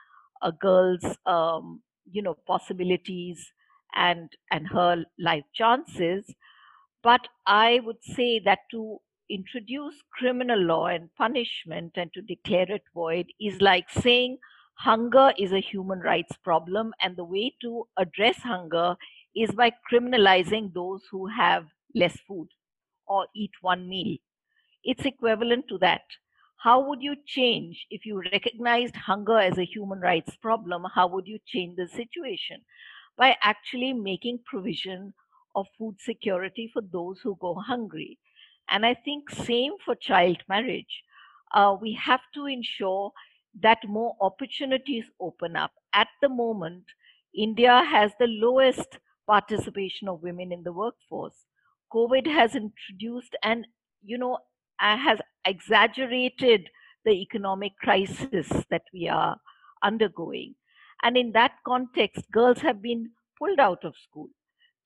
a 0.42 0.52
girl's 0.52 1.04
um, 1.26 1.82
you 2.12 2.22
know 2.22 2.34
possibilities 2.46 3.52
and 3.94 4.30
and 4.50 4.68
her 4.68 5.04
life 5.18 5.44
chances. 5.54 6.34
But 7.02 7.28
i 7.46 7.80
would 7.80 8.04
say 8.04 8.38
that 8.38 8.60
to 8.70 9.00
introduce 9.28 10.02
criminal 10.12 10.58
law 10.60 10.86
and 10.86 11.12
punishment 11.16 11.96
and 11.96 12.12
to 12.12 12.22
declare 12.22 12.70
it 12.70 12.84
void 12.94 13.32
is 13.40 13.60
like 13.60 13.90
saying 13.90 14.38
hunger 14.74 15.32
is 15.36 15.52
a 15.52 15.58
human 15.60 15.98
rights 16.00 16.36
problem 16.36 16.94
and 17.02 17.16
the 17.16 17.24
way 17.24 17.54
to 17.60 17.88
address 17.96 18.38
hunger 18.42 18.96
is 19.34 19.50
by 19.52 19.72
criminalizing 19.90 20.72
those 20.72 21.04
who 21.10 21.26
have 21.26 21.66
less 21.94 22.16
food 22.20 22.48
or 23.06 23.26
eat 23.34 23.52
one 23.60 23.88
meal. 23.88 24.18
It's 24.84 25.04
equivalent 25.06 25.68
to 25.68 25.78
that 25.78 26.02
how 26.58 26.80
would 26.88 27.02
you 27.02 27.16
change? 27.26 27.86
If 27.90 28.04
you 28.04 28.20
recognized 28.32 28.96
hunger 28.96 29.38
as 29.38 29.58
a 29.58 29.64
human 29.64 30.00
rights 30.00 30.36
problem 30.36 30.84
how 30.94 31.06
would 31.08 31.26
you 31.26 31.38
change 31.46 31.76
the 31.76 31.88
situation? 31.88 32.60
By 33.16 33.36
actually 33.42 33.92
making 33.92 34.40
provision 34.44 35.14
of 35.54 35.66
food 35.78 35.96
security 36.00 36.70
for 36.72 36.82
those 36.82 37.20
who 37.22 37.36
go 37.40 37.54
hungry. 37.54 38.18
And 38.70 38.84
i 38.84 38.94
think 38.94 39.30
same 39.30 39.72
for 39.84 39.94
child 39.94 40.38
marriage. 40.48 41.02
Uh, 41.54 41.76
we 41.80 41.94
have 41.94 42.20
to 42.34 42.46
ensure 42.46 43.12
that 43.60 43.78
more 43.88 44.16
opportunities 44.20 45.04
open 45.20 45.56
up. 45.56 45.72
At 45.94 46.08
the 46.22 46.28
moment 46.28 46.84
india 47.34 47.82
has 47.84 48.12
the 48.18 48.26
lowest 48.26 48.98
participation 49.26 50.08
of 50.08 50.22
women 50.22 50.52
in 50.52 50.62
the 50.64 50.72
workforce. 50.72 51.46
Covid 51.92 52.26
has 52.26 52.54
introduced 52.54 53.36
and 53.42 53.66
you 54.02 54.18
know 54.18 54.38
Uh, 54.80 54.96
has 54.96 55.18
exaggerated 55.44 56.68
the 57.04 57.10
economic 57.10 57.72
crisis 57.82 58.48
that 58.70 58.82
we 58.92 59.08
are 59.08 59.36
undergoing. 59.82 60.54
And 61.02 61.16
in 61.16 61.32
that 61.32 61.52
context, 61.66 62.30
girls 62.30 62.58
have 62.60 62.82
been 62.82 63.10
pulled 63.38 63.58
out 63.58 63.84
of 63.84 63.94
school. 63.96 64.28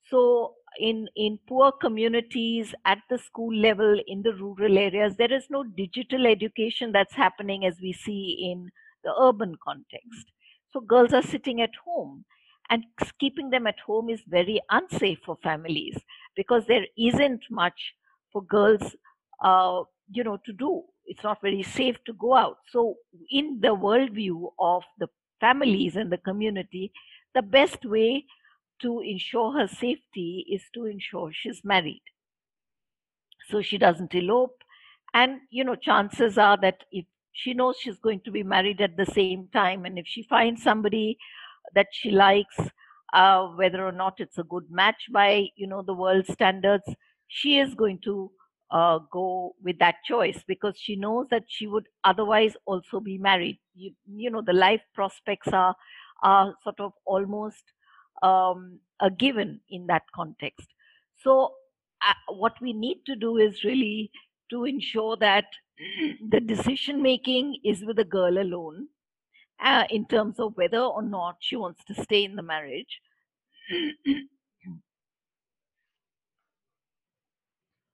So, 0.08 0.54
in, 0.78 1.08
in 1.16 1.38
poor 1.46 1.72
communities 1.72 2.74
at 2.84 2.98
the 3.10 3.18
school 3.18 3.54
level, 3.54 4.00
in 4.06 4.22
the 4.22 4.34
rural 4.34 4.78
areas, 4.78 5.16
there 5.16 5.32
is 5.32 5.44
no 5.50 5.64
digital 5.64 6.26
education 6.26 6.92
that's 6.92 7.14
happening 7.14 7.64
as 7.66 7.76
we 7.80 7.92
see 7.92 8.50
in 8.50 8.70
the 9.04 9.12
urban 9.20 9.56
context. 9.62 10.32
So, 10.72 10.80
girls 10.80 11.12
are 11.12 11.22
sitting 11.22 11.60
at 11.60 11.74
home, 11.84 12.24
and 12.70 12.84
keeping 13.18 13.50
them 13.50 13.66
at 13.66 13.80
home 13.80 14.08
is 14.08 14.22
very 14.26 14.60
unsafe 14.70 15.18
for 15.24 15.36
families 15.42 15.98
because 16.36 16.66
there 16.66 16.86
isn't 16.96 17.42
much 17.50 17.94
for 18.32 18.42
girls 18.42 18.96
uh, 19.42 19.82
you 20.10 20.24
know 20.24 20.38
to 20.46 20.52
do. 20.52 20.82
It's 21.06 21.24
not 21.24 21.42
very 21.42 21.62
safe 21.62 21.96
to 22.06 22.12
go 22.12 22.34
out. 22.34 22.58
So 22.70 22.96
in 23.30 23.60
the 23.60 23.74
worldview 23.74 24.52
of 24.58 24.84
the 24.98 25.08
families 25.40 25.96
and 25.96 26.12
the 26.12 26.18
community 26.18 26.92
the 27.34 27.42
best 27.42 27.84
way 27.84 28.26
to 28.80 29.00
ensure 29.00 29.52
her 29.52 29.66
safety 29.66 30.46
is 30.50 30.62
to 30.74 30.84
ensure 30.86 31.30
she's 31.32 31.62
married. 31.64 32.02
So 33.48 33.62
she 33.62 33.78
doesn't 33.78 34.14
elope. 34.14 34.62
And 35.14 35.40
you 35.50 35.64
know 35.64 35.74
chances 35.76 36.38
are 36.38 36.56
that 36.62 36.84
if 36.90 37.06
she 37.32 37.54
knows 37.54 37.76
she's 37.78 37.98
going 37.98 38.20
to 38.20 38.30
be 38.30 38.42
married 38.42 38.80
at 38.80 38.96
the 38.96 39.06
same 39.06 39.48
time 39.52 39.84
and 39.84 39.98
if 39.98 40.06
she 40.06 40.22
finds 40.22 40.62
somebody 40.62 41.18
that 41.74 41.88
she 41.92 42.10
likes 42.10 42.58
uh, 43.12 43.46
whether 43.48 43.86
or 43.86 43.92
not 43.92 44.20
it's 44.20 44.38
a 44.38 44.44
good 44.44 44.70
match 44.70 45.06
by 45.12 45.48
you 45.56 45.66
know 45.66 45.82
the 45.82 45.94
world 45.94 46.26
standards 46.26 46.84
she 47.28 47.58
is 47.58 47.74
going 47.74 47.98
to 48.04 48.30
uh, 48.72 48.98
go 49.12 49.54
with 49.62 49.78
that 49.78 49.96
choice 50.04 50.42
because 50.48 50.74
she 50.78 50.96
knows 50.96 51.26
that 51.30 51.44
she 51.46 51.66
would 51.66 51.86
otherwise 52.04 52.56
also 52.64 53.00
be 53.00 53.18
married. 53.18 53.58
You, 53.74 53.92
you 54.06 54.30
know, 54.30 54.40
the 54.40 54.54
life 54.54 54.80
prospects 54.94 55.48
are, 55.48 55.76
are 56.22 56.54
sort 56.64 56.80
of 56.80 56.92
almost 57.04 57.62
um, 58.22 58.78
a 59.00 59.10
given 59.10 59.60
in 59.68 59.86
that 59.88 60.02
context. 60.14 60.68
So, 61.22 61.52
uh, 62.06 62.34
what 62.34 62.54
we 62.60 62.72
need 62.72 63.02
to 63.06 63.14
do 63.14 63.36
is 63.36 63.62
really 63.62 64.10
to 64.50 64.64
ensure 64.64 65.16
that 65.18 65.44
the 66.30 66.40
decision 66.40 67.02
making 67.02 67.58
is 67.64 67.84
with 67.84 67.96
the 67.96 68.04
girl 68.04 68.38
alone 68.38 68.88
uh, 69.62 69.84
in 69.90 70.06
terms 70.06 70.40
of 70.40 70.56
whether 70.56 70.80
or 70.80 71.02
not 71.02 71.36
she 71.40 71.56
wants 71.56 71.84
to 71.84 71.94
stay 72.02 72.24
in 72.24 72.36
the 72.36 72.42
marriage. 72.42 73.00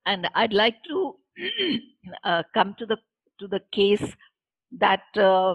and 0.08 0.26
I'd 0.34 0.54
like 0.54 0.82
to 0.84 1.16
uh, 2.24 2.42
come 2.54 2.74
to 2.78 2.86
the 2.86 2.96
to 3.40 3.46
the 3.46 3.60
case 3.72 4.16
that 4.72 5.02
uh, 5.16 5.54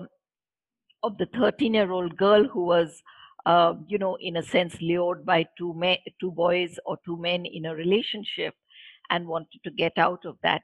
of 1.02 1.18
the 1.18 1.26
13 1.34 1.74
year 1.74 1.92
old 1.92 2.16
girl 2.16 2.48
who 2.48 2.64
was 2.66 3.02
uh, 3.46 3.74
you 3.88 3.98
know 3.98 4.16
in 4.22 4.38
a 4.38 4.44
sense 4.44 4.78
lured 4.80 5.26
by 5.26 5.46
two 5.58 5.74
men 5.74 5.98
two 6.22 6.32
boys 6.32 6.80
or 6.86 6.98
two 7.06 7.18
men 7.18 7.46
in 7.46 7.66
a 7.66 7.76
relationship 7.76 8.54
and 9.10 9.28
wanted 9.28 9.60
to 9.64 9.72
get 9.72 9.98
out 9.98 10.24
of 10.26 10.38
that. 10.44 10.62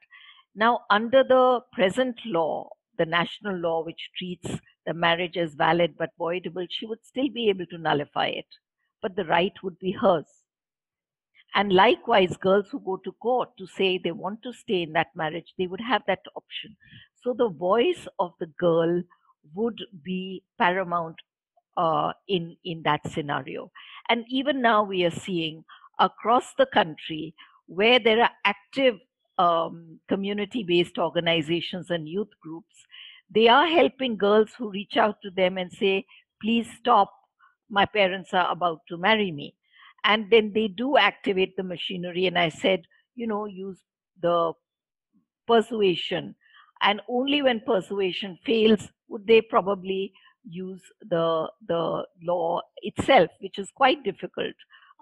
Now 0.55 0.81
under 0.89 1.23
the 1.23 1.61
present 1.73 2.19
law 2.25 2.69
the 2.97 3.05
national 3.05 3.57
law 3.57 3.83
which 3.83 4.09
treats 4.17 4.59
the 4.85 4.93
marriage 4.93 5.37
as 5.37 5.55
valid 5.55 5.95
but 5.97 6.11
voidable 6.19 6.67
she 6.69 6.85
would 6.85 7.03
still 7.03 7.29
be 7.29 7.49
able 7.49 7.65
to 7.67 7.77
nullify 7.77 8.27
it 8.27 8.47
but 9.01 9.15
the 9.15 9.25
right 9.25 9.53
would 9.63 9.79
be 9.79 9.91
hers 9.91 10.38
and 11.55 11.73
likewise, 11.73 12.37
girls 12.37 12.67
who 12.71 12.79
go 12.79 12.97
to 12.97 13.11
court 13.13 13.49
to 13.57 13.67
say 13.67 13.97
they 13.97 14.11
want 14.11 14.41
to 14.43 14.53
stay 14.53 14.83
in 14.83 14.93
that 14.93 15.07
marriage, 15.15 15.53
they 15.57 15.67
would 15.67 15.81
have 15.81 16.03
that 16.07 16.23
option. 16.35 16.75
So 17.23 17.33
the 17.33 17.49
voice 17.49 18.07
of 18.19 18.33
the 18.39 18.47
girl 18.59 19.01
would 19.53 19.79
be 20.03 20.43
paramount 20.57 21.15
uh, 21.77 22.13
in 22.27 22.55
in 22.63 22.83
that 22.83 23.01
scenario. 23.11 23.71
And 24.09 24.25
even 24.29 24.61
now, 24.61 24.83
we 24.83 25.03
are 25.05 25.11
seeing 25.11 25.63
across 25.99 26.53
the 26.57 26.65
country 26.67 27.33
where 27.67 27.99
there 27.99 28.21
are 28.21 28.31
active 28.45 28.99
um, 29.39 29.99
community-based 30.09 30.97
organizations 30.97 31.89
and 31.89 32.07
youth 32.07 32.29
groups, 32.41 32.75
they 33.33 33.47
are 33.47 33.65
helping 33.67 34.17
girls 34.17 34.49
who 34.57 34.69
reach 34.69 34.97
out 34.97 35.21
to 35.21 35.31
them 35.31 35.57
and 35.57 35.71
say, 35.71 36.05
please 36.41 36.67
stop, 36.77 37.11
my 37.69 37.85
parents 37.85 38.33
are 38.33 38.51
about 38.51 38.81
to 38.89 38.97
marry 38.97 39.31
me. 39.31 39.55
And 40.03 40.29
then 40.31 40.51
they 40.53 40.67
do 40.67 40.97
activate 40.97 41.55
the 41.55 41.63
machinery. 41.63 42.25
And 42.25 42.37
I 42.37 42.49
said, 42.49 42.81
you 43.15 43.27
know, 43.27 43.45
use 43.45 43.79
the 44.21 44.53
persuasion. 45.47 46.35
And 46.81 47.01
only 47.09 47.41
when 47.41 47.61
persuasion 47.61 48.37
fails 48.45 48.89
would 49.09 49.27
they 49.27 49.41
probably 49.41 50.13
use 50.43 50.81
the 51.09 51.49
the 51.67 52.05
law 52.23 52.61
itself, 52.77 53.29
which 53.39 53.57
is 53.59 53.69
quite 53.75 54.03
difficult. 54.03 54.53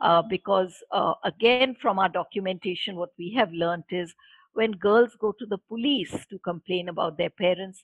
Uh, 0.02 0.22
because 0.22 0.76
uh, 0.92 1.14
again, 1.24 1.76
from 1.82 2.00
our 2.00 2.10
documentation, 2.10 2.96
what 2.96 3.10
we 3.18 3.34
have 3.34 3.52
learned 3.52 3.84
is 3.90 4.14
when 4.54 4.72
girls 4.72 5.16
go 5.20 5.32
to 5.32 5.46
the 5.46 5.58
police 5.58 6.26
to 6.30 6.40
complain 6.40 6.90
about 6.90 7.18
their 7.18 7.30
parents, 7.30 7.82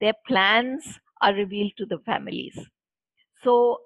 their 0.00 0.14
plans 0.26 0.98
are 1.22 1.34
revealed 1.34 1.72
to 1.76 1.86
the 1.86 1.98
families. 2.00 2.58
So 3.42 3.78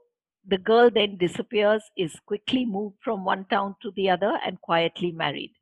the 0.51 0.59
girl 0.59 0.91
then 0.91 1.17
disappears, 1.17 1.83
is 1.97 2.21
quickly 2.27 2.67
moved 2.67 2.97
from 3.03 3.25
one 3.25 3.47
town 3.47 3.77
to 3.83 3.93
the 3.93 4.11
other, 4.11 4.39
and 4.45 4.61
quietly 4.61 5.13
married. 5.13 5.53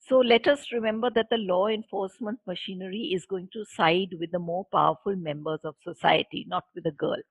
So 0.00 0.18
let 0.18 0.48
us 0.48 0.72
remember 0.72 1.10
that 1.10 1.28
the 1.30 1.36
law 1.38 1.68
enforcement 1.68 2.40
machinery 2.46 3.12
is 3.14 3.26
going 3.26 3.50
to 3.52 3.64
side 3.66 4.14
with 4.18 4.32
the 4.32 4.38
more 4.38 4.66
powerful 4.72 5.14
members 5.16 5.60
of 5.64 5.76
society, 5.84 6.46
not 6.48 6.64
with 6.74 6.84
the 6.84 6.92
girl. 6.92 7.22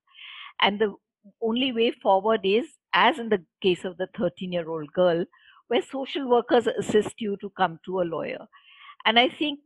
And 0.61 0.79
the 0.79 0.95
only 1.41 1.71
way 1.71 1.91
forward 1.91 2.41
is, 2.43 2.67
as 2.93 3.19
in 3.19 3.29
the 3.29 3.43
case 3.61 3.85
of 3.85 3.97
the 3.97 4.07
13 4.17 4.53
year 4.53 4.69
old 4.69 4.93
girl, 4.93 5.25
where 5.67 5.81
social 5.81 6.27
workers 6.29 6.67
assist 6.67 7.19
you 7.21 7.37
to 7.37 7.49
come 7.51 7.79
to 7.85 8.01
a 8.01 8.03
lawyer. 8.03 8.47
And 9.05 9.19
I 9.19 9.29
think 9.29 9.59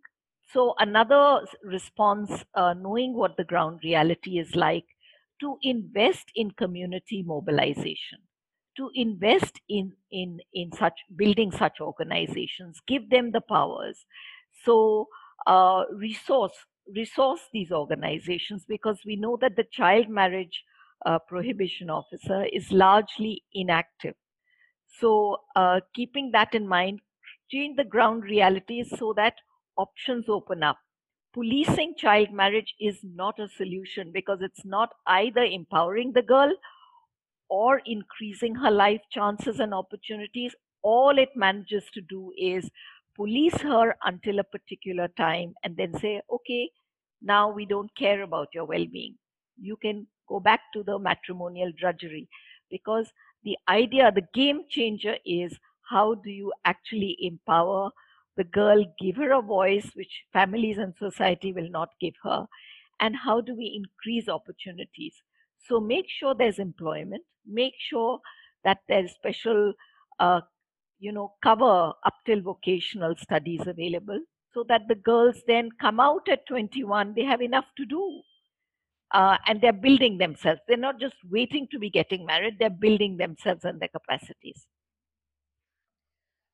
so. 0.53 0.75
Another 0.79 1.45
response, 1.63 2.45
uh, 2.55 2.73
knowing 2.73 3.13
what 3.13 3.37
the 3.37 3.43
ground 3.43 3.81
reality 3.83 4.39
is 4.39 4.55
like, 4.55 4.85
to 5.43 5.57
invest 5.61 6.31
in 6.35 6.51
community 6.51 7.21
mobilization, 7.21 8.19
to 8.77 8.89
invest 8.95 9.59
in 9.67 9.91
in 10.09 10.39
in 10.53 10.71
such 10.71 10.99
building 11.17 11.51
such 11.51 11.81
organizations, 11.81 12.79
give 12.87 13.09
them 13.09 13.31
the 13.31 13.41
powers. 13.41 14.05
So 14.63 15.09
uh, 15.45 15.83
resource 15.91 16.53
resource 16.95 17.41
these 17.51 17.71
organizations 17.71 18.63
because 18.67 19.01
we 19.05 19.17
know 19.17 19.37
that 19.41 19.57
the 19.57 19.65
child 19.71 20.07
marriage 20.09 20.63
uh, 21.05 21.19
prohibition 21.27 21.89
officer 21.89 22.45
is 22.45 22.71
largely 22.71 23.43
inactive. 23.53 24.15
So 24.99 25.37
uh, 25.57 25.81
keeping 25.93 26.31
that 26.31 26.55
in 26.55 26.67
mind, 26.67 27.01
change 27.51 27.75
the 27.75 27.83
ground 27.83 28.23
realities 28.23 28.93
so 28.97 29.13
that 29.17 29.33
options 29.77 30.29
open 30.29 30.63
up. 30.63 30.77
Policing 31.34 31.95
child 31.95 32.31
marriage 32.31 32.75
is 32.79 33.03
not 33.03 33.38
a 33.39 33.49
solution 33.49 34.11
because 34.11 34.41
it's 34.41 34.63
not 34.63 34.93
either 35.05 35.43
empowering 35.43 36.13
the 36.13 36.21
girl 36.21 36.55
or 37.49 37.81
increasing 37.86 38.55
her 38.55 38.71
life 38.71 39.01
chances 39.11 39.59
and 39.59 39.73
opportunities. 39.73 40.55
All 40.81 41.17
it 41.17 41.29
manages 41.36 41.89
to 41.93 42.01
do 42.01 42.34
is 42.38 42.69
police 43.15 43.59
her 43.61 43.95
until 44.03 44.39
a 44.39 44.43
particular 44.43 45.07
time 45.09 45.55
and 45.63 45.77
then 45.77 45.93
say, 45.99 46.21
okay, 46.31 46.71
now 47.21 47.49
we 47.51 47.65
don't 47.65 47.95
care 47.95 48.21
about 48.23 48.49
your 48.53 48.65
well 48.65 48.86
being. 48.91 49.17
You 49.59 49.77
can 49.77 50.07
go 50.27 50.39
back 50.39 50.61
to 50.73 50.84
the 50.84 50.99
matrimonial 50.99 51.71
drudgery 51.77 52.29
because 52.69 53.11
the 53.43 53.57
idea, 53.69 54.11
the 54.11 54.27
game 54.34 54.63
changer 54.69 55.17
is 55.25 55.59
how 55.89 56.15
do 56.15 56.29
you 56.31 56.53
actually 56.65 57.17
empower 57.21 57.91
the 58.38 58.43
girl, 58.43 58.84
give 58.99 59.15
her 59.17 59.34
a 59.34 59.41
voice 59.41 59.89
which 59.95 60.23
families 60.31 60.77
and 60.77 60.93
society 60.97 61.53
will 61.53 61.69
not 61.69 61.89
give 61.99 62.15
her, 62.23 62.45
and 62.99 63.15
how 63.15 63.41
do 63.41 63.55
we 63.55 63.81
increase 63.84 64.29
opportunities? 64.29 65.13
So 65.67 65.79
make 65.79 66.05
sure 66.09 66.34
there's 66.34 66.59
employment, 66.59 67.23
make 67.45 67.73
sure 67.77 68.19
that 68.63 68.79
there's 68.88 69.11
special, 69.11 69.73
uh, 70.19 70.41
you 70.99 71.11
know, 71.11 71.34
cover 71.43 71.93
up 72.05 72.13
till 72.25 72.41
vocational 72.41 73.15
studies 73.17 73.61
available 73.67 74.19
so 74.53 74.63
that 74.69 74.88
the 74.88 74.95
girls 74.95 75.41
then 75.47 75.69
come 75.81 75.99
out 75.99 76.27
at 76.29 76.45
21, 76.47 77.13
they 77.15 77.23
have 77.23 77.41
enough 77.41 77.65
to 77.77 77.86
do. 77.86 78.21
Uh, 79.11 79.38
and 79.47 79.61
they're 79.61 79.73
building 79.73 80.17
themselves. 80.17 80.61
They're 80.67 80.77
not 80.77 80.99
just 80.99 81.15
waiting 81.29 81.67
to 81.71 81.79
be 81.79 81.89
getting 81.89 82.25
married, 82.25 82.57
they're 82.59 82.69
building 82.69 83.17
themselves 83.17 83.63
and 83.63 83.79
their 83.79 83.89
capacities. 83.89 84.65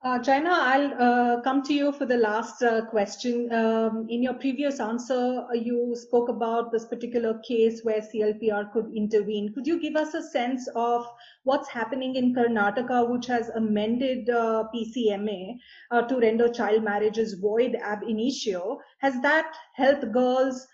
Uh, 0.01 0.17
I'll 0.25 0.93
uh, 0.93 1.41
come 1.41 1.61
to 1.63 1.73
you 1.73 1.91
for 1.91 2.05
the 2.05 2.15
last 2.15 2.63
uh, 2.63 2.85
question. 2.85 3.51
Um, 3.51 4.07
in 4.09 4.23
your 4.23 4.33
previous 4.33 4.79
answer, 4.79 5.45
uh, 5.49 5.53
you 5.53 5.93
spoke 5.93 6.29
about 6.29 6.71
this 6.71 6.85
particular 6.85 7.37
case 7.39 7.81
where 7.83 7.99
CLPR 7.99 8.71
could 8.71 8.93
intervene. 8.95 9.53
Could 9.53 9.67
you 9.67 9.77
give 9.77 9.97
us 9.97 10.13
a 10.13 10.23
sense 10.23 10.69
of 10.73 11.05
what's 11.43 11.67
happening 11.67 12.15
in 12.15 12.33
Karnataka, 12.33 13.09
which 13.09 13.27
has 13.27 13.49
amended 13.49 14.29
uh, 14.29 14.63
PCMA 14.73 15.57
uh, 15.91 16.03
to 16.03 16.17
render 16.17 16.47
child 16.47 16.81
marriages 16.81 17.33
void 17.33 17.75
ab 17.75 17.99
initio? 18.07 18.79
Has 18.99 19.19
that 19.21 19.53
helped 19.73 20.09
girls? 20.13 20.65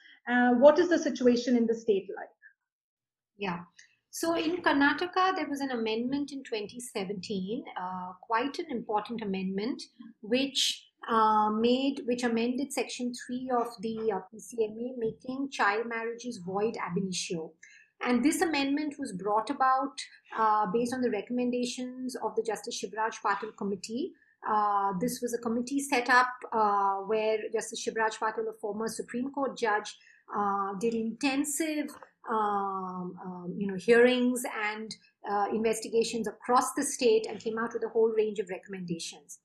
what 0.58 0.80
is 0.80 0.90
the 0.90 0.98
situation 0.98 1.56
in 1.56 1.68
the 1.68 1.76
state 1.76 2.08
like? 2.16 2.30
Yeah. 3.38 3.60
So 4.18 4.34
in 4.38 4.61
Karnataka, 4.61 5.36
there 5.36 5.49
was 5.49 5.59
an 5.59 5.72
amendment 5.72 6.32
in 6.32 6.41
2017, 6.41 7.66
uh, 7.76 8.13
quite 8.22 8.57
an 8.59 8.68
important 8.72 9.22
amendment, 9.22 9.84
which 10.22 10.88
uh, 11.11 11.49
made 11.49 11.99
which 12.05 12.24
amended 12.24 12.72
Section 12.72 13.11
three 13.13 13.51
of 13.53 13.68
the 13.82 14.13
uh, 14.13 14.20
PCMA, 14.34 14.97
making 14.97 15.49
child 15.51 15.88
marriages 15.88 16.38
void 16.38 16.78
ab 16.78 16.95
initio. 16.95 17.51
And 18.01 18.24
this 18.24 18.39
amendment 18.39 18.95
was 18.97 19.11
brought 19.11 19.49
about 19.49 19.99
uh, 20.39 20.68
based 20.72 20.93
on 20.93 21.01
the 21.01 21.11
recommendations 21.11 22.16
of 22.16 22.38
the 22.38 22.43
Justice 22.43 22.82
Shivraj 22.82 23.16
Patil 23.22 23.53
Committee. 23.57 24.13
Uh, 24.49 24.93
this 25.01 25.20
was 25.22 25.34
a 25.34 25.39
committee 25.39 25.82
set 25.82 26.09
up 26.09 26.30
uh, 26.53 26.99
where 26.99 27.39
Justice 27.51 27.86
Shivraj 27.86 28.18
Patil, 28.18 28.47
a 28.47 28.53
former 28.61 28.88
Supreme 28.88 29.30
Court 29.32 29.57
judge, 29.57 29.97
did 30.80 30.93
intensive 30.93 31.89
um, 32.30 33.18
um, 33.24 33.54
you 33.58 33.68
know, 33.68 33.76
hearings 33.76 34.44
and 34.72 34.96
uh, 35.30 35.48
investigations 35.54 36.28
across 36.28 36.74
the 36.74 36.84
state 36.84 37.26
and 37.30 37.40
came 37.40 37.58
out 37.58 37.74
with 37.74 37.84
a 37.84 37.90
whole 37.90 38.10
range 38.10 38.40
of 38.40 38.50
recommendations. 38.50 39.40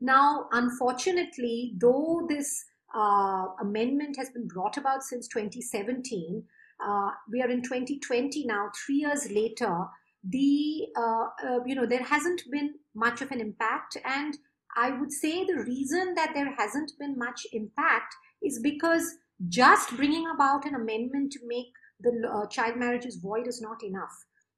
Now, 0.00 0.46
unfortunately, 0.52 1.74
though 1.78 2.26
this 2.28 2.64
uh, 2.94 3.46
amendment 3.60 4.16
has 4.18 4.30
been 4.30 4.48
brought 4.48 4.76
about 4.76 5.02
since 5.02 5.28
2017, 5.28 6.42
uh, 6.84 7.10
we 7.30 7.40
are 7.40 7.50
in 7.50 7.62
2020 7.62 8.44
now, 8.46 8.70
three 8.84 8.96
years 8.96 9.30
later, 9.30 9.86
the, 10.24 10.86
uh, 10.96 11.26
uh, 11.44 11.58
you 11.64 11.74
know, 11.74 11.86
there 11.86 12.02
hasn't 12.02 12.42
been 12.50 12.74
much 12.94 13.22
of 13.22 13.30
an 13.30 13.40
impact. 13.40 13.96
And 14.04 14.36
I 14.76 14.90
would 14.90 15.12
say 15.12 15.44
the 15.44 15.62
reason 15.64 16.14
that 16.14 16.32
there 16.34 16.52
hasn't 16.56 16.92
been 16.98 17.18
much 17.18 17.46
impact 17.52 18.14
is 18.42 18.60
because 18.62 19.16
just 19.48 19.96
bringing 19.96 20.26
about 20.32 20.64
an 20.64 20.74
amendment 20.74 21.32
to 21.32 21.40
make 21.46 21.72
the 22.02 22.28
uh, 22.28 22.46
child 22.48 22.76
marriage 22.76 23.06
is 23.06 23.16
void 23.16 23.46
is 23.46 23.60
not 23.60 23.82
enough. 23.82 24.12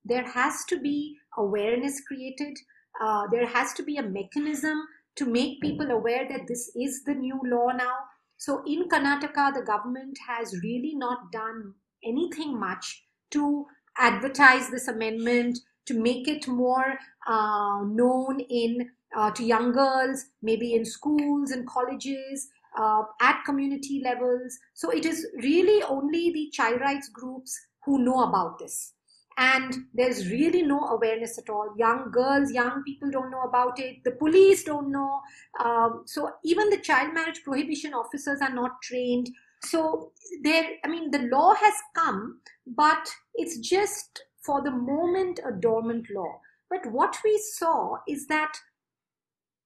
There 0.05 0.25
has 0.25 0.65
to 0.67 0.81
be 0.81 1.17
awareness 1.39 2.01
created. 2.07 2.57
Uh, 3.01 3.27
there 3.33 3.47
has 3.47 3.73
to 3.75 3.83
be 3.83 3.97
a 3.97 4.03
mechanism 4.03 4.87
to 5.17 5.27
make 5.27 5.61
people 5.61 5.91
aware 5.91 6.29
that 6.29 6.47
this 6.47 6.71
is 6.77 7.05
the 7.05 7.15
new 7.15 7.41
law 7.45 7.69
now. 7.69 7.97
So 8.37 8.63
in 8.67 8.89
Karnataka, 8.89 9.55
the 9.55 9.63
government 9.63 10.19
has 10.27 10.61
really 10.63 10.95
not 10.95 11.33
done 11.33 11.75
anything 12.05 12.59
much 12.59 13.05
to 13.31 13.67
advertise 13.97 14.69
this 14.71 14.89
amendment, 14.89 15.59
to 15.87 15.95
make 15.95 16.29
it 16.29 16.49
more 16.49 16.99
uh, 17.27 17.83
known 17.87 18.41
in 18.41 18.91
uh, 19.17 19.31
to 19.31 19.45
young 19.45 19.73
girls, 19.73 20.27
maybe 20.43 20.75
in 20.75 20.85
schools 20.85 21.53
and 21.53 21.67
colleges, 21.69 22.49
uh, 22.79 23.03
at 23.21 23.43
community 23.45 24.01
levels. 24.05 24.59
So 24.75 24.91
it 24.91 25.05
is 25.05 25.27
really 25.43 25.83
only 25.83 26.33
the 26.33 26.51
child 26.53 26.81
rights 26.81 27.09
groups 27.09 27.59
who 27.85 27.99
know 27.99 28.25
about 28.25 28.59
this. 28.59 28.93
And 29.37 29.87
there's 29.93 30.31
really 30.31 30.63
no 30.63 30.79
awareness 30.79 31.39
at 31.39 31.51
all. 31.51 31.75
Young 31.77 32.11
girls, 32.13 32.53
young 32.53 32.85
people 32.85 33.11
don't 33.11 33.33
know 33.33 33.43
about 33.43 33.81
it. 33.81 34.05
The 34.05 34.13
police 34.13 34.63
don't 34.63 34.93
know. 34.93 35.21
Um, 35.63 36.03
so 36.07 36.31
even 36.45 36.71
the 36.71 36.79
child 36.79 37.15
marriage 37.15 37.43
prohibition 37.43 37.95
officers 37.95 38.41
are 38.41 38.55
not 38.55 38.81
trained. 38.83 39.29
So 39.65 40.13
there, 40.45 40.65
I 40.85 40.89
mean, 40.89 41.11
the 41.11 41.29
law 41.33 41.55
has 41.55 41.75
come, 41.97 42.41
but 42.65 43.09
it's 43.35 43.59
just 43.59 44.23
for 44.45 44.63
the 44.63 44.71
moment 44.71 45.41
a 45.45 45.51
dormant 45.51 46.07
law. 46.15 46.41
But 46.71 46.87
what 46.93 47.17
we 47.25 47.39
saw 47.39 47.97
is 48.07 48.27
that 48.29 48.57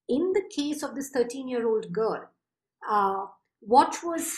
in 0.09 0.33
the 0.33 0.45
case 0.55 0.83
of 0.83 0.95
this 0.95 1.11
13 1.11 1.49
year 1.49 1.69
old 1.69 1.93
girl, 1.93 2.29
uh, 2.89 3.26
what 3.61 3.99
was 4.03 4.36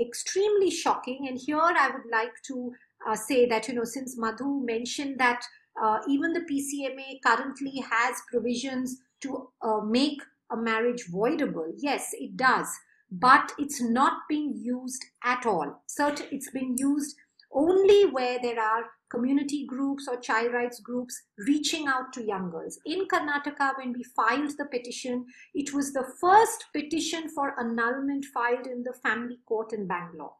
extremely 0.00 0.70
shocking, 0.70 1.26
and 1.28 1.38
here 1.38 1.60
I 1.60 1.88
would 1.90 2.10
like 2.10 2.32
to 2.48 2.72
uh, 3.08 3.14
say 3.14 3.46
that, 3.46 3.68
you 3.68 3.74
know, 3.74 3.84
since 3.84 4.18
Madhu 4.18 4.64
mentioned 4.64 5.18
that 5.18 5.42
uh, 5.82 5.98
even 6.08 6.32
the 6.32 6.40
PCMA 6.40 7.20
currently 7.24 7.82
has 7.90 8.16
provisions 8.30 9.00
to 9.20 9.50
uh, 9.62 9.80
make 9.80 10.20
a 10.50 10.56
marriage 10.56 11.06
voidable, 11.12 11.72
yes, 11.76 12.10
it 12.14 12.36
does. 12.36 12.68
but 13.10 13.52
it's 13.58 13.80
not 13.80 14.12
being 14.28 14.52
used 14.54 15.04
at 15.24 15.46
all. 15.46 15.82
Certain, 15.86 16.26
it's 16.30 16.50
being 16.50 16.76
used 16.78 17.16
only 17.52 18.04
where 18.06 18.38
there 18.40 18.60
are 18.60 18.84
community 19.10 19.66
groups 19.66 20.06
or 20.08 20.18
child 20.20 20.52
rights 20.52 20.80
groups 20.80 21.22
reaching 21.46 21.86
out 21.86 22.12
to 22.12 22.24
young 22.24 22.50
girls. 22.50 22.78
In 22.84 23.06
Karnataka, 23.06 23.76
when 23.78 23.92
we 23.92 24.04
filed 24.04 24.52
the 24.58 24.66
petition, 24.66 25.26
it 25.54 25.72
was 25.72 25.92
the 25.92 26.04
first 26.20 26.66
petition 26.74 27.28
for 27.34 27.58
annulment 27.58 28.26
filed 28.32 28.66
in 28.66 28.82
the 28.82 28.94
family 29.02 29.38
court 29.46 29.72
in 29.72 29.86
Bangalore. 29.86 30.34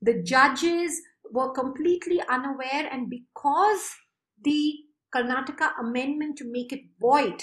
The 0.00 0.22
judges 0.22 1.00
were 1.30 1.52
completely 1.52 2.20
unaware, 2.28 2.88
and 2.90 3.08
because 3.08 3.90
the 4.42 4.74
Karnataka 5.14 5.78
amendment 5.80 6.38
to 6.38 6.50
make 6.50 6.72
it 6.72 6.82
void 7.00 7.42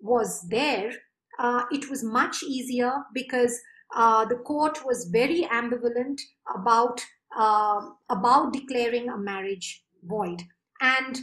was 0.00 0.46
there, 0.48 0.92
uh, 1.38 1.64
it 1.70 1.88
was 1.88 2.02
much 2.02 2.42
easier 2.42 2.92
because 3.14 3.58
uh, 3.94 4.24
the 4.24 4.36
court 4.36 4.84
was 4.84 5.08
very 5.12 5.48
ambivalent 5.52 6.20
about 6.54 7.04
uh, 7.36 7.80
about 8.08 8.52
declaring 8.52 9.08
a 9.08 9.18
marriage 9.18 9.84
void, 10.02 10.42
and 10.80 11.20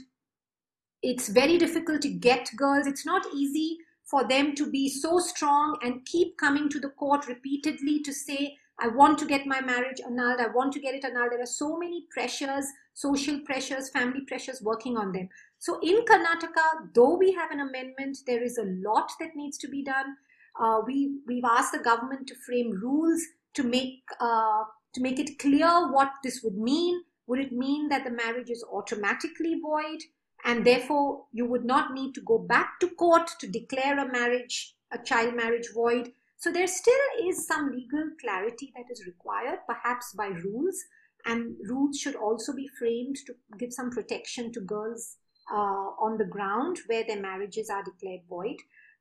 it's 1.02 1.30
very 1.30 1.58
difficult 1.58 2.02
to 2.02 2.10
get 2.10 2.50
girls. 2.58 2.88
It's 2.88 3.06
not 3.06 3.26
easy 3.34 3.78
for 4.06 4.28
them 4.28 4.56
to 4.56 4.70
be 4.70 4.90
so 4.90 5.20
strong 5.20 5.78
and 5.84 6.06
keep 6.06 6.38
coming 6.38 6.70
to 6.70 6.80
the 6.80 6.90
court 6.90 7.28
repeatedly 7.28 8.02
to 8.04 8.14
say, 8.14 8.58
I 8.80 8.88
want 8.88 9.18
to 9.20 9.26
get 9.26 9.46
my 9.46 9.62
marriage 9.62 10.02
annulled. 10.06 10.40
I 10.40 10.48
want 10.48 10.74
to 10.74 10.80
get 10.80 10.96
it 10.96 11.06
annulled. 11.06 11.32
There 11.32 11.42
are 11.42 11.46
so 11.46 11.78
many 11.78 12.06
pressures, 12.12 12.66
social 12.94 13.40
pressures, 13.46 13.90
family 13.90 14.22
pressures 14.28 14.62
working 14.62 14.98
on 14.98 15.12
them. 15.12 15.30
So 15.60 15.80
in 15.82 16.04
Karnataka, 16.06 16.94
though 16.94 17.16
we 17.16 17.32
have 17.34 17.52
an 17.52 17.62
amendment, 17.62 18.18
there 18.28 18.44
is 18.44 18.58
a 18.58 18.66
lot 18.88 19.12
that 19.20 19.36
needs 19.36 19.58
to 19.60 19.68
be 19.68 19.84
done. 19.84 20.18
Uh, 20.60 20.82
we 20.86 21.20
we've 21.28 21.44
asked 21.44 21.72
the 21.72 21.80
government 21.80 22.28
to 22.28 22.36
frame 22.46 22.72
rules 22.72 23.22
to 23.54 23.64
make 23.64 24.04
uh, 24.20 24.64
to 24.94 25.02
make 25.02 25.20
it 25.20 25.40
clear 25.40 25.92
what 25.92 26.12
this 26.24 26.42
would 26.44 26.58
mean. 26.58 27.02
Would 27.28 27.40
it 27.40 27.52
mean 27.52 27.90
that 27.90 28.04
the 28.04 28.12
marriage 28.12 28.50
is 28.50 28.66
automatically 28.72 29.60
void, 29.62 30.00
and 30.44 30.66
therefore 30.66 31.26
you 31.32 31.46
would 31.46 31.66
not 31.66 31.94
need 31.94 32.14
to 32.14 32.22
go 32.22 32.38
back 32.38 32.80
to 32.80 32.90
court 32.90 33.30
to 33.40 33.48
declare 33.48 33.98
a 34.00 34.12
marriage, 34.12 34.76
a 34.92 35.00
child 35.04 35.36
marriage 35.36 35.70
void? 35.74 36.12
So 36.38 36.52
there 36.52 36.68
still 36.68 36.94
is 37.24 37.48
some 37.48 37.72
legal 37.72 38.10
clarity 38.22 38.72
that 38.76 38.92
is 38.92 39.06
required, 39.06 39.60
perhaps 39.68 40.14
by 40.14 40.28
rules, 40.28 40.78
and 41.26 41.56
rules 41.68 41.98
should 41.98 42.16
also 42.16 42.54
be 42.54 42.70
framed 42.78 43.16
to 43.26 43.34
give 43.58 43.74
some 43.74 43.90
protection 43.90 44.52
to 44.54 44.62
girls 44.62 45.18
uh, 45.52 45.90
on 46.00 46.18
the 46.18 46.26
ground 46.26 46.78
where 46.88 47.04
their 47.04 47.22
marriages 47.22 47.70
are 47.70 47.84
declared 47.84 48.22
void. 48.30 48.58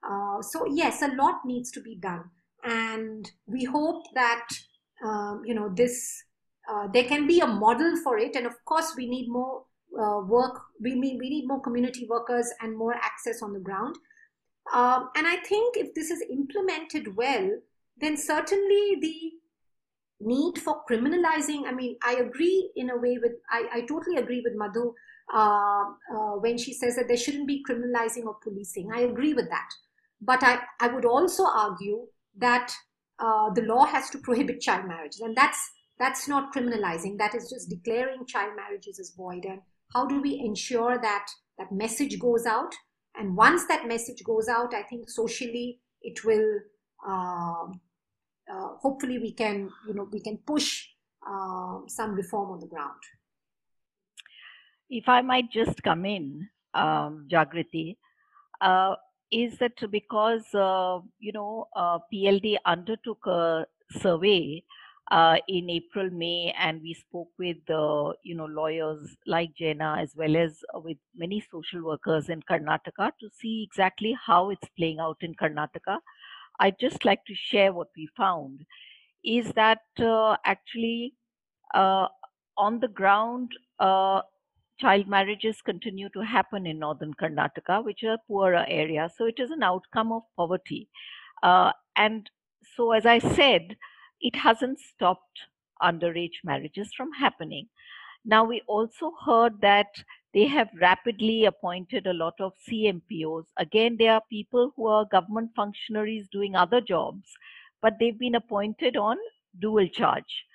Uh, 0.09 0.41
so 0.41 0.67
yes, 0.67 1.03
a 1.03 1.15
lot 1.15 1.41
needs 1.45 1.71
to 1.73 1.81
be 1.81 1.97
done, 1.97 2.25
and 2.63 3.31
we 3.47 3.65
hope 3.65 4.05
that 4.15 4.47
um, 5.05 5.43
you 5.45 5.55
know 5.55 5.71
this 5.75 6.25
uh, 6.71 6.89
there 6.93 7.05
can 7.05 7.27
be 7.27 7.41
a 7.41 7.47
model 7.47 7.97
for 8.03 8.19
it, 8.19 8.37
and 8.37 8.47
of 8.47 8.65
course 8.65 8.95
we 8.97 9.07
need 9.07 9.29
more 9.29 9.65
uh, 9.99 10.21
work. 10.21 10.61
We 10.81 10.95
need 10.95 11.19
we 11.19 11.29
need 11.29 11.47
more 11.47 11.61
community 11.61 12.07
workers 12.09 12.51
and 12.61 12.77
more 12.77 12.95
access 12.95 13.43
on 13.43 13.53
the 13.53 13.61
ground. 13.61 13.97
Um, 14.73 15.11
and 15.17 15.27
I 15.27 15.37
think 15.37 15.77
if 15.77 15.95
this 15.95 16.11
is 16.11 16.23
implemented 16.31 17.17
well, 17.17 17.51
then 18.01 18.17
certainly 18.17 18.97
the 19.01 19.33
need 20.21 20.59
for 20.59 20.83
criminalizing. 20.91 21.67
I 21.67 21.73
mean, 21.73 21.97
I 22.03 22.15
agree 22.15 22.71
in 22.77 22.91
a 22.91 22.97
way 22.97 23.19
with 23.21 23.33
I, 23.51 23.69
I 23.75 23.81
totally 23.83 24.17
agree 24.17 24.41
with 24.43 24.55
Madhu 24.57 24.95
uh, 25.33 25.85
uh, 26.15 26.33
when 26.41 26.59
she 26.59 26.73
says 26.73 26.97
that 26.97 27.09
there 27.09 27.17
shouldn't 27.17 27.47
be 27.47 27.63
criminalizing 27.69 28.25
or 28.25 28.37
policing. 28.43 28.91
I 28.93 29.01
agree 29.01 29.35
with 29.35 29.49
that. 29.51 29.69
But 30.21 30.43
I, 30.43 30.61
I 30.81 30.89
would 30.89 31.05
also 31.05 31.45
argue 31.45 32.07
that 32.39 32.73
uh, 33.19 33.51
the 33.53 33.63
law 33.63 33.85
has 33.85 34.11
to 34.11 34.19
prohibit 34.19 34.61
child 34.61 34.87
marriages, 34.87 35.21
and 35.21 35.37
that's 35.37 35.59
that's 35.99 36.29
not 36.29 36.53
criminalizing. 36.53 37.19
That 37.19 37.35
is 37.35 37.49
just 37.51 37.71
declaring 37.71 38.27
child 38.27 38.53
marriages 38.57 38.99
as 38.99 39.15
void. 39.17 39.45
And 39.45 39.61
how 39.93 40.07
do 40.07 40.21
we 40.21 40.41
ensure 40.45 40.99
that 41.01 41.27
that 41.59 41.71
message 41.73 42.19
goes 42.19 42.47
out? 42.47 42.75
And 43.17 43.37
once 43.37 43.67
that 43.69 43.87
message 43.87 44.23
goes 44.25 44.49
out, 44.49 44.75
I 44.75 44.83
think 44.83 45.09
socially 45.09 45.81
it 46.03 46.25
will. 46.25 46.61
Um, 47.07 47.81
uh, 48.53 48.69
hopefully, 48.81 49.19
we 49.19 49.33
can 49.33 49.71
you 49.87 49.95
know 49.95 50.09
we 50.11 50.21
can 50.21 50.39
push 50.39 50.87
uh, 51.27 51.79
some 51.87 52.15
reform 52.15 52.51
on 52.51 52.61
the 52.61 52.67
ground. 52.67 53.01
If 54.91 55.09
I 55.09 55.23
might 55.23 55.51
just 55.51 55.83
come 55.83 56.05
in, 56.05 56.49
um, 56.75 57.27
Jagriti, 57.31 57.97
uh, 58.61 58.97
is 59.31 59.59
that 59.59 59.91
because 59.91 60.45
uh, 60.55 60.99
you 61.21 61.33
know 61.33 61.69
uh, 61.77 61.99
PLD 62.13 62.57
undertook 62.67 63.27
a 63.27 63.67
survey 63.93 64.65
uh, 65.11 65.37
in 65.49 65.69
April, 65.71 66.11
May, 66.11 66.55
and 66.59 66.81
we 66.83 66.95
spoke 66.95 67.29
with 67.39 67.59
you 67.69 68.35
know 68.35 68.47
lawyers 68.47 69.17
like 69.27 69.55
Jayna 69.61 70.03
as 70.03 70.15
well 70.17 70.37
as 70.37 70.59
with 70.75 70.99
many 71.15 71.45
social 71.51 71.85
workers 71.85 72.29
in 72.29 72.43
Karnataka 72.43 73.13
to 73.21 73.29
see 73.41 73.63
exactly 73.69 74.17
how 74.27 74.51
it's 74.51 74.69
playing 74.77 74.99
out 75.01 75.19
in 75.21 75.35
Karnataka. 75.35 75.99
I'd 76.61 76.79
just 76.79 77.05
like 77.05 77.25
to 77.27 77.35
share 77.35 77.73
what 77.73 77.89
we 77.97 78.09
found 78.17 78.65
is 79.25 79.53
that 79.53 79.81
uh, 79.99 80.37
actually 80.45 81.15
uh, 81.75 82.07
on 82.57 82.81
the 82.81 82.89
ground 82.89 83.51
uh, 83.81 84.21
child 84.79 85.09
marriages 85.09 85.61
continue 85.63 86.09
to 86.11 86.21
happen 86.21 86.67
in 86.67 86.79
northern 86.79 87.15
Karnataka, 87.15 87.85
which 87.85 88.03
are 88.05 88.19
poorer 88.29 88.65
areas. 88.69 89.13
So 89.17 89.27
it 89.27 89.39
is 89.39 89.51
an 89.51 89.63
outcome 89.63 90.13
of 90.13 90.23
poverty. 90.37 90.89
Uh, 91.43 91.73
and 91.97 92.31
so, 92.77 92.93
as 92.93 93.07
I 93.07 93.19
said, 93.19 93.77
it 94.25 94.35
hasn't 94.35 94.81
stopped 94.81 95.41
underage 95.83 96.43
marriages 96.43 96.93
from 96.97 97.13
happening. 97.13 97.69
Now, 98.25 98.45
we 98.45 98.63
also 98.67 99.13
heard 99.25 99.61
that 99.61 100.03
they 100.33 100.47
have 100.47 100.69
rapidly 100.81 101.45
appointed 101.45 102.07
a 102.07 102.15
lot 102.15 102.35
of 102.41 102.55
CMPOs. 102.67 103.45
Again, 103.59 103.97
they 103.99 104.09
are 104.09 104.23
people 104.31 104.73
who 104.75 104.87
are 104.87 105.05
government 105.05 105.51
functionaries 105.55 106.27
doing 106.33 106.57
other 106.57 106.81
jobs, 106.81 107.29
but 107.83 107.95
they've 108.01 108.19
been 108.19 108.35
appointed 108.35 108.97
on 108.97 109.19
dual 109.61 109.87
charge. 109.89 110.47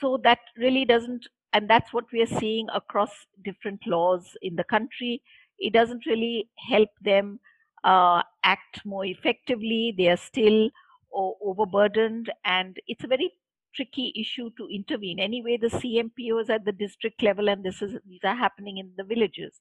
So 0.00 0.18
that 0.24 0.40
really 0.56 0.84
doesn't 0.84 1.26
and 1.52 1.68
that's 1.68 1.92
what 1.92 2.06
we 2.12 2.22
are 2.22 2.38
seeing 2.40 2.66
across 2.74 3.10
different 3.44 3.86
laws 3.86 4.36
in 4.40 4.56
the 4.56 4.64
country. 4.64 5.22
It 5.58 5.74
doesn't 5.74 6.06
really 6.06 6.48
help 6.70 6.88
them 7.02 7.40
uh, 7.84 8.22
act 8.42 8.84
more 8.86 9.04
effectively. 9.04 9.94
They 9.96 10.08
are 10.08 10.16
still 10.16 10.70
overburdened, 11.14 12.32
and 12.44 12.78
it's 12.86 13.04
a 13.04 13.08
very 13.08 13.32
tricky 13.74 14.12
issue 14.16 14.50
to 14.56 14.68
intervene. 14.68 15.18
Anyway, 15.18 15.56
the 15.56 15.68
CMPOs 15.68 16.50
at 16.50 16.64
the 16.64 16.72
district 16.72 17.22
level, 17.22 17.48
and 17.48 17.64
this 17.64 17.82
is 17.82 17.96
these 18.08 18.20
are 18.24 18.34
happening 18.34 18.78
in 18.78 18.90
the 18.96 19.04
villages. 19.04 19.60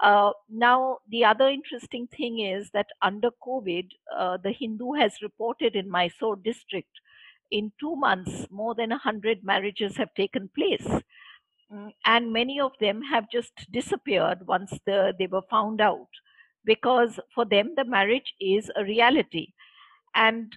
Uh, 0.00 0.30
now, 0.50 0.98
the 1.08 1.24
other 1.24 1.48
interesting 1.48 2.06
thing 2.08 2.40
is 2.40 2.70
that 2.74 2.86
under 3.00 3.30
COVID, 3.46 3.88
uh, 4.14 4.36
the 4.42 4.52
Hindu 4.52 4.92
has 4.92 5.22
reported 5.22 5.74
in 5.74 5.90
Mysore 5.90 6.36
district 6.36 6.90
in 7.50 7.72
two 7.80 7.96
months, 7.96 8.46
more 8.50 8.74
than 8.74 8.90
100 8.90 9.44
marriages 9.44 9.96
have 9.96 10.12
taken 10.14 10.50
place. 10.54 10.86
Mm, 11.72 11.92
and 12.04 12.32
many 12.32 12.60
of 12.60 12.72
them 12.80 13.02
have 13.02 13.30
just 13.30 13.52
disappeared 13.70 14.46
once 14.46 14.78
the, 14.86 15.14
they 15.18 15.26
were 15.26 15.42
found 15.50 15.80
out 15.80 16.08
because 16.64 17.18
for 17.34 17.44
them 17.44 17.72
the 17.76 17.84
marriage 17.84 18.34
is 18.40 18.70
a 18.76 18.84
reality. 18.84 19.52
And 20.14 20.56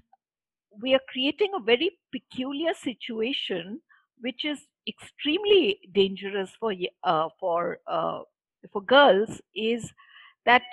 we 0.82 0.94
are 0.94 1.02
creating 1.10 1.52
a 1.56 1.64
very 1.64 1.92
peculiar 2.12 2.74
situation 2.74 3.82
which 4.22 4.46
is 4.46 4.60
extremely 4.88 5.80
dangerous 5.94 6.52
for 6.60 6.74
uh, 7.04 7.30
for 7.40 7.80
uh, 7.88 8.22
for 8.72 8.82
girls 8.82 9.42
is 9.56 9.92
that 10.46 10.64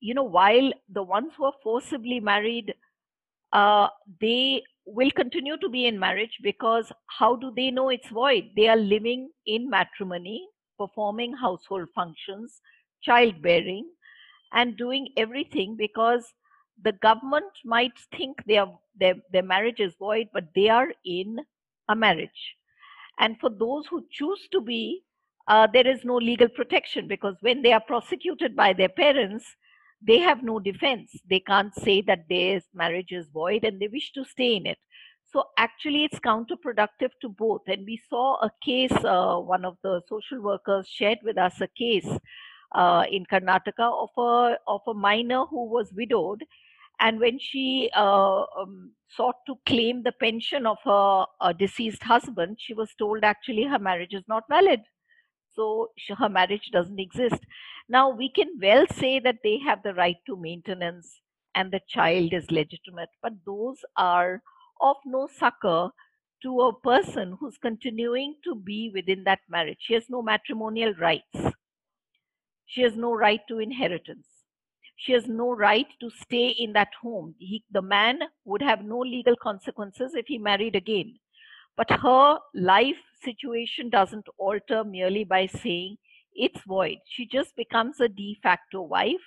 you 0.00 0.14
know 0.14 0.22
while 0.22 0.72
the 0.88 1.02
ones 1.02 1.32
who 1.36 1.44
are 1.44 1.60
forcibly 1.62 2.20
married 2.20 2.74
uh, 3.52 3.88
they 4.20 4.62
will 4.86 5.10
continue 5.12 5.56
to 5.58 5.68
be 5.68 5.86
in 5.86 5.98
marriage 5.98 6.38
because 6.42 6.92
how 7.06 7.36
do 7.36 7.52
they 7.54 7.70
know 7.70 7.88
it's 7.90 8.08
void? 8.08 8.50
They 8.56 8.68
are 8.68 8.76
living 8.76 9.30
in 9.46 9.68
matrimony, 9.68 10.48
performing 10.78 11.34
household 11.34 11.88
functions, 11.94 12.60
childbearing, 13.02 13.88
and 14.52 14.76
doing 14.76 15.08
everything 15.16 15.76
because 15.76 16.32
the 16.82 16.92
government 16.92 17.52
might 17.64 17.92
think 18.16 18.42
their, 18.46 18.66
their, 18.98 19.14
their 19.32 19.42
marriage 19.42 19.80
is 19.80 19.94
void, 19.98 20.28
but 20.32 20.44
they 20.54 20.68
are 20.68 20.88
in 21.04 21.38
a 21.88 21.96
marriage. 21.96 22.56
And 23.18 23.38
for 23.38 23.50
those 23.50 23.86
who 23.86 24.06
choose 24.10 24.48
to 24.52 24.60
be, 24.60 25.02
uh, 25.48 25.66
there 25.72 25.86
is 25.86 26.04
no 26.04 26.16
legal 26.16 26.48
protection 26.48 27.08
because 27.08 27.36
when 27.40 27.62
they 27.62 27.72
are 27.72 27.80
prosecuted 27.80 28.54
by 28.54 28.72
their 28.72 28.88
parents, 28.88 29.44
they 30.02 30.18
have 30.18 30.42
no 30.42 30.58
defense. 30.58 31.10
They 31.28 31.40
can't 31.40 31.74
say 31.74 32.00
that 32.02 32.24
their 32.28 32.62
marriage 32.72 33.12
is 33.12 33.28
void 33.28 33.64
and 33.64 33.80
they 33.80 33.88
wish 33.88 34.12
to 34.12 34.24
stay 34.24 34.56
in 34.56 34.66
it. 34.66 34.78
So 35.32 35.44
actually, 35.58 36.04
it's 36.04 36.18
counterproductive 36.18 37.10
to 37.20 37.28
both. 37.28 37.62
And 37.66 37.84
we 37.86 38.00
saw 38.08 38.36
a 38.40 38.50
case, 38.64 38.92
uh, 39.04 39.36
one 39.36 39.64
of 39.64 39.76
the 39.82 40.00
social 40.08 40.40
workers 40.40 40.88
shared 40.88 41.18
with 41.22 41.38
us 41.38 41.60
a 41.60 41.68
case 41.68 42.08
uh, 42.74 43.04
in 43.10 43.26
Karnataka 43.26 43.78
of 43.78 44.10
a, 44.16 44.56
of 44.66 44.80
a 44.86 44.94
minor 44.94 45.44
who 45.46 45.66
was 45.66 45.92
widowed 45.94 46.42
and 47.00 47.18
when 47.18 47.38
she 47.38 47.90
uh, 47.96 48.44
um, 48.58 48.92
sought 49.08 49.36
to 49.46 49.56
claim 49.66 50.02
the 50.02 50.12
pension 50.12 50.66
of 50.66 50.78
her 50.84 51.26
uh, 51.40 51.52
deceased 51.52 52.02
husband, 52.02 52.58
she 52.60 52.74
was 52.74 52.90
told 52.98 53.24
actually 53.24 53.64
her 53.64 53.78
marriage 53.78 54.14
is 54.14 54.24
not 54.28 54.44
valid. 54.50 54.82
So 55.56 55.88
she, 55.96 56.14
her 56.14 56.28
marriage 56.28 56.70
doesn't 56.72 57.00
exist. 57.00 57.42
Now, 57.88 58.10
we 58.10 58.30
can 58.30 58.48
well 58.60 58.86
say 58.94 59.18
that 59.20 59.38
they 59.42 59.58
have 59.58 59.82
the 59.82 59.94
right 59.94 60.18
to 60.26 60.36
maintenance 60.36 61.20
and 61.54 61.72
the 61.72 61.80
child 61.88 62.32
is 62.32 62.50
legitimate, 62.50 63.08
but 63.22 63.32
those 63.46 63.78
are 63.96 64.42
of 64.80 64.96
no 65.06 65.26
succor 65.26 65.90
to 66.42 66.60
a 66.60 66.80
person 66.80 67.36
who's 67.40 67.58
continuing 67.58 68.36
to 68.44 68.54
be 68.54 68.90
within 68.94 69.24
that 69.24 69.40
marriage. 69.48 69.78
She 69.80 69.94
has 69.94 70.04
no 70.08 70.22
matrimonial 70.22 70.94
rights. 71.00 71.38
She 72.66 72.82
has 72.82 72.96
no 72.96 73.12
right 73.14 73.40
to 73.48 73.58
inheritance 73.58 74.29
she 75.00 75.12
has 75.12 75.26
no 75.26 75.50
right 75.50 75.86
to 75.98 76.10
stay 76.10 76.48
in 76.48 76.74
that 76.74 76.92
home. 77.00 77.34
He, 77.38 77.64
the 77.70 77.80
man 77.80 78.20
would 78.44 78.60
have 78.60 78.84
no 78.84 78.98
legal 78.98 79.34
consequences 79.42 80.12
if 80.14 80.26
he 80.26 80.36
married 80.36 80.76
again. 80.76 81.14
But 81.76 81.90
her 81.90 82.38
life 82.54 82.98
situation 83.24 83.88
doesn't 83.88 84.26
alter 84.36 84.84
merely 84.84 85.24
by 85.24 85.46
saying 85.46 85.96
it's 86.34 86.60
void. 86.66 86.98
She 87.06 87.26
just 87.26 87.56
becomes 87.56 87.98
a 88.00 88.08
de 88.08 88.38
facto 88.42 88.82
wife 88.82 89.24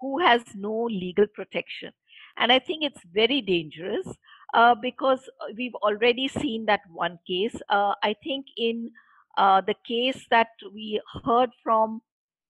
who 0.00 0.18
has 0.18 0.42
no 0.56 0.84
legal 0.84 1.26
protection. 1.34 1.92
And 2.36 2.50
I 2.50 2.58
think 2.58 2.82
it's 2.82 3.00
very 3.14 3.40
dangerous 3.40 4.08
uh, 4.54 4.74
because 4.74 5.20
we've 5.56 5.74
already 5.76 6.26
seen 6.26 6.66
that 6.66 6.80
one 6.92 7.20
case. 7.28 7.54
Uh, 7.68 7.94
I 8.02 8.16
think 8.24 8.46
in 8.56 8.90
uh, 9.38 9.60
the 9.60 9.76
case 9.86 10.26
that 10.30 10.48
we 10.74 11.00
heard 11.24 11.50
from 11.62 12.02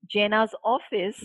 Jayna's 0.08 0.54
office, 0.64 1.22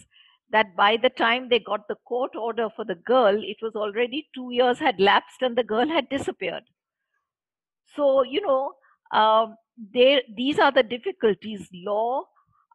that 0.51 0.75
by 0.75 0.97
the 0.97 1.09
time 1.09 1.49
they 1.49 1.59
got 1.59 1.87
the 1.87 1.95
court 2.07 2.35
order 2.35 2.69
for 2.75 2.85
the 2.85 2.95
girl, 2.95 3.35
it 3.41 3.57
was 3.61 3.75
already 3.75 4.27
two 4.35 4.49
years 4.51 4.79
had 4.79 4.99
lapsed 4.99 5.41
and 5.41 5.57
the 5.57 5.63
girl 5.63 5.87
had 5.87 6.09
disappeared. 6.09 6.63
So, 7.95 8.23
you 8.23 8.41
know, 8.41 8.73
um, 9.11 9.55
there, 9.93 10.21
these 10.35 10.59
are 10.59 10.71
the 10.71 10.83
difficulties. 10.83 11.67
Law, 11.73 12.23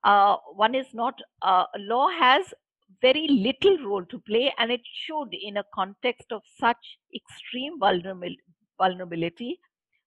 uh, 0.04 0.36
one 0.54 0.74
is 0.74 0.86
not, 0.94 1.14
uh, 1.42 1.64
law 1.78 2.08
has 2.08 2.52
very 3.02 3.26
little 3.28 3.78
role 3.86 4.04
to 4.06 4.18
play 4.20 4.52
and 4.58 4.70
it 4.70 4.80
should, 5.04 5.28
in 5.32 5.58
a 5.58 5.64
context 5.74 6.32
of 6.32 6.42
such 6.58 6.98
extreme 7.14 7.78
vulnerability, 7.78 9.58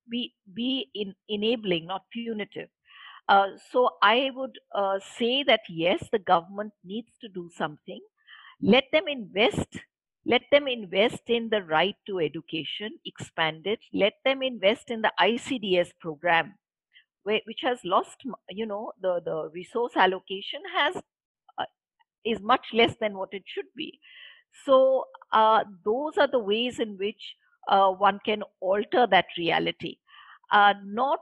be, 0.10 0.34
be 0.54 0.90
in, 0.96 1.14
enabling, 1.28 1.86
not 1.86 2.02
punitive. 2.12 2.70
Uh, 3.30 3.50
so 3.72 3.92
I 4.02 4.32
would 4.36 4.58
uh, 4.76 5.00
say 5.18 5.44
that 5.44 5.62
yes, 5.70 6.10
the 6.12 6.20
government 6.20 6.74
needs 6.84 7.12
to 7.22 7.30
do 7.30 7.50
something. 7.56 8.02
Let 8.62 8.86
them 8.92 9.08
invest. 9.08 9.68
Let 10.26 10.44
them 10.52 10.68
invest 10.68 11.24
in 11.30 11.50
the 11.50 11.64
right 11.64 11.96
to 12.08 12.20
education, 12.20 12.92
expand 13.06 13.68
it. 13.68 13.80
Let 13.94 14.14
them 14.26 14.44
invest 14.44 14.92
in 14.92 15.02
the 15.02 15.14
ICDS 15.20 15.92
program, 16.02 16.56
which 17.24 17.62
has 17.64 17.80
lost, 17.86 18.18
you 18.50 18.66
know, 18.66 18.94
the, 19.02 19.22
the 19.26 19.50
resource 19.54 19.94
allocation 19.96 20.62
has 20.76 20.98
uh, 21.58 21.66
is 22.26 22.40
much 22.42 22.68
less 22.74 22.96
than 23.02 23.18
what 23.18 23.30
it 23.34 23.44
should 23.48 23.72
be. 23.76 24.00
So 24.66 25.06
uh, 25.34 25.64
those 25.86 26.18
are 26.18 26.28
the 26.28 26.40
ways 26.40 26.80
in 26.80 26.98
which 26.98 27.36
uh, 27.70 27.92
one 27.92 28.20
can 28.26 28.44
alter 28.62 29.08
that 29.08 29.28
reality. 29.38 29.98
Not 30.52 31.22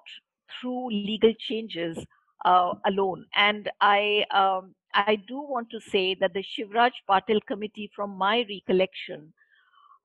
through 0.60 0.90
legal 0.90 1.34
changes 1.40 1.98
uh, 2.46 2.74
alone. 2.86 3.26
And 3.36 3.70
I, 3.82 4.26
um, 4.32 4.76
I 4.94 5.16
do 5.28 5.42
want 5.42 5.70
to 5.72 5.82
say 5.82 6.16
that 6.16 6.34
the 6.34 6.44
Shivraj 6.44 6.92
Patil 7.10 7.40
Committee, 7.46 7.92
from 7.96 8.18
my 8.18 8.46
recollection, 8.50 9.34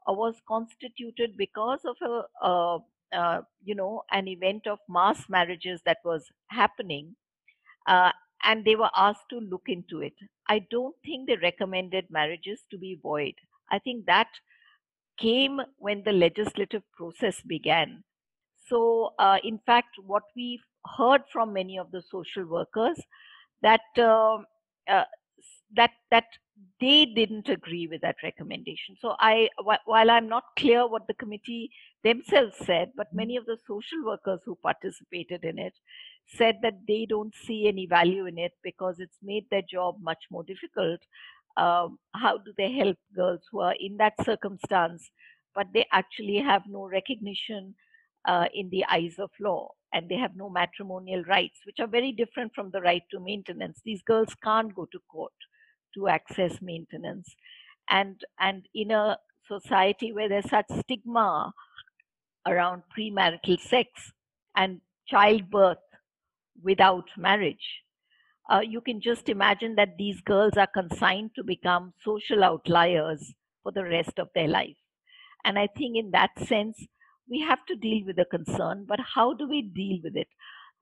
uh, 0.09 0.12
was 0.12 0.34
constituted 0.49 1.36
because 1.36 1.80
of 1.84 1.97
a, 2.03 2.45
uh, 2.45 2.78
uh, 3.12 3.43
you 3.62 3.74
know, 3.74 4.03
an 4.11 4.26
event 4.28 4.66
of 4.66 4.78
mass 4.88 5.28
marriages 5.28 5.80
that 5.84 5.99
was 6.05 6.24
happening, 6.49 7.14
uh, 7.86 8.11
and 8.45 8.64
they 8.64 8.74
were 8.74 8.90
asked 8.97 9.28
to 9.30 9.38
look 9.38 9.64
into 9.66 10.01
it. 10.01 10.14
I 10.49 10.66
don't 10.70 10.97
think 11.05 11.28
they 11.28 11.36
recommended 11.36 12.07
marriages 12.11 12.64
to 12.70 12.78
be 12.78 12.99
void. 13.03 13.34
I 13.70 13.78
think 13.78 14.07
that 14.07 14.28
came 15.18 15.61
when 15.78 16.03
the 16.03 16.12
legislative 16.12 16.82
process 16.97 17.40
began 17.43 18.03
so, 18.69 19.13
uh, 19.19 19.39
in 19.43 19.59
fact, 19.67 19.97
what 20.07 20.23
we've 20.37 20.65
heard 20.97 21.23
from 21.33 21.53
many 21.53 21.79
of 21.79 21.91
the 21.91 22.03
social 22.03 22.45
workers 22.45 23.01
that 23.63 23.81
uh, 23.99 24.39
uh, 24.89 25.05
that 25.75 25.91
that 26.11 26.25
they 26.81 27.07
didn't 27.07 27.49
agree 27.49 27.87
with 27.89 28.01
that 28.03 28.17
recommendation. 28.23 28.97
So, 29.01 29.17
I 29.19 29.49
while 29.85 30.11
I'm 30.11 30.29
not 30.29 30.45
clear 30.59 30.87
what 30.87 31.07
the 31.07 31.15
committee 31.15 31.71
themselves 32.05 32.57
said, 32.59 32.93
but 32.97 33.13
many 33.13 33.37
of 33.37 33.47
the 33.47 33.59
social 33.67 34.05
workers 34.05 34.41
who 34.45 34.57
participated 34.63 35.45
in 35.45 35.59
it 35.59 35.75
said 36.27 36.59
that 36.63 36.87
they 36.87 37.07
don't 37.07 37.35
see 37.35 37.67
any 37.69 37.87
value 37.87 38.27
in 38.27 38.39
it 38.39 38.53
because 38.63 39.01
it's 39.01 39.19
made 39.23 39.45
their 39.51 39.63
job 39.63 39.97
much 40.01 40.25
more 40.31 40.45
difficult. 40.45 41.01
Um, 41.57 41.99
how 42.15 42.39
do 42.39 42.53
they 42.57 42.73
help 42.73 42.97
girls 43.15 43.41
who 43.51 43.61
are 43.61 43.75
in 43.79 43.99
that 43.99 44.15
circumstance, 44.25 45.11
but 45.55 45.67
they 45.75 45.87
actually 45.93 46.39
have 46.39 46.63
no 46.67 46.89
recognition 46.89 47.75
uh, 48.25 48.47
in 48.55 48.70
the 48.70 48.85
eyes 48.91 49.16
of 49.18 49.31
law 49.41 49.70
and 49.93 50.09
they 50.09 50.16
have 50.16 50.37
no 50.37 50.49
matrimonial 50.49 51.23
rights, 51.25 51.59
which 51.66 51.79
are 51.81 51.87
very 51.87 52.12
different 52.12 52.55
from 52.55 52.70
the 52.70 52.81
right 52.81 53.03
to 53.11 53.20
maintenance. 53.20 53.81
These 53.85 54.03
girls 54.03 54.35
can't 54.43 54.75
go 54.75 54.87
to 54.91 54.99
court 55.11 55.33
to 55.95 56.09
access 56.09 56.62
maintenance. 56.62 57.35
And, 57.91 58.20
and 58.41 58.66
in 58.75 58.91
a 58.91 59.18
society 59.47 60.12
where 60.12 60.29
there's 60.29 60.49
such 60.49 60.66
stigma 60.81 61.53
around 62.47 62.83
premarital 62.97 63.61
sex 63.61 64.12
and 64.57 64.81
childbirth 65.07 65.79
without 66.62 67.09
marriage, 67.16 67.83
uh, 68.51 68.61
you 68.61 68.81
can 68.81 69.01
just 69.01 69.29
imagine 69.29 69.75
that 69.77 69.97
these 69.99 70.20
girls 70.23 70.57
are 70.57 70.66
consigned 70.66 71.31
to 71.37 71.45
become 71.45 71.93
social 72.05 72.43
outliers 72.43 73.35
for 73.62 73.73
the 73.73 73.85
rest 73.85 74.18
of 74.18 74.29
their 74.35 74.49
life. 74.49 74.77
And 75.45 75.59
I 75.59 75.66
think 75.66 75.97
in 75.97 76.11
that 76.12 76.31
sense, 76.47 76.87
we 77.29 77.41
have 77.41 77.64
to 77.66 77.77
deal 77.77 78.05
with 78.07 78.16
the 78.16 78.25
concern, 78.27 78.85
but 78.89 79.01
how 79.14 79.35
do 79.35 79.49
we 79.49 79.62
deal 79.62 79.99
with 80.03 80.16
it? 80.16 80.29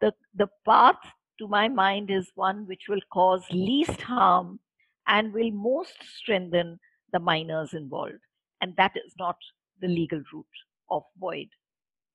The, 0.01 0.13
the 0.35 0.49
path 0.67 1.01
to 1.39 1.49
my 1.49 1.69
mind 1.69 2.11
is 2.11 2.31
one 2.35 2.67
which 2.67 2.83
will 2.89 3.01
cause 3.13 3.45
least 3.51 4.01
harm 4.01 4.61
and 5.07 5.33
will 5.33 5.51
most 5.51 5.95
strengthen 6.17 6.79
the 7.13 7.19
minors 7.19 7.75
involved. 7.75 8.25
And 8.61 8.75
that 8.77 8.93
is 8.97 9.13
not 9.19 9.37
the 9.81 9.89
legal 9.89 10.23
route 10.33 10.47
of 10.91 11.03
void. 11.19 11.49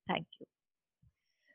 Thank 0.07 0.27
you. 0.39 0.45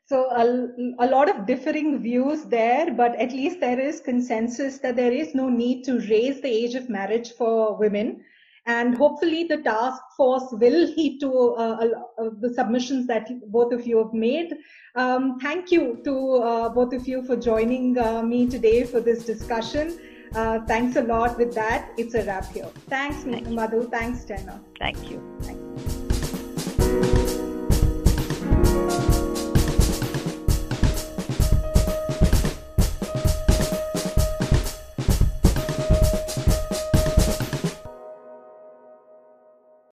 So, 0.05 0.29
a, 0.29 1.05
a, 1.05 1.07
lot 1.07 1.29
of 1.29 1.45
differing 1.45 2.01
views 2.01 2.43
there, 2.43 2.91
but 2.91 3.15
at 3.15 3.31
least 3.31 3.61
there 3.61 3.79
is 3.79 4.01
consensus 4.01 4.79
that 4.79 4.97
there 4.97 5.13
is 5.13 5.33
no 5.33 5.47
need 5.47 5.85
to 5.85 6.01
raise 6.01 6.41
the 6.41 6.49
age 6.49 6.75
of 6.75 6.89
marriage 6.89 7.31
for 7.31 7.77
women. 7.77 8.21
And 8.65 8.95
hopefully, 8.95 9.45
the 9.45 9.57
task 9.57 10.01
force 10.15 10.47
will 10.51 10.87
heed 10.93 11.19
to 11.19 11.55
uh, 11.57 11.87
uh, 12.19 12.29
the 12.39 12.53
submissions 12.53 13.07
that 13.07 13.27
both 13.51 13.73
of 13.73 13.87
you 13.87 13.97
have 13.97 14.13
made. 14.13 14.53
Um, 14.95 15.39
thank 15.39 15.71
you 15.71 15.99
to 16.03 16.35
uh, 16.35 16.69
both 16.69 16.93
of 16.93 17.07
you 17.07 17.23
for 17.23 17.35
joining 17.35 17.97
uh, 17.97 18.21
me 18.21 18.47
today 18.47 18.83
for 18.83 18.99
this 18.99 19.25
discussion. 19.25 19.99
Uh, 20.35 20.59
thanks 20.67 20.95
a 20.95 21.01
lot 21.01 21.37
with 21.37 21.53
that. 21.55 21.91
It's 21.97 22.13
a 22.13 22.23
wrap 22.23 22.45
here. 22.51 22.69
Thanks, 22.87 23.23
Thank 23.23 23.47
Madhu. 23.47 23.89
Thanks, 23.89 24.25
Jayna. 24.25 24.59
Thank 24.79 25.09
you. 25.09 25.21
Thank 25.41 25.57
you. 25.57 25.60